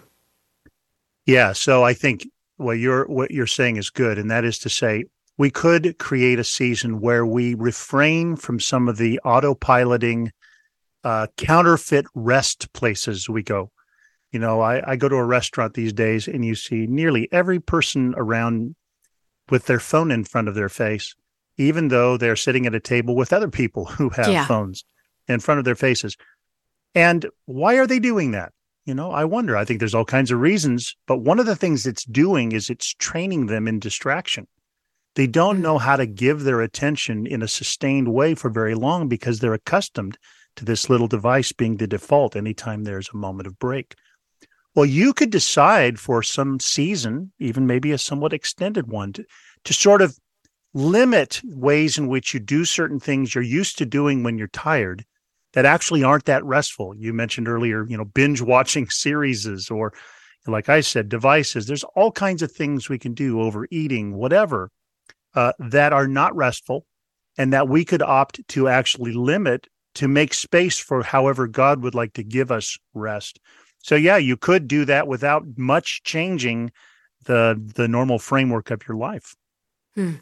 Yeah, 1.25 1.53
so 1.53 1.83
I 1.83 1.93
think 1.93 2.27
what 2.57 2.77
you're 2.77 3.05
what 3.05 3.31
you're 3.31 3.47
saying 3.47 3.77
is 3.77 3.89
good, 3.89 4.17
and 4.17 4.31
that 4.31 4.45
is 4.45 4.59
to 4.59 4.69
say 4.69 5.05
we 5.37 5.49
could 5.49 5.97
create 5.97 6.39
a 6.39 6.43
season 6.43 7.01
where 7.01 7.25
we 7.25 7.53
refrain 7.53 8.35
from 8.35 8.59
some 8.59 8.87
of 8.87 8.97
the 8.97 9.19
autopiloting 9.25 10.29
uh, 11.03 11.27
counterfeit 11.37 12.05
rest 12.15 12.71
places 12.73 13.29
we 13.29 13.43
go. 13.43 13.71
You 14.31 14.39
know, 14.39 14.61
I, 14.61 14.91
I 14.91 14.95
go 14.95 15.07
to 15.07 15.15
a 15.15 15.23
restaurant 15.23 15.73
these 15.73 15.93
days 15.93 16.27
and 16.27 16.43
you 16.43 16.55
see 16.55 16.87
nearly 16.87 17.29
every 17.31 17.59
person 17.59 18.13
around 18.17 18.75
with 19.49 19.65
their 19.65 19.79
phone 19.79 20.11
in 20.11 20.23
front 20.23 20.47
of 20.47 20.55
their 20.55 20.69
face, 20.69 21.15
even 21.57 21.89
though 21.89 22.17
they're 22.17 22.35
sitting 22.35 22.65
at 22.65 22.75
a 22.75 22.79
table 22.79 23.15
with 23.15 23.33
other 23.33 23.49
people 23.49 23.85
who 23.85 24.09
have 24.09 24.27
yeah. 24.27 24.45
phones 24.45 24.83
in 25.27 25.39
front 25.39 25.59
of 25.59 25.65
their 25.65 25.75
faces. 25.75 26.17
And 26.93 27.25
why 27.45 27.75
are 27.75 27.87
they 27.87 27.99
doing 27.99 28.31
that? 28.31 28.53
You 28.85 28.93
know, 28.93 29.11
I 29.11 29.25
wonder. 29.25 29.57
I 29.57 29.65
think 29.65 29.79
there's 29.79 29.95
all 29.95 30.05
kinds 30.05 30.31
of 30.31 30.39
reasons, 30.39 30.95
but 31.07 31.17
one 31.17 31.39
of 31.39 31.45
the 31.45 31.55
things 31.55 31.85
it's 31.85 32.05
doing 32.05 32.51
is 32.51 32.69
it's 32.69 32.93
training 32.93 33.47
them 33.47 33.67
in 33.67 33.79
distraction. 33.79 34.47
They 35.15 35.27
don't 35.27 35.55
mm-hmm. 35.55 35.63
know 35.63 35.77
how 35.77 35.95
to 35.95 36.05
give 36.05 36.43
their 36.43 36.61
attention 36.61 37.25
in 37.25 37.41
a 37.41 37.47
sustained 37.47 38.13
way 38.13 38.35
for 38.35 38.49
very 38.49 38.75
long 38.75 39.07
because 39.07 39.39
they're 39.39 39.53
accustomed 39.53 40.17
to 40.57 40.65
this 40.65 40.89
little 40.89 41.07
device 41.07 41.51
being 41.51 41.77
the 41.77 41.87
default 41.87 42.35
anytime 42.35 42.83
there's 42.83 43.09
a 43.13 43.17
moment 43.17 43.47
of 43.47 43.59
break. 43.59 43.95
Well, 44.73 44.85
you 44.85 45.13
could 45.13 45.29
decide 45.29 45.99
for 45.99 46.21
some 46.21 46.59
season, 46.59 47.31
even 47.39 47.65
maybe 47.65 47.91
a 47.91 47.97
somewhat 47.97 48.33
extended 48.33 48.87
one, 48.87 49.13
to, 49.13 49.25
to 49.63 49.73
sort 49.73 50.01
of 50.01 50.17
limit 50.73 51.41
ways 51.45 51.97
in 51.97 52.07
which 52.07 52.33
you 52.33 52.41
do 52.41 52.65
certain 52.65 52.99
things 52.99 53.33
you're 53.33 53.43
used 53.43 53.77
to 53.77 53.85
doing 53.85 54.23
when 54.23 54.37
you're 54.37 54.47
tired 54.49 55.05
that 55.53 55.65
actually 55.65 56.03
aren't 56.03 56.25
that 56.25 56.43
restful. 56.43 56.93
You 56.97 57.13
mentioned 57.13 57.47
earlier, 57.47 57.87
you 57.87 57.97
know, 57.97 58.03
binge 58.03 58.41
watching 58.41 58.89
series 58.89 59.69
or 59.69 59.93
like 60.47 60.69
I 60.69 60.81
said, 60.81 61.09
devices. 61.09 61.65
There's 61.65 61.85
all 61.95 62.11
kinds 62.11 62.41
of 62.43 62.51
things 62.51 62.87
we 62.87 62.99
can 62.99 63.13
do, 63.13 63.41
overeating, 63.41 64.15
whatever, 64.15 64.69
uh, 65.35 65.53
that 65.59 65.93
are 65.93 66.07
not 66.07 66.35
restful 66.35 66.85
and 67.37 67.53
that 67.53 67.67
we 67.67 67.85
could 67.85 68.01
opt 68.01 68.47
to 68.47 68.67
actually 68.67 69.11
limit 69.11 69.67
to 69.95 70.07
make 70.07 70.33
space 70.33 70.79
for 70.79 71.03
however 71.03 71.47
God 71.47 71.81
would 71.81 71.95
like 71.95 72.13
to 72.13 72.23
give 72.23 72.51
us 72.51 72.77
rest. 72.93 73.39
So 73.79 73.95
yeah, 73.95 74.17
you 74.17 74.35
could 74.37 74.67
do 74.67 74.85
that 74.85 75.07
without 75.07 75.43
much 75.57 76.03
changing 76.03 76.71
the 77.25 77.61
the 77.75 77.87
normal 77.87 78.19
framework 78.19 78.71
of 78.71 78.87
your 78.87 78.97
life. 78.97 79.35
Hmm. 79.95 80.15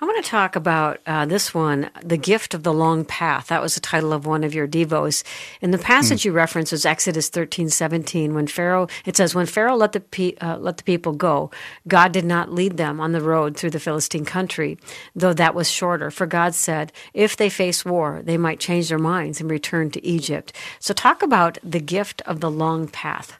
I 0.00 0.04
want 0.04 0.24
to 0.24 0.30
talk 0.30 0.56
about 0.56 1.00
uh, 1.06 1.26
this 1.26 1.52
one, 1.52 1.90
The 2.02 2.16
Gift 2.16 2.54
of 2.54 2.62
the 2.62 2.72
Long 2.72 3.04
Path. 3.04 3.48
That 3.48 3.62
was 3.62 3.74
the 3.74 3.80
title 3.80 4.12
of 4.12 4.26
one 4.26 4.44
of 4.44 4.54
your 4.54 4.68
Devos. 4.68 5.24
And 5.60 5.72
the 5.72 5.78
passage 5.78 6.22
hmm. 6.22 6.28
you 6.28 6.32
reference 6.32 6.72
is 6.72 6.86
Exodus 6.86 7.28
13, 7.28 7.70
17. 7.70 8.34
When 8.34 8.46
Pharaoh, 8.46 8.88
it 9.04 9.16
says, 9.16 9.34
when 9.34 9.46
Pharaoh 9.46 9.76
let 9.76 9.92
the, 9.92 10.00
pe- 10.00 10.36
uh, 10.36 10.58
let 10.58 10.76
the 10.76 10.84
people 10.84 11.12
go, 11.12 11.50
God 11.86 12.12
did 12.12 12.24
not 12.24 12.52
lead 12.52 12.76
them 12.76 13.00
on 13.00 13.12
the 13.12 13.20
road 13.20 13.56
through 13.56 13.70
the 13.70 13.80
Philistine 13.80 14.24
country, 14.24 14.78
though 15.14 15.32
that 15.32 15.54
was 15.54 15.70
shorter. 15.70 16.10
For 16.10 16.26
God 16.26 16.54
said, 16.54 16.92
if 17.14 17.36
they 17.36 17.48
face 17.48 17.84
war, 17.84 18.22
they 18.24 18.36
might 18.36 18.60
change 18.60 18.88
their 18.88 18.98
minds 18.98 19.40
and 19.40 19.50
return 19.50 19.90
to 19.90 20.04
Egypt. 20.04 20.52
So 20.78 20.94
talk 20.94 21.22
about 21.22 21.58
the 21.62 21.80
gift 21.80 22.22
of 22.22 22.40
the 22.40 22.50
long 22.50 22.88
path. 22.88 23.38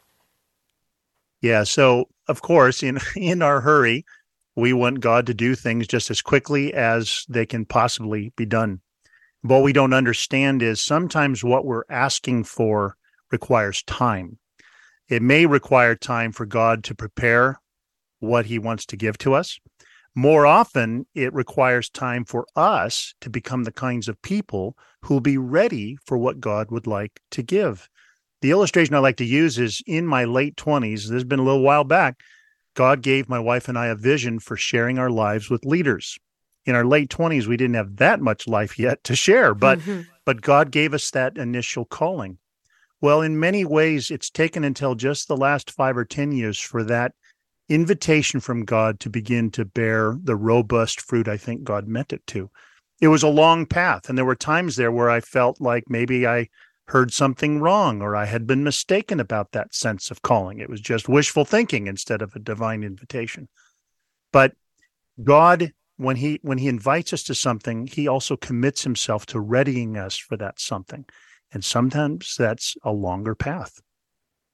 Yeah. 1.41 1.63
So, 1.63 2.09
of 2.27 2.41
course, 2.41 2.83
in, 2.83 2.99
in 3.15 3.41
our 3.41 3.61
hurry, 3.61 4.05
we 4.59 4.73
want 4.73 4.99
God 4.99 5.25
to 5.27 5.33
do 5.33 5.55
things 5.55 5.87
just 5.87 6.11
as 6.11 6.21
quickly 6.21 6.73
as 6.73 7.25
they 7.29 7.45
can 7.45 7.65
possibly 7.65 8.31
be 8.35 8.45
done. 8.45 8.81
What 9.41 9.63
we 9.63 9.73
don't 9.73 9.93
understand 9.93 10.61
is 10.61 10.83
sometimes 10.83 11.43
what 11.43 11.65
we're 11.65 11.83
asking 11.89 12.43
for 12.43 12.95
requires 13.31 13.83
time. 13.83 14.37
It 15.07 15.21
may 15.21 15.45
require 15.45 15.95
time 15.95 16.31
for 16.31 16.45
God 16.45 16.83
to 16.85 16.95
prepare 16.95 17.59
what 18.19 18.45
he 18.45 18.59
wants 18.59 18.85
to 18.87 18.97
give 18.97 19.17
to 19.19 19.33
us. 19.33 19.59
More 20.15 20.45
often, 20.45 21.05
it 21.15 21.33
requires 21.33 21.89
time 21.89 22.25
for 22.25 22.45
us 22.55 23.13
to 23.21 23.29
become 23.29 23.63
the 23.63 23.71
kinds 23.71 24.07
of 24.07 24.21
people 24.21 24.75
who'll 25.03 25.21
be 25.21 25.37
ready 25.37 25.97
for 26.05 26.17
what 26.17 26.39
God 26.39 26.71
would 26.71 26.87
like 26.87 27.21
to 27.31 27.41
give. 27.41 27.89
The 28.41 28.51
illustration 28.51 28.95
I 28.95 28.99
like 28.99 29.17
to 29.17 29.25
use 29.25 29.57
is 29.57 29.81
in 29.87 30.05
my 30.05 30.25
late 30.25 30.55
20s, 30.55 31.03
this 31.03 31.11
has 31.11 31.23
been 31.23 31.39
a 31.39 31.43
little 31.43 31.61
while 31.61 31.83
back. 31.83 32.19
God 32.75 33.01
gave 33.01 33.29
my 33.29 33.39
wife 33.39 33.67
and 33.67 33.77
I 33.77 33.87
a 33.87 33.95
vision 33.95 34.39
for 34.39 34.55
sharing 34.55 34.99
our 34.99 35.09
lives 35.09 35.49
with 35.49 35.65
leaders. 35.65 36.17
In 36.65 36.75
our 36.75 36.85
late 36.85 37.09
20s, 37.09 37.47
we 37.47 37.57
didn't 37.57 37.75
have 37.75 37.97
that 37.97 38.21
much 38.21 38.47
life 38.47 38.77
yet 38.77 39.03
to 39.05 39.15
share, 39.15 39.53
but 39.53 39.79
mm-hmm. 39.79 40.01
but 40.25 40.41
God 40.41 40.71
gave 40.71 40.93
us 40.93 41.09
that 41.11 41.37
initial 41.37 41.85
calling. 41.85 42.37
Well, 43.01 43.21
in 43.21 43.39
many 43.39 43.63
ways, 43.63 44.11
it's 44.11 44.29
taken 44.29 44.63
until 44.63 44.93
just 44.93 45.27
the 45.27 45.37
last 45.37 45.71
five 45.71 45.97
or 45.97 46.05
10 46.05 46.33
years 46.33 46.59
for 46.59 46.83
that 46.83 47.13
invitation 47.69 48.39
from 48.39 48.65
God 48.65 48.99
to 48.99 49.09
begin 49.09 49.51
to 49.51 49.63
bear 49.63 50.17
the 50.21 50.35
robust 50.35 51.01
fruit 51.01 51.27
I 51.27 51.37
think 51.37 51.63
God 51.63 51.87
meant 51.87 52.11
it 52.11 52.25
to. 52.27 52.49
It 53.01 53.07
was 53.07 53.23
a 53.23 53.29
long 53.29 53.65
path, 53.65 54.09
and 54.09 54.17
there 54.17 54.25
were 54.25 54.35
times 54.35 54.75
there 54.75 54.91
where 54.91 55.09
I 55.09 55.21
felt 55.21 55.61
like 55.61 55.85
maybe 55.87 56.27
I 56.27 56.49
heard 56.89 57.13
something 57.13 57.59
wrong 57.59 58.01
or 58.01 58.15
I 58.15 58.25
had 58.25 58.45
been 58.45 58.63
mistaken 58.63 59.19
about 59.19 59.51
that 59.51 59.73
sense 59.73 60.11
of 60.11 60.21
calling. 60.21 60.59
It 60.59 60.69
was 60.69 60.81
just 60.81 61.09
wishful 61.09 61.45
thinking 61.45 61.87
instead 61.87 62.21
of 62.21 62.35
a 62.35 62.39
divine 62.39 62.83
invitation. 62.83 63.47
But 64.31 64.53
God 65.23 65.73
when 65.99 66.15
he 66.15 66.39
when 66.43 66.57
he 66.57 66.69
invites 66.69 67.11
us 67.11 67.23
to 67.23 67.35
something, 67.35 67.85
he 67.85 68.07
also 68.07 68.37
commits 68.37 68.83
himself 68.83 69.25
to 69.27 69.39
readying 69.39 69.97
us 69.97 70.15
for 70.15 70.37
that 70.37 70.59
something. 70.59 71.05
And 71.51 71.63
sometimes 71.63 72.35
that's 72.37 72.75
a 72.83 72.91
longer 72.91 73.35
path. 73.35 73.81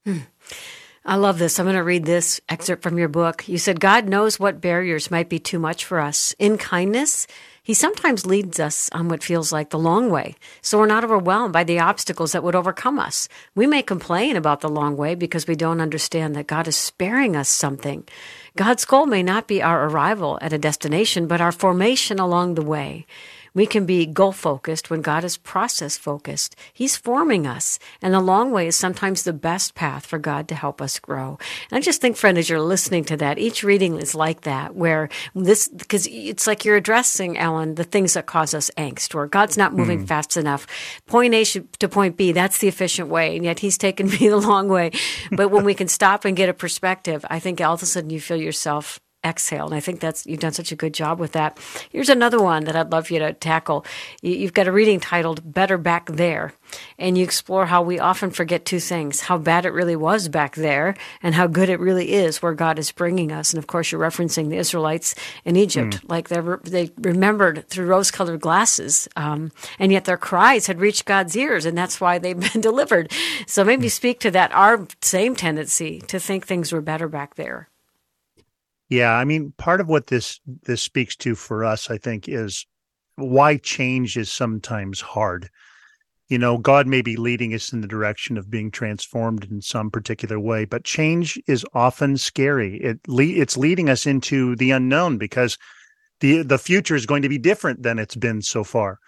Hmm. 0.04 0.20
I 1.04 1.14
love 1.14 1.38
this. 1.38 1.60
I'm 1.60 1.66
going 1.66 1.76
to 1.76 1.84
read 1.84 2.04
this 2.04 2.40
excerpt 2.48 2.82
from 2.82 2.98
your 2.98 3.08
book. 3.08 3.46
You 3.46 3.58
said, 3.58 3.78
God 3.78 4.08
knows 4.08 4.40
what 4.40 4.60
barriers 4.60 5.08
might 5.08 5.28
be 5.28 5.38
too 5.38 5.60
much 5.60 5.84
for 5.84 6.00
us. 6.00 6.34
In 6.40 6.58
kindness, 6.58 7.28
He 7.66 7.74
sometimes 7.74 8.24
leads 8.24 8.60
us 8.60 8.88
on 8.92 9.08
what 9.08 9.24
feels 9.24 9.50
like 9.50 9.70
the 9.70 9.76
long 9.76 10.08
way, 10.08 10.36
so 10.62 10.78
we're 10.78 10.86
not 10.86 11.02
overwhelmed 11.02 11.52
by 11.52 11.64
the 11.64 11.80
obstacles 11.80 12.30
that 12.30 12.44
would 12.44 12.54
overcome 12.54 12.96
us. 13.00 13.28
We 13.56 13.66
may 13.66 13.82
complain 13.82 14.36
about 14.36 14.60
the 14.60 14.68
long 14.68 14.96
way 14.96 15.16
because 15.16 15.48
we 15.48 15.56
don't 15.56 15.80
understand 15.80 16.36
that 16.36 16.46
God 16.46 16.68
is 16.68 16.76
sparing 16.76 17.34
us 17.34 17.48
something. 17.48 18.04
God's 18.54 18.84
goal 18.84 19.06
may 19.06 19.24
not 19.24 19.48
be 19.48 19.64
our 19.64 19.88
arrival 19.88 20.38
at 20.40 20.52
a 20.52 20.58
destination, 20.58 21.26
but 21.26 21.40
our 21.40 21.50
formation 21.50 22.20
along 22.20 22.54
the 22.54 22.62
way. 22.62 23.04
We 23.56 23.64
can 23.64 23.86
be 23.86 24.04
goal 24.04 24.32
focused 24.32 24.90
when 24.90 25.00
God 25.00 25.24
is 25.24 25.38
process 25.38 25.96
focused. 25.96 26.54
He's 26.74 26.94
forming 26.94 27.46
us, 27.46 27.78
and 28.02 28.12
the 28.12 28.20
long 28.20 28.52
way 28.52 28.66
is 28.66 28.76
sometimes 28.76 29.22
the 29.22 29.32
best 29.32 29.74
path 29.74 30.04
for 30.04 30.18
God 30.18 30.46
to 30.48 30.54
help 30.54 30.82
us 30.82 30.98
grow. 30.98 31.38
And 31.70 31.78
I 31.78 31.80
just 31.80 32.02
think, 32.02 32.18
friend, 32.18 32.36
as 32.36 32.50
you're 32.50 32.60
listening 32.60 33.04
to 33.04 33.16
that, 33.16 33.38
each 33.38 33.64
reading 33.64 33.96
is 33.96 34.14
like 34.14 34.42
that, 34.42 34.76
where 34.76 35.08
this, 35.34 35.68
because 35.68 36.06
it's 36.06 36.46
like 36.46 36.66
you're 36.66 36.76
addressing, 36.76 37.38
Alan, 37.38 37.76
the 37.76 37.84
things 37.84 38.12
that 38.12 38.26
cause 38.26 38.52
us 38.52 38.70
angst, 38.76 39.14
or 39.14 39.26
God's 39.26 39.56
not 39.56 39.72
moving 39.72 40.04
mm. 40.04 40.06
fast 40.06 40.36
enough. 40.36 40.66
Point 41.06 41.32
A 41.32 41.44
to 41.44 41.88
point 41.88 42.18
B, 42.18 42.32
that's 42.32 42.58
the 42.58 42.68
efficient 42.68 43.08
way, 43.08 43.36
and 43.36 43.44
yet 43.46 43.60
He's 43.60 43.78
taken 43.78 44.06
me 44.10 44.28
the 44.28 44.36
long 44.36 44.68
way. 44.68 44.90
But 45.32 45.48
when 45.48 45.64
we 45.64 45.72
can 45.72 45.88
stop 45.88 46.26
and 46.26 46.36
get 46.36 46.50
a 46.50 46.54
perspective, 46.54 47.24
I 47.30 47.38
think 47.38 47.62
all 47.62 47.72
of 47.72 47.82
a 47.82 47.86
sudden 47.86 48.10
you 48.10 48.20
feel 48.20 48.36
yourself 48.36 49.00
exhale. 49.26 49.66
And 49.66 49.74
I 49.74 49.80
think 49.80 50.00
that's 50.00 50.26
you've 50.26 50.40
done 50.40 50.52
such 50.52 50.72
a 50.72 50.76
good 50.76 50.94
job 50.94 51.18
with 51.18 51.32
that. 51.32 51.58
Here's 51.90 52.08
another 52.08 52.40
one 52.40 52.64
that 52.64 52.76
I'd 52.76 52.92
love 52.92 53.10
you 53.10 53.18
to 53.18 53.32
tackle. 53.32 53.84
You've 54.22 54.54
got 54.54 54.68
a 54.68 54.72
reading 54.72 55.00
titled 55.00 55.52
"Better 55.52 55.78
Back 55.78 56.06
There," 56.06 56.52
and 56.98 57.18
you 57.18 57.24
explore 57.24 57.66
how 57.66 57.82
we 57.82 57.98
often 57.98 58.30
forget 58.30 58.64
two 58.64 58.80
things: 58.80 59.22
how 59.22 59.38
bad 59.38 59.66
it 59.66 59.70
really 59.70 59.96
was 59.96 60.28
back 60.28 60.54
there, 60.54 60.94
and 61.22 61.34
how 61.34 61.46
good 61.46 61.68
it 61.68 61.80
really 61.80 62.12
is 62.12 62.42
where 62.42 62.54
God 62.54 62.78
is 62.78 62.92
bringing 62.92 63.32
us. 63.32 63.52
And 63.52 63.58
of 63.58 63.66
course, 63.66 63.90
you're 63.90 64.00
referencing 64.00 64.48
the 64.48 64.56
Israelites 64.56 65.14
in 65.44 65.56
Egypt, 65.56 66.00
mm. 66.00 66.10
like 66.10 66.28
they 66.28 66.40
they 66.64 66.92
remembered 66.98 67.68
through 67.68 67.86
rose-colored 67.86 68.40
glasses, 68.40 69.08
um, 69.16 69.50
and 69.78 69.92
yet 69.92 70.04
their 70.04 70.16
cries 70.16 70.66
had 70.66 70.80
reached 70.80 71.04
God's 71.04 71.36
ears, 71.36 71.66
and 71.66 71.76
that's 71.76 72.00
why 72.00 72.18
they've 72.18 72.38
been 72.52 72.60
delivered. 72.60 73.12
So 73.46 73.64
maybe 73.64 73.86
mm. 73.86 73.90
speak 73.90 74.20
to 74.20 74.30
that 74.30 74.52
our 74.52 74.86
same 75.02 75.34
tendency 75.34 76.00
to 76.02 76.20
think 76.20 76.46
things 76.46 76.72
were 76.72 76.80
better 76.80 77.08
back 77.08 77.34
there. 77.34 77.68
Yeah, 78.88 79.12
I 79.12 79.24
mean, 79.24 79.52
part 79.56 79.80
of 79.80 79.88
what 79.88 80.06
this 80.06 80.40
this 80.62 80.82
speaks 80.82 81.16
to 81.16 81.34
for 81.34 81.64
us, 81.64 81.90
I 81.90 81.98
think, 81.98 82.28
is 82.28 82.66
why 83.16 83.56
change 83.56 84.16
is 84.16 84.30
sometimes 84.30 85.00
hard. 85.00 85.48
You 86.28 86.38
know, 86.38 86.58
God 86.58 86.86
may 86.86 87.02
be 87.02 87.16
leading 87.16 87.54
us 87.54 87.72
in 87.72 87.80
the 87.80 87.86
direction 87.86 88.36
of 88.36 88.50
being 88.50 88.70
transformed 88.70 89.44
in 89.44 89.60
some 89.60 89.90
particular 89.90 90.40
way, 90.40 90.64
but 90.64 90.84
change 90.84 91.40
is 91.46 91.64
often 91.72 92.16
scary. 92.16 92.76
It 92.78 92.98
le- 93.06 93.24
it's 93.24 93.56
leading 93.56 93.88
us 93.88 94.06
into 94.06 94.56
the 94.56 94.70
unknown 94.70 95.18
because 95.18 95.56
the 96.20 96.42
the 96.42 96.58
future 96.58 96.94
is 96.94 97.06
going 97.06 97.22
to 97.22 97.28
be 97.28 97.38
different 97.38 97.82
than 97.82 97.98
it's 97.98 98.16
been 98.16 98.42
so 98.42 98.64
far. 98.64 98.98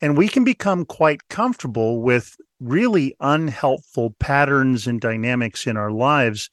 And 0.00 0.16
we 0.16 0.28
can 0.28 0.44
become 0.44 0.84
quite 0.84 1.28
comfortable 1.28 2.02
with 2.02 2.36
really 2.60 3.14
unhelpful 3.20 4.14
patterns 4.18 4.86
and 4.86 5.00
dynamics 5.00 5.66
in 5.66 5.76
our 5.76 5.90
lives 5.90 6.48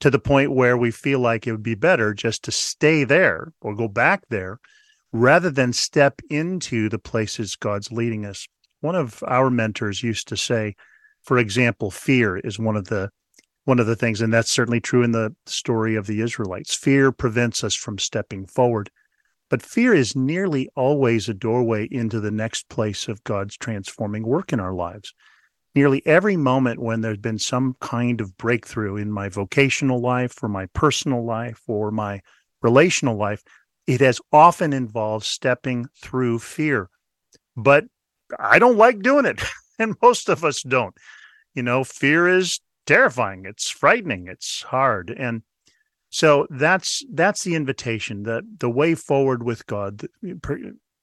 to 0.00 0.10
the 0.10 0.18
point 0.18 0.52
where 0.52 0.76
we 0.76 0.90
feel 0.90 1.20
like 1.20 1.46
it 1.46 1.52
would 1.52 1.62
be 1.62 1.74
better 1.74 2.14
just 2.14 2.44
to 2.44 2.52
stay 2.52 3.04
there 3.04 3.52
or 3.60 3.74
go 3.74 3.88
back 3.88 4.22
there 4.28 4.58
rather 5.12 5.50
than 5.50 5.72
step 5.72 6.20
into 6.28 6.88
the 6.88 6.98
places 6.98 7.56
God's 7.56 7.92
leading 7.92 8.24
us. 8.24 8.46
One 8.80 8.96
of 8.96 9.22
our 9.26 9.50
mentors 9.50 10.02
used 10.02 10.28
to 10.28 10.36
say, 10.36 10.74
for 11.22 11.38
example, 11.38 11.90
fear 11.90 12.36
is 12.36 12.58
one 12.58 12.76
of 12.76 12.88
the 12.88 13.10
one 13.64 13.78
of 13.78 13.86
the 13.86 13.96
things, 13.96 14.20
and 14.20 14.30
that's 14.30 14.50
certainly 14.50 14.80
true 14.80 15.02
in 15.02 15.12
the 15.12 15.34
story 15.46 15.96
of 15.96 16.06
the 16.06 16.20
Israelites. 16.20 16.74
Fear 16.74 17.12
prevents 17.12 17.64
us 17.64 17.74
from 17.74 17.98
stepping 17.98 18.46
forward. 18.46 18.90
But 19.48 19.62
fear 19.62 19.94
is 19.94 20.14
nearly 20.14 20.68
always 20.76 21.28
a 21.28 21.34
doorway 21.34 21.88
into 21.90 22.20
the 22.20 22.30
next 22.30 22.68
place 22.68 23.08
of 23.08 23.24
God's 23.24 23.56
transforming 23.56 24.26
work 24.26 24.52
in 24.52 24.60
our 24.60 24.74
lives 24.74 25.14
nearly 25.74 26.02
every 26.06 26.36
moment 26.36 26.80
when 26.80 27.00
there's 27.00 27.18
been 27.18 27.38
some 27.38 27.76
kind 27.80 28.20
of 28.20 28.36
breakthrough 28.36 28.96
in 28.96 29.10
my 29.10 29.28
vocational 29.28 30.00
life 30.00 30.42
or 30.42 30.48
my 30.48 30.66
personal 30.66 31.24
life 31.24 31.60
or 31.66 31.90
my 31.90 32.20
relational 32.62 33.16
life, 33.16 33.42
it 33.86 34.00
has 34.00 34.20
often 34.32 34.72
involved 34.72 35.24
stepping 35.24 35.86
through 36.00 36.38
fear. 36.38 36.88
But 37.56 37.84
I 38.38 38.58
don't 38.58 38.78
like 38.78 39.00
doing 39.00 39.26
it. 39.26 39.42
And 39.76 39.96
most 40.00 40.28
of 40.28 40.44
us 40.44 40.62
don't. 40.62 40.94
You 41.52 41.64
know, 41.64 41.82
fear 41.82 42.28
is 42.28 42.60
terrifying. 42.86 43.44
It's 43.44 43.68
frightening. 43.68 44.28
It's 44.28 44.62
hard. 44.62 45.10
And 45.10 45.42
so 46.10 46.46
that's 46.48 47.02
that's 47.12 47.42
the 47.42 47.56
invitation, 47.56 48.22
that 48.22 48.44
the 48.60 48.70
way 48.70 48.94
forward 48.94 49.42
with 49.42 49.66
God, 49.66 50.06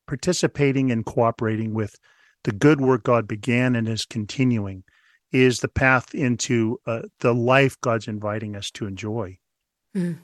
participating 0.07 0.89
and 0.89 1.05
cooperating 1.05 1.73
with 1.73 1.97
the 2.43 2.51
good 2.51 2.81
work 2.81 3.03
God 3.03 3.27
began 3.27 3.75
and 3.75 3.87
is 3.87 4.05
continuing 4.05 4.83
is 5.31 5.59
the 5.59 5.67
path 5.67 6.13
into 6.13 6.79
uh, 6.85 7.03
the 7.19 7.33
life 7.33 7.79
God's 7.81 8.07
inviting 8.07 8.55
us 8.55 8.69
to 8.71 8.85
enjoy. 8.85 9.37
Mm. 9.95 10.17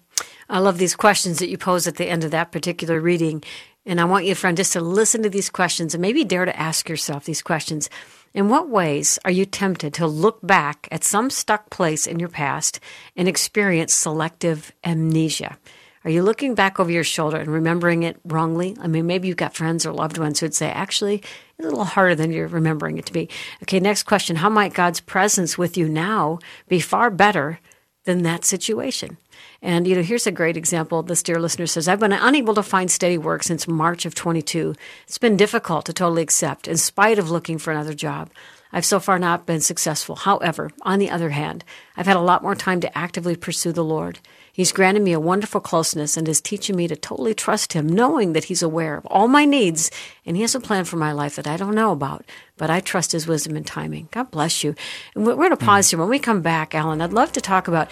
I 0.49 0.59
love 0.59 0.77
these 0.77 0.95
questions 0.95 1.39
that 1.39 1.49
you 1.49 1.57
pose 1.57 1.87
at 1.87 1.95
the 1.95 2.09
end 2.09 2.23
of 2.23 2.31
that 2.31 2.51
particular 2.51 2.99
reading. 2.99 3.43
And 3.85 4.01
I 4.01 4.05
want 4.05 4.25
you, 4.25 4.35
friend, 4.35 4.57
just 4.57 4.73
to 4.73 4.81
listen 4.81 5.23
to 5.23 5.29
these 5.29 5.49
questions 5.49 5.93
and 5.93 6.01
maybe 6.01 6.23
dare 6.23 6.45
to 6.45 6.59
ask 6.59 6.89
yourself 6.89 7.25
these 7.25 7.41
questions. 7.41 7.89
In 8.33 8.49
what 8.49 8.69
ways 8.69 9.17
are 9.23 9.31
you 9.31 9.45
tempted 9.45 9.93
to 9.95 10.07
look 10.07 10.39
back 10.45 10.87
at 10.91 11.03
some 11.03 11.29
stuck 11.29 11.69
place 11.69 12.05
in 12.05 12.19
your 12.19 12.29
past 12.29 12.79
and 13.15 13.27
experience 13.27 13.93
selective 13.93 14.73
amnesia? 14.83 15.57
Are 16.03 16.09
you 16.09 16.23
looking 16.23 16.55
back 16.55 16.79
over 16.79 16.91
your 16.91 17.03
shoulder 17.03 17.37
and 17.37 17.49
remembering 17.49 18.03
it 18.03 18.17
wrongly? 18.23 18.77
I 18.79 18.87
mean, 18.87 19.07
maybe 19.07 19.27
you've 19.27 19.37
got 19.37 19.55
friends 19.55 19.85
or 19.85 19.91
loved 19.91 20.17
ones 20.17 20.39
who'd 20.39 20.53
say, 20.53 20.69
actually, 20.69 21.23
a 21.59 21.63
little 21.63 21.85
harder 21.85 22.13
than 22.13 22.31
you're 22.31 22.47
remembering 22.47 22.97
it 22.97 23.05
to 23.07 23.13
be. 23.13 23.29
Okay, 23.63 23.79
next 23.79 24.03
question. 24.03 24.35
How 24.35 24.49
might 24.49 24.73
God's 24.73 24.99
presence 24.99 25.57
with 25.57 25.75
you 25.75 25.89
now 25.89 26.37
be 26.67 26.79
far 26.79 27.09
better 27.09 27.59
than 28.05 28.21
that 28.23 28.45
situation? 28.45 29.17
And, 29.61 29.87
you 29.87 29.95
know, 29.95 30.03
here's 30.03 30.27
a 30.27 30.31
great 30.31 30.55
example. 30.55 31.01
This 31.01 31.23
dear 31.23 31.39
listener 31.39 31.65
says, 31.65 31.87
I've 31.87 31.99
been 31.99 32.13
unable 32.13 32.53
to 32.53 32.63
find 32.63 32.91
steady 32.91 33.17
work 33.17 33.41
since 33.41 33.67
March 33.67 34.05
of 34.05 34.13
22. 34.13 34.75
It's 35.07 35.17
been 35.17 35.35
difficult 35.35 35.85
to 35.87 35.93
totally 35.93 36.21
accept 36.21 36.67
in 36.67 36.77
spite 36.77 37.17
of 37.17 37.31
looking 37.31 37.57
for 37.57 37.71
another 37.71 37.95
job. 37.95 38.29
I've 38.71 38.85
so 38.85 38.99
far 38.99 39.17
not 39.17 39.45
been 39.47 39.61
successful. 39.61 40.15
However, 40.15 40.69
on 40.83 40.99
the 40.99 41.09
other 41.09 41.29
hand, 41.29 41.63
I've 41.95 42.05
had 42.05 42.17
a 42.17 42.21
lot 42.21 42.43
more 42.43 42.55
time 42.55 42.81
to 42.81 42.97
actively 42.97 43.35
pursue 43.35 43.71
the 43.71 43.83
Lord. 43.83 44.19
He's 44.57 44.71
granted 44.71 45.03
me 45.03 45.13
a 45.13 45.19
wonderful 45.19 45.61
closeness 45.61 46.17
and 46.17 46.27
is 46.27 46.41
teaching 46.41 46.75
me 46.75 46.87
to 46.87 46.95
totally 46.95 47.35
trust 47.35 47.73
Him, 47.73 47.87
knowing 47.87 48.33
that 48.33 48.45
He's 48.45 48.63
aware 48.63 48.97
of 48.97 49.05
all 49.05 49.27
my 49.27 49.45
needs 49.45 49.91
and 50.25 50.35
He 50.35 50.41
has 50.41 50.55
a 50.55 50.59
plan 50.59 50.83
for 50.83 50.95
my 50.95 51.11
life 51.11 51.35
that 51.35 51.45
I 51.45 51.57
don't 51.57 51.75
know 51.75 51.91
about, 51.91 52.25
but 52.57 52.71
I 52.71 52.79
trust 52.79 53.11
His 53.11 53.27
wisdom 53.27 53.55
and 53.55 53.67
timing. 53.67 54.07
God 54.09 54.31
bless 54.31 54.63
you. 54.63 54.73
And 55.13 55.27
we're 55.27 55.35
going 55.35 55.51
to 55.51 55.57
pause 55.57 55.91
here. 55.91 55.99
When 55.99 56.09
we 56.09 56.17
come 56.17 56.41
back, 56.41 56.73
Alan, 56.73 57.01
I'd 57.01 57.13
love 57.13 57.31
to 57.33 57.39
talk 57.41 57.67
about 57.67 57.91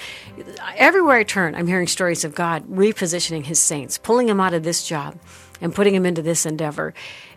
everywhere 0.76 1.18
I 1.18 1.24
turn, 1.24 1.54
I'm 1.54 1.68
hearing 1.68 1.86
stories 1.86 2.24
of 2.24 2.34
God 2.34 2.66
repositioning 2.68 3.46
His 3.46 3.60
saints, 3.60 4.00
pulling 4.00 4.28
him 4.28 4.40
out 4.40 4.56
of 4.56 4.64
this 4.64 4.88
job 4.88 5.20
and 5.62 5.76
putting 5.76 5.94
him 5.94 6.08
into 6.08 6.24
this 6.24 6.48
endeavor. 6.48 6.96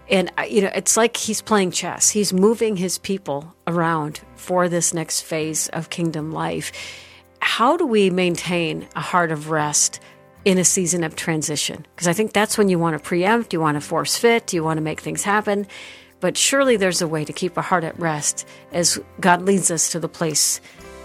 And, 0.08 0.32
uh, 0.38 0.44
you 0.44 0.62
know, 0.62 0.70
it's 0.74 0.96
like 0.96 1.18
he's 1.18 1.42
playing 1.42 1.72
chess. 1.72 2.08
He's 2.08 2.32
moving 2.32 2.76
his 2.76 2.96
people 2.96 3.54
around 3.66 4.22
for 4.36 4.70
this 4.70 4.94
next 4.94 5.20
phase 5.20 5.68
of 5.68 5.90
kingdom 5.90 6.32
life 6.32 6.72
how 7.40 7.76
do 7.76 7.86
we 7.86 8.10
maintain 8.10 8.88
a 8.94 9.00
heart 9.00 9.30
of 9.30 9.50
rest 9.50 10.00
in 10.44 10.58
a 10.58 10.64
season 10.64 11.04
of 11.04 11.16
transition? 11.16 11.86
Because 11.94 12.08
I 12.08 12.12
think 12.12 12.32
that's 12.32 12.56
when 12.56 12.68
you 12.68 12.78
want 12.78 12.96
to 12.96 13.02
preempt, 13.02 13.52
you 13.52 13.60
want 13.60 13.76
to 13.76 13.80
force 13.80 14.16
fit, 14.16 14.52
you 14.52 14.62
want 14.64 14.78
to 14.78 14.82
make 14.82 15.00
things 15.00 15.24
happen. 15.24 15.66
But 16.20 16.36
surely 16.36 16.76
there's 16.76 17.02
a 17.02 17.08
way 17.08 17.24
to 17.24 17.32
keep 17.32 17.56
a 17.56 17.62
heart 17.62 17.84
at 17.84 17.98
rest 17.98 18.46
as 18.72 18.98
God 19.20 19.42
leads 19.42 19.70
us 19.70 19.90
to 19.92 20.00
the 20.00 20.08
place 20.08 20.60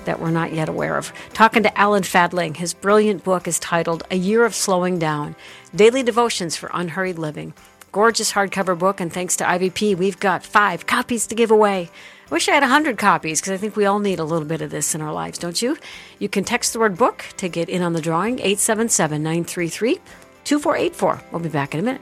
that 0.06 0.20
we're 0.20 0.32
not 0.32 0.54
yet 0.54 0.70
aware 0.70 0.98
of. 0.98 1.14
Talking 1.34 1.64
to 1.64 1.78
Alan 1.78 2.04
Fadling, 2.04 2.56
his 2.56 2.74
brilliant 2.74 3.24
book 3.24 3.48
is 3.48 3.60
titled 3.60 4.04
A 4.12 4.16
Year 4.16 4.46
of 4.46 4.56
Slowing 4.56 5.00
Down 5.00 5.36
Daily 5.76 6.04
Devotions 6.04 6.56
for 6.56 6.70
Unhurried 6.74 7.20
Living. 7.20 7.54
Gorgeous 7.92 8.34
hardcover 8.34 8.78
book, 8.78 9.00
and 9.00 9.14
thanks 9.14 9.36
to 9.38 9.44
IVP, 9.44 9.96
we've 9.96 10.20
got 10.20 10.44
five 10.44 10.88
copies 10.88 11.28
to 11.28 11.36
give 11.36 11.52
away. 11.52 11.90
Wish 12.34 12.50
I 12.50 12.54
had 12.54 12.64
100 12.64 12.98
copies 12.98 13.40
because 13.40 13.54
I 13.54 13.58
think 13.58 13.76
we 13.76 13.86
all 13.86 14.00
need 14.00 14.18
a 14.18 14.24
little 14.24 14.48
bit 14.48 14.64
of 14.64 14.72
this 14.72 14.96
in 14.96 15.02
our 15.02 15.14
lives, 15.14 15.38
don't 15.38 15.62
you? 15.62 15.78
You 16.18 16.28
can 16.28 16.44
text 16.44 16.74
the 16.74 16.80
word 16.80 16.98
book 16.98 17.24
to 17.38 17.48
get 17.48 17.70
in 17.70 17.84
on 17.84 17.94
the 17.94 18.02
drawing 18.02 18.40
877 18.40 19.22
933 19.22 20.00
2484. 20.44 21.22
We'll 21.32 21.44
be 21.44 21.50
back 21.50 21.76
in 21.76 21.80
a 21.82 21.84
minute. 21.84 22.02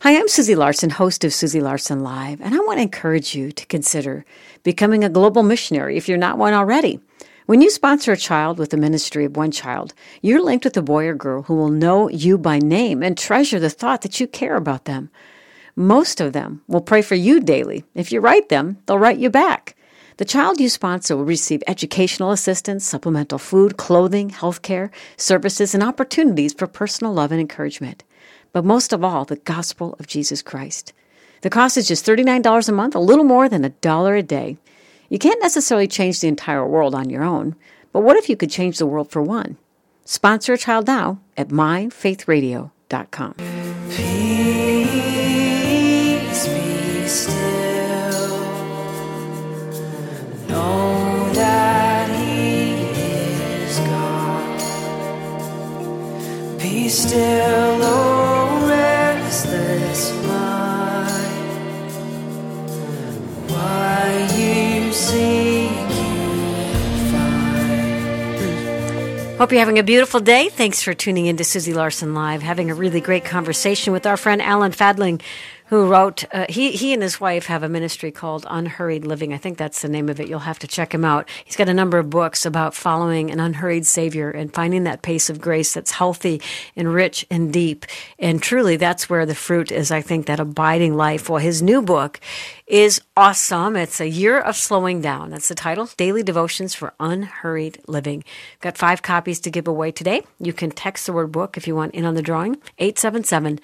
Hi, 0.00 0.16
I'm 0.16 0.28
Susie 0.28 0.54
Larson, 0.54 0.88
host 0.88 1.24
of 1.24 1.34
Susie 1.34 1.60
Larson 1.60 2.02
Live, 2.02 2.40
and 2.40 2.54
I 2.54 2.58
want 2.60 2.78
to 2.78 2.82
encourage 2.82 3.34
you 3.34 3.52
to 3.52 3.66
consider 3.66 4.24
becoming 4.62 5.04
a 5.04 5.10
global 5.10 5.42
missionary 5.42 5.98
if 5.98 6.08
you're 6.08 6.16
not 6.16 6.38
one 6.38 6.54
already. 6.54 7.00
When 7.46 7.60
you 7.60 7.70
sponsor 7.70 8.12
a 8.12 8.16
child 8.16 8.58
with 8.58 8.70
the 8.70 8.76
ministry 8.76 9.24
of 9.24 9.36
one 9.36 9.50
child, 9.50 9.94
you're 10.20 10.42
linked 10.42 10.64
with 10.64 10.76
a 10.76 10.82
boy 10.82 11.06
or 11.06 11.14
girl 11.14 11.42
who 11.42 11.56
will 11.56 11.70
know 11.70 12.08
you 12.08 12.38
by 12.38 12.60
name 12.60 13.02
and 13.02 13.18
treasure 13.18 13.58
the 13.58 13.68
thought 13.68 14.02
that 14.02 14.20
you 14.20 14.28
care 14.28 14.54
about 14.54 14.84
them. 14.84 15.10
Most 15.74 16.20
of 16.20 16.32
them 16.34 16.62
will 16.68 16.80
pray 16.80 17.02
for 17.02 17.16
you 17.16 17.40
daily. 17.40 17.84
If 17.94 18.12
you 18.12 18.20
write 18.20 18.48
them, 18.48 18.78
they'll 18.86 18.98
write 18.98 19.18
you 19.18 19.28
back. 19.28 19.74
The 20.18 20.24
child 20.24 20.60
you 20.60 20.68
sponsor 20.68 21.16
will 21.16 21.24
receive 21.24 21.64
educational 21.66 22.30
assistance, 22.30 22.84
supplemental 22.86 23.38
food, 23.38 23.76
clothing, 23.76 24.30
health 24.30 24.62
care, 24.62 24.92
services, 25.16 25.74
and 25.74 25.82
opportunities 25.82 26.52
for 26.52 26.68
personal 26.68 27.12
love 27.12 27.32
and 27.32 27.40
encouragement. 27.40 28.04
But 28.52 28.64
most 28.64 28.92
of 28.92 29.02
all, 29.02 29.24
the 29.24 29.36
gospel 29.36 29.96
of 29.98 30.06
Jesus 30.06 30.42
Christ. 30.42 30.92
The 31.40 31.50
cost 31.50 31.76
is 31.76 31.88
just 31.88 32.06
$39 32.06 32.68
a 32.68 32.72
month, 32.72 32.94
a 32.94 33.00
little 33.00 33.24
more 33.24 33.48
than 33.48 33.64
a 33.64 33.70
dollar 33.70 34.14
a 34.14 34.22
day. 34.22 34.58
You 35.12 35.18
can't 35.18 35.42
necessarily 35.42 35.88
change 35.88 36.20
the 36.20 36.28
entire 36.28 36.66
world 36.66 36.94
on 36.94 37.10
your 37.10 37.22
own, 37.22 37.54
but 37.92 38.00
what 38.00 38.16
if 38.16 38.30
you 38.30 38.36
could 38.36 38.50
change 38.50 38.78
the 38.78 38.86
world 38.86 39.10
for 39.10 39.20
one? 39.20 39.58
Sponsor 40.06 40.54
a 40.54 40.58
child 40.58 40.86
now 40.86 41.20
at 41.36 41.48
myfaithradio.com. 41.48 43.34
Peace 43.90 43.98
be 46.48 47.06
still. 47.06 47.36
Know 50.48 51.30
that 51.34 52.08
He 52.18 52.72
is 53.60 53.78
God. 53.80 54.58
Be 56.58 56.88
still, 56.88 57.82
oh 57.82 58.11
Hope 69.42 69.50
you're 69.50 69.58
having 69.58 69.80
a 69.80 69.82
beautiful 69.82 70.20
day. 70.20 70.48
Thanks 70.50 70.84
for 70.84 70.94
tuning 70.94 71.26
in 71.26 71.36
to 71.36 71.42
Susie 71.42 71.74
Larson 71.74 72.14
Live, 72.14 72.42
having 72.42 72.70
a 72.70 72.76
really 72.76 73.00
great 73.00 73.24
conversation 73.24 73.92
with 73.92 74.06
our 74.06 74.16
friend 74.16 74.40
Alan 74.40 74.70
Fadling, 74.70 75.20
who 75.72 75.86
wrote, 75.86 76.22
uh, 76.34 76.44
he, 76.50 76.72
he 76.72 76.92
and 76.92 77.02
his 77.02 77.18
wife 77.18 77.46
have 77.46 77.62
a 77.62 77.68
ministry 77.68 78.10
called 78.10 78.44
Unhurried 78.50 79.06
Living. 79.06 79.32
I 79.32 79.38
think 79.38 79.56
that's 79.56 79.80
the 79.80 79.88
name 79.88 80.10
of 80.10 80.20
it. 80.20 80.28
You'll 80.28 80.40
have 80.40 80.58
to 80.58 80.66
check 80.66 80.92
him 80.92 81.02
out. 81.02 81.26
He's 81.46 81.56
got 81.56 81.70
a 81.70 81.72
number 81.72 81.96
of 81.98 82.10
books 82.10 82.44
about 82.44 82.74
following 82.74 83.30
an 83.30 83.40
unhurried 83.40 83.86
Savior 83.86 84.30
and 84.30 84.52
finding 84.52 84.84
that 84.84 85.00
pace 85.00 85.30
of 85.30 85.40
grace 85.40 85.72
that's 85.72 85.92
healthy 85.92 86.42
and 86.76 86.92
rich 86.92 87.24
and 87.30 87.50
deep. 87.50 87.86
And 88.18 88.42
truly, 88.42 88.76
that's 88.76 89.08
where 89.08 89.24
the 89.24 89.34
fruit 89.34 89.72
is, 89.72 89.90
I 89.90 90.02
think, 90.02 90.26
that 90.26 90.40
abiding 90.40 90.94
life. 90.94 91.30
Well, 91.30 91.38
his 91.38 91.62
new 91.62 91.80
book 91.80 92.20
is 92.66 93.00
awesome. 93.16 93.74
It's 93.74 93.98
A 93.98 94.06
Year 94.06 94.38
of 94.38 94.56
Slowing 94.56 95.00
Down. 95.00 95.30
That's 95.30 95.48
the 95.48 95.54
title 95.54 95.88
Daily 95.96 96.22
Devotions 96.22 96.74
for 96.74 96.92
Unhurried 97.00 97.80
Living. 97.86 98.24
Got 98.60 98.76
five 98.76 99.00
copies 99.00 99.40
to 99.40 99.50
give 99.50 99.66
away 99.66 99.90
today. 99.90 100.20
You 100.38 100.52
can 100.52 100.70
text 100.70 101.06
the 101.06 101.14
word 101.14 101.32
book 101.32 101.56
if 101.56 101.66
you 101.66 101.74
want 101.74 101.94
in 101.94 102.04
on 102.04 102.12
the 102.12 102.20
drawing. 102.20 102.56
877 102.78 103.58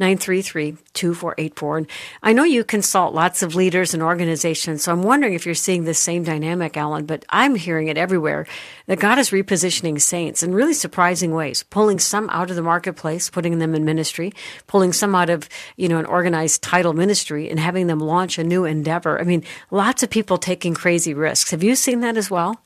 933 0.00 0.76
2484. 0.94 1.76
And 1.78 1.86
I 2.22 2.32
know 2.32 2.44
you 2.44 2.64
consult 2.64 3.14
lots 3.14 3.42
of 3.42 3.54
leaders 3.54 3.94
and 3.94 4.02
organizations, 4.02 4.82
so 4.82 4.92
I'm 4.92 5.02
wondering 5.02 5.34
if 5.34 5.44
you're 5.44 5.54
seeing 5.54 5.84
the 5.84 5.94
same 5.94 6.24
dynamic, 6.24 6.76
Alan, 6.76 7.04
but 7.06 7.24
I'm 7.28 7.54
hearing 7.54 7.88
it 7.88 7.98
everywhere 7.98 8.46
that 8.86 8.98
God 8.98 9.18
is 9.18 9.30
repositioning 9.30 10.00
saints 10.00 10.42
in 10.42 10.54
really 10.54 10.72
surprising 10.72 11.34
ways, 11.34 11.62
pulling 11.62 11.98
some 11.98 12.28
out 12.30 12.50
of 12.50 12.56
the 12.56 12.62
marketplace, 12.62 13.28
putting 13.30 13.58
them 13.58 13.74
in 13.74 13.84
ministry, 13.84 14.32
pulling 14.66 14.92
some 14.92 15.14
out 15.14 15.30
of, 15.30 15.48
you 15.76 15.88
know, 15.88 15.98
an 15.98 16.06
organized 16.06 16.62
title 16.62 16.94
ministry 16.94 17.50
and 17.50 17.60
having 17.60 17.86
them 17.86 18.00
launch 18.00 18.38
a 18.38 18.44
new 18.44 18.64
endeavor. 18.64 19.20
I 19.20 19.24
mean, 19.24 19.44
lots 19.70 20.02
of 20.02 20.10
people 20.10 20.38
taking 20.38 20.74
crazy 20.74 21.12
risks. 21.12 21.50
Have 21.50 21.62
you 21.62 21.76
seen 21.76 22.00
that 22.00 22.16
as 22.16 22.30
well? 22.30 22.60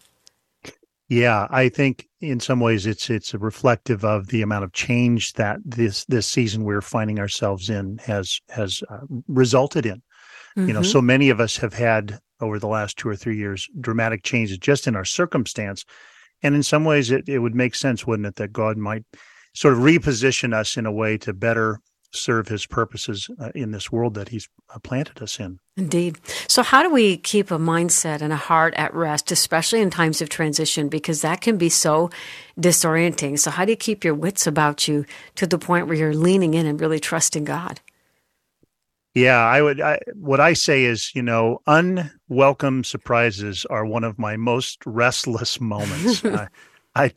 Yeah, 1.15 1.47
I 1.51 1.69
think 1.69 2.09
in 2.21 2.41
some 2.41 2.59
ways 2.59 2.87
it's 2.87 3.09
it's 3.09 3.35
a 3.35 3.39
reflective 3.39 4.05
of 4.05 4.29
the 4.29 4.43
amount 4.43 4.65
of 4.65 4.73
change 4.73 5.35
that 5.35 5.59
this 5.65 6.05
this 6.07 6.27
season 6.27 6.65
we're 6.65 6.81
finding 6.81 7.21
ourselves 7.21 7.71
in 7.71 7.99
has 7.99 8.41
has 8.49 8.83
uh, 8.91 9.01
resulted 9.29 9.87
in. 9.87 10.03
You 10.57 10.73
know, 10.73 10.83
so 10.83 11.03
many 11.03 11.31
of 11.31 11.41
us 11.41 11.57
have 11.57 11.75
had 11.75 12.21
over 12.41 12.59
the 12.59 12.69
last 12.69 12.97
two 12.97 13.09
or 13.09 13.17
three 13.17 13.37
years 13.37 13.69
dramatic 13.81 14.23
changes 14.23 14.59
just 14.59 14.87
in 14.87 14.97
our 14.97 15.05
circumstance, 15.05 15.85
and 16.43 16.55
in 16.55 16.63
some 16.63 16.85
ways 16.85 17.11
it 17.11 17.29
it 17.29 17.39
would 17.39 17.55
make 17.55 17.75
sense, 17.75 18.07
wouldn't 18.07 18.27
it, 18.27 18.37
that 18.37 18.53
God 18.53 18.77
might 18.77 19.05
sort 19.55 19.75
of 19.75 19.81
reposition 19.81 20.53
us 20.53 20.77
in 20.77 20.87
a 20.87 20.93
way 20.93 21.17
to 21.19 21.33
better 21.33 21.81
serve 22.17 22.49
His 22.49 22.67
purposes 22.67 23.29
uh, 23.41 23.51
in 23.55 23.73
this 23.73 23.91
world 23.91 24.15
that 24.15 24.29
He's 24.29 24.49
uh, 24.75 24.79
planted 24.79 25.23
us 25.23 25.39
in. 25.39 25.59
Indeed. 25.77 26.19
So, 26.49 26.63
how 26.63 26.83
do 26.83 26.91
we 26.91 27.17
keep 27.17 27.51
a 27.51 27.59
mindset 27.59 28.21
and 28.21 28.33
a 28.33 28.37
heart 28.37 28.75
at 28.75 28.95
rest, 28.95 29.33
especially 29.33 29.81
in 29.81 29.91
times 29.91 30.23
of 30.23 30.29
transition? 30.29 30.89
Because 30.89 31.23
that 31.23 31.41
can 31.41 31.57
be 31.57 31.69
so 31.69 32.11
disorienting. 32.59 33.39
So, 33.39 33.51
how 33.51 33.65
do 33.65 33.73
you 33.73 33.77
keep 33.77 34.05
your 34.05 34.15
wits 34.15 34.47
about 34.47 34.87
you 34.87 35.05
to 35.37 35.47
the 35.47 35.59
point 35.59 35.87
where 35.87 35.97
you're 35.97 36.15
leaning 36.15 36.55
in 36.55 36.67
and 36.67 36.81
really 36.81 37.01
trusting 37.01 37.45
God? 37.45 37.81
Yeah, 39.15 39.39
I 39.39 39.63
would. 39.63 39.81
I, 39.81 40.01
what 40.15 40.41
I 40.41 40.55
say 40.55 40.85
is, 40.85 41.13
you 41.15 41.23
know, 41.23 41.61
unwelcome 41.69 42.83
surprises 42.83 43.65
are 43.71 43.87
one 43.87 44.03
of 44.03 44.19
my 44.19 44.37
most 44.37 44.85
restless 44.85 45.61
moments. 45.61 46.25
I, 46.97 47.13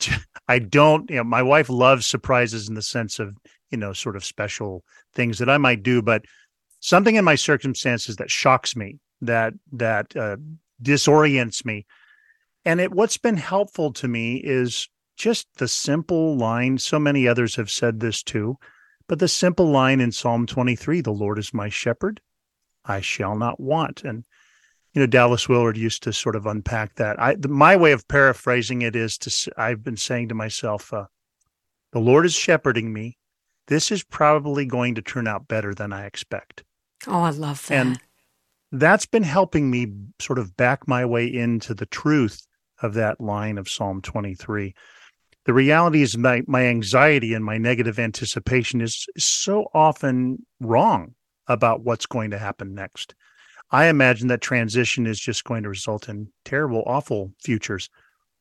I 0.48 0.58
don't. 0.60 1.10
You 1.10 1.16
know, 1.16 1.24
my 1.24 1.42
wife 1.42 1.68
loves 1.68 2.06
surprises 2.06 2.68
in 2.68 2.74
the 2.74 2.82
sense 2.82 3.18
of, 3.18 3.36
you 3.70 3.78
know, 3.78 3.92
sort 3.92 4.16
of 4.16 4.24
special 4.24 4.84
things 5.14 5.38
that 5.38 5.50
I 5.50 5.58
might 5.58 5.82
do, 5.82 6.02
but 6.02 6.24
something 6.80 7.16
in 7.16 7.24
my 7.24 7.34
circumstances 7.34 8.16
that 8.16 8.30
shocks 8.30 8.76
me, 8.76 8.98
that 9.20 9.54
that 9.72 10.16
uh, 10.16 10.36
disorients 10.82 11.64
me, 11.64 11.86
and 12.64 12.80
it. 12.80 12.92
What's 12.92 13.18
been 13.18 13.36
helpful 13.36 13.92
to 13.94 14.08
me 14.08 14.36
is 14.36 14.88
just 15.16 15.48
the 15.56 15.68
simple 15.68 16.36
line. 16.36 16.78
So 16.78 16.98
many 16.98 17.26
others 17.26 17.56
have 17.56 17.70
said 17.70 18.00
this 18.00 18.22
too 18.22 18.58
but 19.08 19.18
the 19.18 19.28
simple 19.28 19.70
line 19.70 20.00
in 20.00 20.12
Psalm 20.12 20.46
23, 20.46 21.00
the 21.00 21.10
Lord 21.10 21.38
is 21.38 21.54
my 21.54 21.70
shepherd, 21.70 22.20
I 22.84 23.00
shall 23.00 23.36
not 23.36 23.58
want. 23.58 24.04
And, 24.04 24.24
you 24.92 25.00
know, 25.00 25.06
Dallas 25.06 25.48
Willard 25.48 25.78
used 25.78 26.02
to 26.02 26.12
sort 26.12 26.36
of 26.36 26.46
unpack 26.46 26.96
that. 26.96 27.20
I, 27.20 27.36
my 27.48 27.74
way 27.74 27.92
of 27.92 28.06
paraphrasing 28.06 28.82
it 28.82 28.94
is 28.94 29.16
to, 29.18 29.52
I've 29.56 29.82
been 29.82 29.96
saying 29.96 30.28
to 30.28 30.34
myself, 30.34 30.92
uh, 30.92 31.06
the 31.92 32.00
Lord 32.00 32.26
is 32.26 32.34
shepherding 32.34 32.92
me. 32.92 33.16
This 33.68 33.90
is 33.92 34.02
probably 34.02 34.66
going 34.66 34.94
to 34.96 35.02
turn 35.02 35.26
out 35.26 35.46
better 35.46 35.74
than 35.74 35.92
I 35.92 36.06
expect. 36.06 36.64
Oh, 37.06 37.20
I 37.20 37.30
love 37.30 37.66
that. 37.66 37.74
And 37.74 38.00
that's 38.72 39.06
been 39.06 39.22
helping 39.22 39.70
me 39.70 39.92
sort 40.18 40.38
of 40.38 40.56
back 40.56 40.88
my 40.88 41.04
way 41.04 41.26
into 41.26 41.74
the 41.74 41.86
truth 41.86 42.46
of 42.82 42.94
that 42.94 43.20
line 43.20 43.58
of 43.58 43.68
Psalm 43.68 44.02
23. 44.02 44.74
The 45.44 45.54
reality 45.54 46.02
is 46.02 46.18
my, 46.18 46.42
my 46.46 46.66
anxiety 46.66 47.32
and 47.32 47.44
my 47.44 47.56
negative 47.56 47.98
anticipation 47.98 48.80
is 48.80 49.06
so 49.16 49.68
often 49.72 50.44
wrong 50.60 51.14
about 51.46 51.82
what's 51.82 52.06
going 52.06 52.30
to 52.30 52.38
happen 52.38 52.74
next. 52.74 53.14
I 53.70 53.86
imagine 53.86 54.28
that 54.28 54.40
transition 54.40 55.06
is 55.06 55.20
just 55.20 55.44
going 55.44 55.62
to 55.62 55.68
result 55.68 56.08
in 56.08 56.28
terrible, 56.44 56.82
awful 56.86 57.32
futures. 57.42 57.88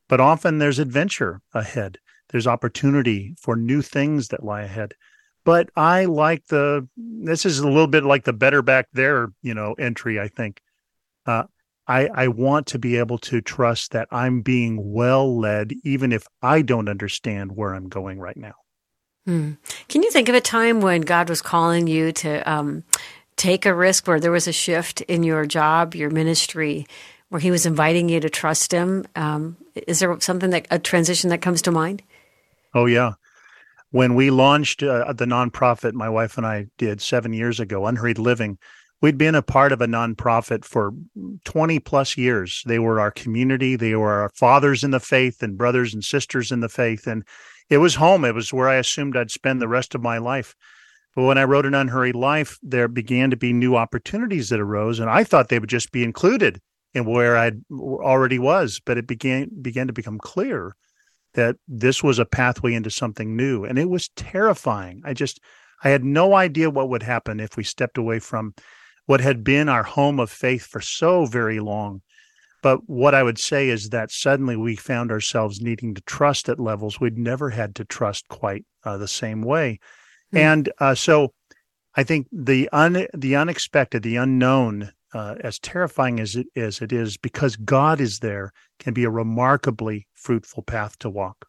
But 0.08 0.20
often 0.20 0.60
there's 0.60 0.80
adventure 0.80 1.42
ahead. 1.54 1.98
There's 2.30 2.48
opportunity 2.48 3.36
for 3.40 3.56
new 3.56 3.82
things 3.82 4.30
that 4.30 4.44
lie 4.44 4.64
ahead. 4.64 4.94
But 5.48 5.70
I 5.78 6.04
like 6.04 6.46
the 6.48 6.90
this 6.98 7.46
is 7.46 7.60
a 7.60 7.68
little 7.70 7.88
bit 7.88 8.04
like 8.04 8.26
the 8.26 8.34
better 8.34 8.62
back 8.62 8.88
there, 8.92 9.30
you 9.42 9.54
know, 9.54 9.76
entry, 9.80 10.20
I 10.20 10.28
think. 10.28 10.60
Uh, 11.26 11.46
I, 11.88 12.10
I 12.14 12.28
want 12.28 12.68
to 12.68 12.80
be 12.80 12.98
able 12.98 13.18
to 13.20 13.40
trust 13.40 13.94
that 13.94 14.10
I'm 14.12 14.42
being 14.42 14.92
well 14.92 15.40
led, 15.40 15.72
even 15.86 16.12
if 16.12 16.28
I 16.42 16.64
don't 16.64 16.90
understand 16.90 17.56
where 17.56 17.74
I'm 17.74 17.88
going 17.88 18.20
right 18.20 18.36
now. 18.36 18.56
Hmm. 19.26 19.52
Can 19.88 20.04
you 20.04 20.12
think 20.12 20.28
of 20.28 20.36
a 20.36 20.42
time 20.42 20.82
when 20.82 21.00
God 21.00 21.30
was 21.30 21.42
calling 21.42 21.88
you 21.88 22.12
to 22.12 22.52
um, 22.52 22.84
take 23.38 23.66
a 23.66 23.74
risk, 23.74 24.06
where 24.06 24.20
there 24.20 24.34
was 24.34 24.50
a 24.50 24.52
shift 24.52 25.00
in 25.00 25.24
your 25.24 25.46
job, 25.46 25.96
your 25.96 26.10
ministry, 26.10 26.86
where 27.30 27.40
He 27.40 27.52
was 27.52 27.66
inviting 27.66 28.10
you 28.10 28.20
to 28.20 28.30
trust 28.30 28.74
Him? 28.74 29.06
Um, 29.16 29.56
is 29.88 30.00
there 30.00 30.20
something 30.20 30.50
that 30.50 30.68
a 30.70 30.78
transition 30.78 31.30
that 31.30 31.42
comes 31.42 31.62
to 31.62 31.72
mind? 31.72 32.04
Oh, 32.74 32.86
yeah. 32.86 33.14
When 33.98 34.14
we 34.14 34.30
launched 34.30 34.84
uh, 34.84 35.12
the 35.12 35.26
nonprofit, 35.26 35.94
my 35.94 36.08
wife 36.08 36.38
and 36.38 36.46
I 36.46 36.68
did 36.78 37.02
seven 37.02 37.34
years 37.34 37.60
ago, 37.60 37.88
Unhurried 37.88 38.20
Living, 38.20 38.60
we'd 39.02 39.18
been 39.18 39.34
a 39.34 39.42
part 39.42 39.72
of 39.72 39.82
a 39.82 39.88
nonprofit 39.88 40.64
for 40.66 40.94
20 41.46 41.80
plus 41.80 42.16
years. 42.16 42.62
They 42.68 42.78
were 42.78 43.00
our 43.00 43.10
community, 43.10 43.76
they 43.76 43.96
were 43.96 44.12
our 44.22 44.30
fathers 44.36 44.84
in 44.84 44.92
the 44.92 45.00
faith 45.00 45.42
and 45.42 45.58
brothers 45.58 45.96
and 45.96 46.04
sisters 46.04 46.52
in 46.52 46.60
the 46.60 46.70
faith. 46.70 47.08
And 47.08 47.24
it 47.72 47.80
was 47.80 47.96
home. 47.96 48.24
It 48.24 48.36
was 48.36 48.54
where 48.54 48.70
I 48.70 48.76
assumed 48.76 49.18
I'd 49.18 49.32
spend 49.32 49.60
the 49.60 49.68
rest 49.68 49.96
of 49.96 50.04
my 50.04 50.20
life. 50.20 50.54
But 51.16 51.24
when 51.24 51.40
I 51.40 51.46
wrote 51.46 51.66
an 51.66 51.74
unhurried 51.74 52.14
life, 52.14 52.60
there 52.62 52.88
began 52.88 53.32
to 53.32 53.36
be 53.36 53.52
new 53.52 53.76
opportunities 53.76 54.50
that 54.50 54.60
arose, 54.60 55.00
and 55.00 55.10
I 55.10 55.24
thought 55.24 55.50
they 55.50 55.58
would 55.58 55.70
just 55.70 55.92
be 55.92 56.04
included 56.04 56.62
in 56.94 57.06
where 57.06 57.36
I 57.36 57.54
already 57.72 58.38
was. 58.38 58.80
But 58.80 59.00
it 59.00 59.08
began 59.08 59.50
began 59.60 59.88
to 59.88 59.94
become 59.94 60.20
clear 60.20 60.76
that 61.34 61.58
this 61.68 62.04
was 62.04 62.20
a 62.20 62.26
pathway 62.26 62.74
into 62.74 62.90
something 62.90 63.36
new, 63.36 63.64
and 63.64 63.78
it 63.78 63.90
was 63.90 64.10
terrifying. 64.16 65.02
I 65.06 65.14
just 65.14 65.40
I 65.84 65.90
had 65.90 66.04
no 66.04 66.34
idea 66.34 66.70
what 66.70 66.90
would 66.90 67.04
happen 67.04 67.40
if 67.40 67.56
we 67.56 67.64
stepped 67.64 67.98
away 67.98 68.20
from 68.20 68.54
what 69.06 69.22
had 69.22 69.44
been 69.44 69.70
our 69.70 69.84
home 69.84 70.20
of 70.20 70.30
faith 70.30 70.66
for 70.66 70.82
so 70.82 71.26
very 71.26 71.60
long. 71.60 72.02
But 72.64 72.90
what 72.90 73.14
I 73.14 73.24
would 73.24 73.38
say 73.38 73.70
is 73.70 73.90
that 73.90 74.12
suddenly 74.12 74.58
we 74.58 74.76
found 74.76 75.12
ourselves 75.12 75.62
needing 75.62 75.94
to 75.94 76.02
trust 76.02 76.50
at 76.50 76.60
levels 76.60 77.00
we'd 77.00 77.18
never 77.18 77.52
had 77.52 77.76
to 77.76 77.86
trust 77.86 78.28
quite 78.28 78.66
uh, 78.84 78.98
the 78.98 79.08
same 79.08 79.42
way. 79.42 79.80
Mm. 80.34 80.40
And 80.40 80.74
uh, 80.80 80.96
so 80.96 81.34
I 81.96 82.04
think 82.04 82.28
the 82.32 82.68
un, 82.72 83.08
the 83.14 83.36
unexpected, 83.36 84.04
the 84.04 84.18
unknown, 84.18 84.92
uh, 85.18 85.36
as 85.42 85.60
terrifying 85.60 86.20
as 86.20 86.36
it 86.36 86.48
is, 86.56 86.82
it 86.82 86.92
is 86.92 87.18
because 87.18 87.56
God 87.56 88.00
is 88.00 88.20
there, 88.20 88.52
can 88.80 88.94
be 88.94 89.04
a 89.04 89.10
remarkably 89.10 90.08
fruitful 90.14 90.64
path 90.64 90.98
to 91.00 91.10
walk. 91.10 91.48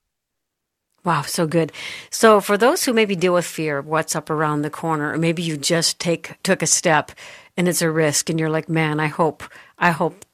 Wow, 1.05 1.23
so 1.23 1.47
good. 1.47 1.73
So 2.11 2.41
for 2.41 2.59
those 2.59 2.85
who 2.85 2.93
maybe 2.93 3.16
deal 3.16 3.35
with 3.35 3.47
fear, 3.47 3.81
what's 3.81 4.16
up 4.16 4.31
around 4.31 4.62
the 4.62 4.71
corner, 4.71 5.12
or 5.12 5.16
maybe 5.16 5.43
you 5.43 5.57
just 5.57 5.99
take 5.99 6.43
took 6.43 6.61
a 6.61 6.66
step 6.66 7.12
and 7.57 7.69
it's 7.69 7.83
a 7.83 7.91
risk 7.91 8.29
and 8.29 8.39
you're 8.39 8.51
like, 8.51 8.69
man, 8.69 9.01
I 9.01 9.07
hope 9.07 9.45
I 9.79 9.91
hope 9.91 10.25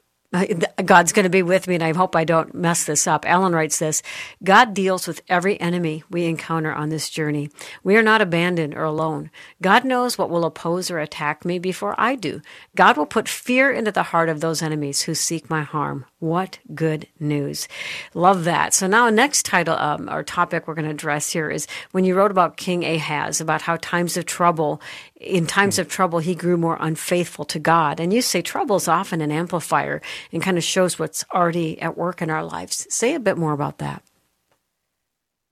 God's 0.85 1.13
going 1.13 1.25
to 1.25 1.31
be 1.31 1.43
with 1.43 1.69
me, 1.69 1.77
and 1.77 1.85
I 1.85 1.93
hope 1.93 2.17
I 2.17 2.25
don't 2.25 2.55
mess 2.55 2.85
this 2.85 3.07
up. 3.07 3.25
Ellen 3.29 3.53
writes 3.53 3.79
this 3.79 4.03
God 4.43 4.75
deals 4.75 5.07
with 5.07 5.23
every 5.29 5.61
enemy 5.61 6.03
we 6.11 6.25
encounter 6.25 6.73
on 6.73 6.89
this 6.89 7.09
journey. 7.09 7.51
We 7.85 7.97
are 7.97 8.03
not 8.03 8.21
abandoned 8.21 8.75
or 8.75 8.85
alone. 8.85 9.31
God 9.63 9.85
knows 9.85 10.19
what 10.19 10.31
will 10.31 10.45
oppose 10.45 10.91
or 10.91 10.99
attack 10.99 11.45
me 11.45 11.59
before 11.59 11.95
I 11.99 12.17
do. 12.17 12.41
God 12.75 12.97
will 12.97 13.07
put 13.07 13.29
fear 13.29 13.71
into 13.71 13.93
the 13.93 14.03
heart 14.03 14.29
of 14.29 14.41
those 14.41 14.63
enemies 14.63 15.03
who 15.03 15.15
seek 15.15 15.49
my 15.49 15.63
harm. 15.63 16.05
What 16.19 16.59
good 16.75 17.07
news. 17.21 17.69
Love 18.15 18.45
that. 18.45 18.75
So 18.75 18.87
now 18.87 19.11
next 19.11 19.45
title 19.45 19.77
um, 19.77 20.09
or 20.11 20.23
topic 20.23 20.67
we're 20.67 20.75
going 20.75 20.87
to 20.87 20.91
address 20.91 21.31
here 21.31 21.51
is 21.51 21.67
when 21.93 22.05
you 22.05 22.15
wrote 22.15 22.31
about 22.31 22.57
King 22.57 22.85
Ahaz, 22.85 23.41
about 23.41 23.63
how 23.63 23.77
times 23.77 24.17
of 24.17 24.27
trouble, 24.27 24.81
in 25.25 25.47
times 25.47 25.79
of 25.79 25.89
trouble, 25.89 26.19
he 26.19 26.35
grew 26.35 26.57
more 26.57 26.77
unfaithful 26.81 27.45
to 27.47 27.59
God. 27.59 28.01
And 28.01 28.13
you 28.13 28.23
say 28.23 28.43
trouble 28.43 28.77
is 28.77 28.89
often 28.89 29.21
an 29.21 29.33
amplifier 29.33 30.01
and 30.33 30.43
kind 30.43 30.59
of 30.59 30.65
shows 30.65 30.99
what's 30.99 31.25
already 31.35 31.81
at 31.81 31.97
work 31.97 32.23
in 32.23 32.31
our 32.31 32.45
lives. 32.45 32.87
Say 32.91 33.15
a 33.15 33.21
bit 33.21 33.39
more 33.39 33.53
about 33.53 33.79
that. 33.79 34.03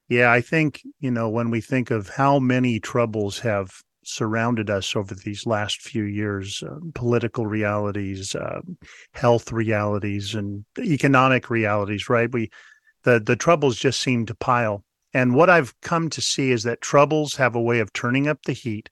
Yeah, 0.08 0.30
I 0.30 0.40
think, 0.40 0.82
you 1.00 1.10
know, 1.10 1.28
when 1.28 1.50
we 1.50 1.60
think 1.60 1.90
of 1.90 2.10
how 2.10 2.38
many 2.38 2.78
troubles 2.78 3.38
have 3.40 3.82
surrounded 4.04 4.68
us 4.68 4.96
over 4.96 5.14
these 5.14 5.46
last 5.46 5.80
few 5.80 6.02
years 6.02 6.62
uh, 6.62 6.76
political 6.94 7.46
realities 7.46 8.34
uh, 8.34 8.60
health 9.14 9.52
realities 9.52 10.34
and 10.34 10.64
economic 10.80 11.48
realities 11.48 12.08
right 12.08 12.32
we 12.32 12.50
the 13.04 13.20
the 13.20 13.36
troubles 13.36 13.78
just 13.78 14.00
seem 14.00 14.26
to 14.26 14.34
pile 14.34 14.82
and 15.14 15.36
what 15.36 15.48
i've 15.48 15.72
come 15.82 16.10
to 16.10 16.20
see 16.20 16.50
is 16.50 16.64
that 16.64 16.80
troubles 16.80 17.36
have 17.36 17.54
a 17.54 17.62
way 17.62 17.78
of 17.78 17.92
turning 17.92 18.26
up 18.26 18.42
the 18.42 18.52
heat 18.52 18.90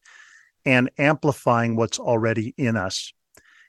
and 0.65 0.91
amplifying 0.99 1.77
what's 1.77 1.99
already 1.99 2.55
in 2.57 2.77
us 2.77 3.13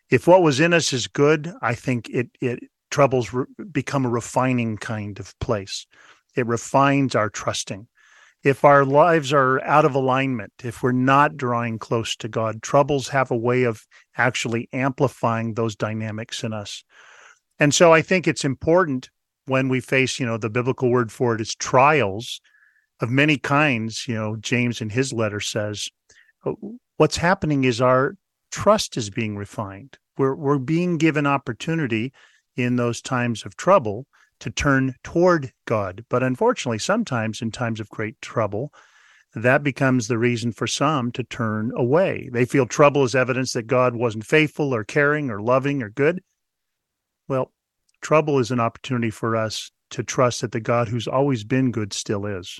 if 0.09 0.27
what 0.27 0.43
was 0.43 0.59
in 0.59 0.73
us 0.73 0.93
is 0.93 1.07
good 1.07 1.53
i 1.61 1.73
think 1.73 2.09
it 2.09 2.29
it 2.41 2.59
troubles 2.89 3.33
re- 3.33 3.45
become 3.71 4.05
a 4.05 4.09
refining 4.09 4.77
kind 4.77 5.19
of 5.19 5.37
place 5.39 5.85
it 6.35 6.45
refines 6.45 7.15
our 7.15 7.29
trusting 7.29 7.87
if 8.43 8.65
our 8.65 8.83
lives 8.85 9.31
are 9.31 9.61
out 9.61 9.85
of 9.85 9.93
alignment, 9.93 10.51
if 10.63 10.81
we're 10.81 10.91
not 10.91 11.37
drawing 11.37 11.77
close 11.77 12.15
to 12.15 12.27
God, 12.27 12.63
troubles 12.63 13.09
have 13.09 13.29
a 13.29 13.37
way 13.37 13.63
of 13.63 13.85
actually 14.17 14.67
amplifying 14.73 15.53
those 15.53 15.75
dynamics 15.75 16.43
in 16.43 16.51
us. 16.51 16.83
And 17.59 17.73
so 17.73 17.93
I 17.93 18.01
think 18.01 18.27
it's 18.27 18.43
important 18.43 19.11
when 19.45 19.69
we 19.69 19.79
face, 19.79 20.19
you 20.19 20.25
know, 20.25 20.37
the 20.37 20.49
biblical 20.49 20.89
word 20.89 21.11
for 21.11 21.35
it 21.35 21.41
is 21.41 21.53
trials 21.53 22.41
of 22.99 23.11
many 23.11 23.37
kinds. 23.37 24.07
You 24.07 24.15
know, 24.15 24.35
James 24.37 24.81
in 24.81 24.89
his 24.89 25.13
letter 25.13 25.39
says, 25.39 25.89
Uh, 26.43 26.53
what's 26.97 27.17
happening 27.17 27.63
is 27.63 27.81
our 27.81 28.15
trust 28.51 28.97
is 28.97 29.09
being 29.09 29.37
refined. 29.37 29.97
We're, 30.17 30.35
we're 30.35 30.57
being 30.57 30.97
given 30.97 31.25
opportunity 31.25 32.11
in 32.55 32.75
those 32.75 33.01
times 33.01 33.45
of 33.45 33.55
trouble 33.55 34.05
to 34.39 34.49
turn 34.49 34.95
toward 35.03 35.53
God. 35.65 36.03
But 36.09 36.23
unfortunately, 36.23 36.79
sometimes 36.79 37.41
in 37.41 37.51
times 37.51 37.79
of 37.79 37.89
great 37.89 38.19
trouble, 38.21 38.73
that 39.33 39.63
becomes 39.63 40.07
the 40.07 40.17
reason 40.17 40.51
for 40.51 40.67
some 40.67 41.11
to 41.13 41.23
turn 41.23 41.71
away. 41.75 42.29
They 42.33 42.45
feel 42.45 42.65
trouble 42.65 43.03
is 43.03 43.15
evidence 43.15 43.53
that 43.53 43.67
God 43.67 43.95
wasn't 43.95 44.25
faithful 44.25 44.75
or 44.75 44.83
caring 44.83 45.29
or 45.29 45.41
loving 45.41 45.81
or 45.81 45.89
good. 45.89 46.21
Well, 47.27 47.53
trouble 48.01 48.39
is 48.39 48.51
an 48.51 48.59
opportunity 48.59 49.09
for 49.09 49.35
us 49.35 49.71
to 49.91 50.03
trust 50.03 50.41
that 50.41 50.51
the 50.51 50.59
God 50.59 50.89
who's 50.89 51.07
always 51.07 51.43
been 51.43 51.71
good 51.71 51.93
still 51.93 52.25
is. 52.25 52.59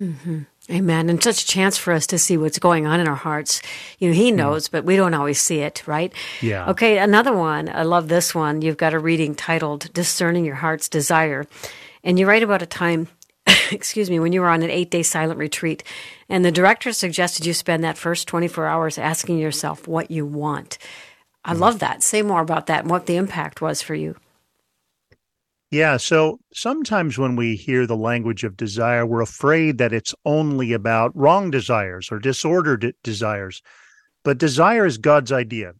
Mm-hmm. 0.00 0.40
Amen. 0.70 1.10
And 1.10 1.22
such 1.22 1.42
a 1.42 1.46
chance 1.46 1.76
for 1.76 1.92
us 1.92 2.06
to 2.08 2.18
see 2.18 2.36
what's 2.36 2.58
going 2.58 2.86
on 2.86 3.00
in 3.00 3.08
our 3.08 3.16
hearts. 3.16 3.60
You 3.98 4.08
know, 4.08 4.14
He 4.14 4.30
mm. 4.30 4.36
knows, 4.36 4.68
mm. 4.68 4.72
but 4.72 4.84
we 4.84 4.96
don't 4.96 5.14
always 5.14 5.40
see 5.40 5.58
it, 5.58 5.82
right? 5.86 6.12
Yeah. 6.40 6.70
Okay, 6.70 6.98
another 6.98 7.32
one. 7.32 7.68
I 7.68 7.82
love 7.82 8.08
this 8.08 8.34
one. 8.34 8.62
You've 8.62 8.76
got 8.76 8.94
a 8.94 8.98
reading 8.98 9.34
titled 9.34 9.92
Discerning 9.92 10.44
Your 10.44 10.56
Heart's 10.56 10.88
Desire. 10.88 11.46
And 12.02 12.18
you 12.18 12.26
write 12.26 12.42
about 12.42 12.62
a 12.62 12.66
time, 12.66 13.08
excuse 13.70 14.08
me, 14.08 14.20
when 14.20 14.32
you 14.32 14.40
were 14.40 14.48
on 14.48 14.62
an 14.62 14.70
eight 14.70 14.90
day 14.90 15.02
silent 15.02 15.38
retreat, 15.38 15.82
and 16.28 16.44
the 16.44 16.52
director 16.52 16.92
suggested 16.92 17.44
you 17.44 17.52
spend 17.52 17.84
that 17.84 17.98
first 17.98 18.28
24 18.28 18.66
hours 18.66 18.96
asking 18.96 19.38
yourself 19.38 19.86
what 19.86 20.10
you 20.10 20.24
want. 20.24 20.78
I 21.44 21.54
mm. 21.54 21.58
love 21.58 21.80
that. 21.80 22.02
Say 22.02 22.22
more 22.22 22.40
about 22.40 22.66
that 22.66 22.82
and 22.82 22.90
what 22.90 23.06
the 23.06 23.16
impact 23.16 23.60
was 23.60 23.82
for 23.82 23.94
you. 23.94 24.16
Yeah. 25.70 25.98
So 25.98 26.40
sometimes 26.52 27.16
when 27.16 27.36
we 27.36 27.54
hear 27.54 27.86
the 27.86 27.96
language 27.96 28.42
of 28.42 28.56
desire, 28.56 29.06
we're 29.06 29.20
afraid 29.20 29.78
that 29.78 29.92
it's 29.92 30.14
only 30.24 30.72
about 30.72 31.16
wrong 31.16 31.50
desires 31.50 32.10
or 32.10 32.18
disordered 32.18 32.92
desires. 33.04 33.62
But 34.24 34.38
desire 34.38 34.84
is 34.84 34.98
God's 34.98 35.30
idea. 35.32 35.72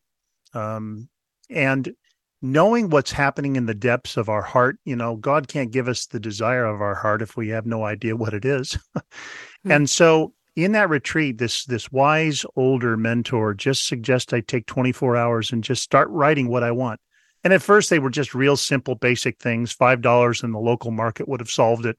Um, 0.55 1.09
and 1.49 1.93
knowing 2.41 2.89
what's 2.89 3.13
happening 3.13 3.57
in 3.57 3.67
the 3.67 3.75
depths 3.75 4.17
of 4.17 4.29
our 4.29 4.43
heart, 4.43 4.79
you 4.85 4.97
know, 4.97 5.17
God 5.17 5.49
can't 5.49 5.73
give 5.73 5.89
us 5.89 6.07
the 6.07 6.21
desire 6.21 6.65
of 6.65 6.81
our 6.81 6.95
heart 6.95 7.21
if 7.21 7.37
we 7.37 7.49
have 7.49 7.67
no 7.67 7.85
idea 7.85 8.17
what 8.17 8.35
it 8.35 8.45
is. 8.45 8.79
mm-hmm. 8.97 9.01
And 9.73 9.91
so 9.91 10.33
in 10.57 10.73
that 10.73 10.89
retreat, 10.89 11.39
this 11.39 11.65
this 11.65 11.93
wise 11.93 12.45
older 12.57 12.97
mentor 12.97 13.55
just 13.55 13.87
suggests 13.87 14.33
I 14.33 14.41
take 14.41 14.67
24 14.67 15.17
hours 15.17 15.53
and 15.53 15.63
just 15.63 15.83
start 15.83 16.09
writing 16.11 16.49
what 16.49 16.63
I 16.63 16.71
want. 16.71 17.01
And 17.43 17.53
at 17.53 17.63
first, 17.63 17.91
they 17.91 17.99
were 17.99 18.11
just 18.11 18.35
real 18.35 18.57
simple, 18.57 18.95
basic 18.95 19.39
things. 19.39 19.75
$5 19.75 20.45
in 20.45 20.53
the 20.53 20.59
local 20.59 20.91
market 20.91 21.29
would 21.29 21.41
have 21.41 21.51
solved 21.51 21.87
it. 21.87 21.97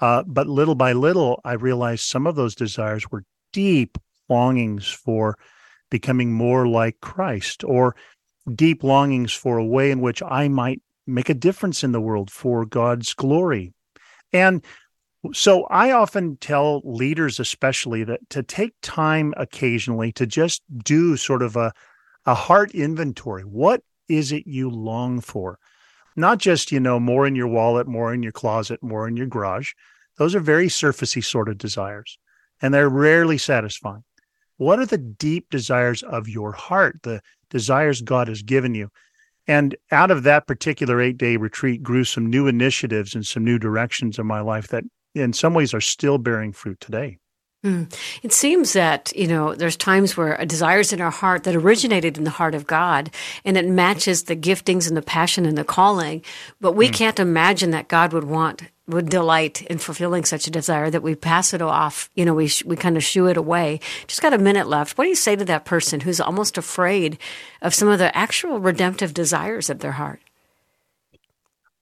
Uh, 0.00 0.22
but 0.26 0.46
little 0.46 0.74
by 0.74 0.92
little, 0.92 1.40
I 1.44 1.52
realized 1.52 2.04
some 2.04 2.26
of 2.26 2.34
those 2.34 2.54
desires 2.54 3.10
were 3.10 3.24
deep 3.52 3.98
longings 4.28 4.88
for 4.88 5.36
becoming 5.90 6.32
more 6.32 6.66
like 6.66 7.00
Christ 7.00 7.64
or 7.64 7.94
deep 8.54 8.82
longings 8.82 9.32
for 9.32 9.58
a 9.58 9.64
way 9.64 9.90
in 9.90 10.00
which 10.00 10.22
I 10.22 10.48
might 10.48 10.80
make 11.06 11.28
a 11.28 11.34
difference 11.34 11.84
in 11.84 11.92
the 11.92 12.00
world 12.00 12.30
for 12.30 12.64
God's 12.64 13.12
glory. 13.12 13.74
And 14.32 14.64
so 15.34 15.64
I 15.64 15.92
often 15.92 16.36
tell 16.38 16.80
leaders, 16.84 17.38
especially, 17.38 18.04
that 18.04 18.30
to 18.30 18.42
take 18.42 18.74
time 18.80 19.34
occasionally 19.36 20.12
to 20.12 20.26
just 20.26 20.62
do 20.82 21.16
sort 21.16 21.42
of 21.42 21.56
a, 21.56 21.72
a 22.24 22.34
heart 22.34 22.70
inventory. 22.72 23.42
What 23.42 23.82
is 24.10 24.32
it 24.32 24.46
you 24.46 24.68
long 24.68 25.20
for? 25.20 25.58
Not 26.16 26.38
just, 26.38 26.72
you 26.72 26.80
know, 26.80 26.98
more 26.98 27.26
in 27.26 27.36
your 27.36 27.46
wallet, 27.46 27.86
more 27.86 28.12
in 28.12 28.22
your 28.22 28.32
closet, 28.32 28.82
more 28.82 29.06
in 29.06 29.16
your 29.16 29.28
garage. 29.28 29.72
Those 30.18 30.34
are 30.34 30.40
very 30.40 30.66
surfacey 30.66 31.24
sort 31.24 31.48
of 31.48 31.56
desires, 31.56 32.18
and 32.60 32.74
they're 32.74 32.88
rarely 32.88 33.38
satisfying. 33.38 34.02
What 34.56 34.80
are 34.80 34.86
the 34.86 34.98
deep 34.98 35.48
desires 35.48 36.02
of 36.02 36.28
your 36.28 36.52
heart, 36.52 36.98
the 37.04 37.22
desires 37.48 38.02
God 38.02 38.28
has 38.28 38.42
given 38.42 38.74
you? 38.74 38.90
And 39.46 39.74
out 39.90 40.10
of 40.10 40.24
that 40.24 40.46
particular 40.46 41.00
eight 41.00 41.16
day 41.16 41.36
retreat 41.36 41.82
grew 41.82 42.04
some 42.04 42.26
new 42.26 42.46
initiatives 42.46 43.14
and 43.14 43.26
some 43.26 43.44
new 43.44 43.58
directions 43.58 44.18
in 44.18 44.26
my 44.26 44.40
life 44.40 44.68
that, 44.68 44.84
in 45.14 45.32
some 45.32 45.54
ways, 45.54 45.72
are 45.72 45.80
still 45.80 46.18
bearing 46.18 46.52
fruit 46.52 46.80
today. 46.80 47.19
Mm. 47.64 47.92
It 48.22 48.32
seems 48.32 48.72
that, 48.72 49.14
you 49.14 49.26
know, 49.26 49.54
there's 49.54 49.76
times 49.76 50.16
where 50.16 50.34
a 50.34 50.46
desires 50.46 50.94
in 50.94 51.00
our 51.02 51.10
heart 51.10 51.44
that 51.44 51.54
originated 51.54 52.16
in 52.16 52.24
the 52.24 52.30
heart 52.30 52.54
of 52.54 52.66
God 52.66 53.10
and 53.44 53.58
it 53.58 53.66
matches 53.66 54.24
the 54.24 54.36
giftings 54.36 54.88
and 54.88 54.96
the 54.96 55.02
passion 55.02 55.44
and 55.44 55.58
the 55.58 55.64
calling, 55.64 56.22
but 56.58 56.72
we 56.72 56.88
mm. 56.88 56.94
can't 56.94 57.20
imagine 57.20 57.70
that 57.72 57.88
God 57.88 58.14
would 58.14 58.24
want 58.24 58.62
would 58.90 59.08
delight 59.08 59.62
in 59.62 59.78
fulfilling 59.78 60.24
such 60.24 60.46
a 60.46 60.50
desire 60.50 60.90
that 60.90 61.02
we 61.02 61.14
pass 61.14 61.54
it 61.54 61.62
off, 61.62 62.10
you 62.14 62.24
know, 62.24 62.34
we 62.34 62.50
we 62.64 62.76
kind 62.76 62.96
of 62.96 63.04
shoo 63.04 63.26
it 63.26 63.36
away. 63.36 63.78
Just 64.06 64.22
got 64.22 64.32
a 64.32 64.38
minute 64.38 64.66
left. 64.66 64.98
What 64.98 65.04
do 65.04 65.10
you 65.10 65.16
say 65.16 65.36
to 65.36 65.44
that 65.44 65.64
person 65.64 66.00
who's 66.00 66.20
almost 66.20 66.58
afraid 66.58 67.18
of 67.62 67.74
some 67.74 67.88
of 67.88 67.98
the 67.98 68.16
actual 68.16 68.58
redemptive 68.58 69.14
desires 69.14 69.70
of 69.70 69.78
their 69.78 69.92
heart? 69.92 70.20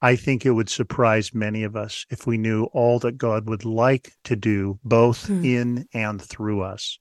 I 0.00 0.16
think 0.16 0.46
it 0.46 0.52
would 0.52 0.68
surprise 0.68 1.34
many 1.34 1.64
of 1.64 1.74
us 1.74 2.06
if 2.10 2.26
we 2.26 2.38
knew 2.38 2.64
all 2.72 2.98
that 3.00 3.18
God 3.18 3.48
would 3.48 3.64
like 3.64 4.12
to 4.24 4.36
do, 4.36 4.78
both 4.84 5.26
mm. 5.26 5.44
in 5.44 5.86
and 5.92 6.22
through 6.22 6.62
us. 6.62 6.98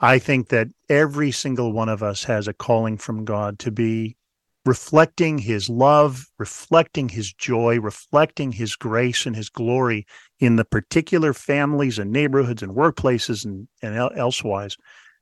I 0.00 0.18
think 0.18 0.48
that 0.48 0.68
every 0.88 1.30
single 1.30 1.72
one 1.72 1.88
of 1.88 2.02
us 2.02 2.24
has 2.24 2.48
a 2.48 2.54
calling 2.54 2.96
from 2.96 3.24
God 3.24 3.58
to 3.60 3.70
be 3.70 4.16
reflecting 4.64 5.38
his 5.38 5.68
love, 5.68 6.26
reflecting 6.38 7.08
his 7.08 7.32
joy, 7.32 7.80
reflecting 7.80 8.52
his 8.52 8.76
grace 8.76 9.26
and 9.26 9.34
his 9.34 9.48
glory 9.48 10.06
in 10.38 10.56
the 10.56 10.64
particular 10.64 11.32
families 11.32 11.98
and 11.98 12.12
neighborhoods 12.12 12.62
and 12.62 12.74
workplaces 12.74 13.44
and, 13.44 13.68
and 13.82 13.96
elsewise 14.16 14.76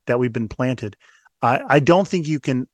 that 0.07 0.19
we've 0.19 0.33
been 0.33 0.47
planted, 0.47 0.95
I, 1.41 1.61
I 1.67 1.79
don't 1.79 2.07
think 2.07 2.27
you 2.27 2.39
can 2.39 2.67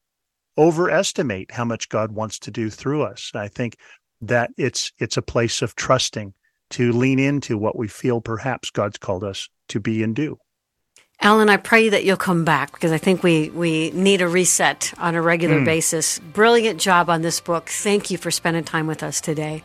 overestimate 0.57 1.51
how 1.51 1.65
much 1.65 1.89
God 1.89 2.11
wants 2.11 2.39
to 2.39 2.51
do 2.51 2.69
through 2.69 3.03
us. 3.03 3.31
I 3.33 3.47
think 3.47 3.77
that 4.21 4.51
it's 4.57 4.91
it's 4.99 5.17
a 5.17 5.21
place 5.21 5.61
of 5.61 5.75
trusting 5.75 6.33
to 6.69 6.91
lean 6.91 7.19
into 7.19 7.57
what 7.57 7.77
we 7.77 7.87
feel 7.87 8.21
perhaps 8.21 8.69
God's 8.69 8.97
called 8.97 9.23
us 9.23 9.49
to 9.69 9.79
be 9.79 10.03
and 10.03 10.15
do. 10.15 10.37
Alan, 11.19 11.49
I 11.49 11.57
pray 11.57 11.89
that 11.89 12.03
you'll 12.03 12.17
come 12.17 12.45
back 12.45 12.73
because 12.73 12.91
I 12.91 12.99
think 12.99 13.23
we, 13.23 13.49
we 13.49 13.89
need 13.91 14.21
a 14.21 14.27
reset 14.27 14.93
on 14.99 15.15
a 15.15 15.21
regular 15.21 15.59
mm. 15.61 15.65
basis. 15.65 16.19
Brilliant 16.19 16.79
job 16.79 17.09
on 17.09 17.23
this 17.23 17.41
book. 17.41 17.69
Thank 17.69 18.11
you 18.11 18.17
for 18.19 18.29
spending 18.29 18.63
time 18.63 18.85
with 18.85 19.01
us 19.01 19.19
today. 19.19 19.63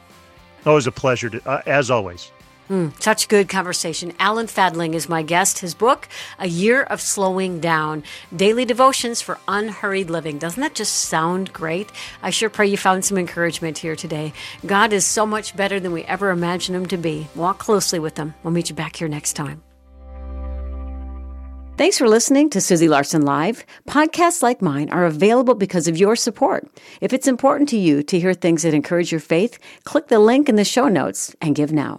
Always 0.64 0.86
a 0.86 0.92
pleasure, 0.92 1.28
to, 1.28 1.46
uh, 1.48 1.60
as 1.66 1.90
always. 1.90 2.30
Mm, 2.72 2.98
such 3.02 3.28
good 3.28 3.50
conversation. 3.50 4.14
Alan 4.18 4.46
Fadling 4.46 4.94
is 4.94 5.06
my 5.06 5.20
guest. 5.22 5.58
His 5.58 5.74
book, 5.74 6.08
A 6.38 6.48
Year 6.48 6.82
of 6.84 7.02
Slowing 7.02 7.60
Down 7.60 8.02
Daily 8.34 8.64
Devotions 8.64 9.20
for 9.20 9.38
Unhurried 9.46 10.08
Living. 10.08 10.38
Doesn't 10.38 10.62
that 10.62 10.74
just 10.74 10.94
sound 10.94 11.52
great? 11.52 11.92
I 12.22 12.30
sure 12.30 12.48
pray 12.48 12.66
you 12.68 12.78
found 12.78 13.04
some 13.04 13.18
encouragement 13.18 13.76
here 13.76 13.94
today. 13.94 14.32
God 14.64 14.94
is 14.94 15.04
so 15.04 15.26
much 15.26 15.54
better 15.54 15.78
than 15.80 15.92
we 15.92 16.04
ever 16.04 16.30
imagined 16.30 16.74
Him 16.74 16.86
to 16.86 16.96
be. 16.96 17.28
Walk 17.34 17.58
closely 17.58 17.98
with 17.98 18.16
Him. 18.16 18.32
We'll 18.42 18.54
meet 18.54 18.70
you 18.70 18.74
back 18.74 18.96
here 18.96 19.08
next 19.08 19.34
time. 19.34 19.62
Thanks 21.76 21.98
for 21.98 22.08
listening 22.08 22.48
to 22.50 22.60
Susie 22.62 22.88
Larson 22.88 23.22
Live. 23.22 23.66
Podcasts 23.86 24.42
like 24.42 24.62
mine 24.62 24.88
are 24.88 25.04
available 25.04 25.54
because 25.54 25.88
of 25.88 25.98
your 25.98 26.16
support. 26.16 26.66
If 27.02 27.12
it's 27.12 27.28
important 27.28 27.68
to 27.70 27.76
you 27.76 28.02
to 28.04 28.18
hear 28.18 28.32
things 28.32 28.62
that 28.62 28.72
encourage 28.72 29.12
your 29.12 29.20
faith, 29.20 29.58
click 29.84 30.08
the 30.08 30.20
link 30.20 30.48
in 30.48 30.56
the 30.56 30.64
show 30.64 30.88
notes 30.88 31.36
and 31.42 31.54
give 31.54 31.72
now. 31.72 31.90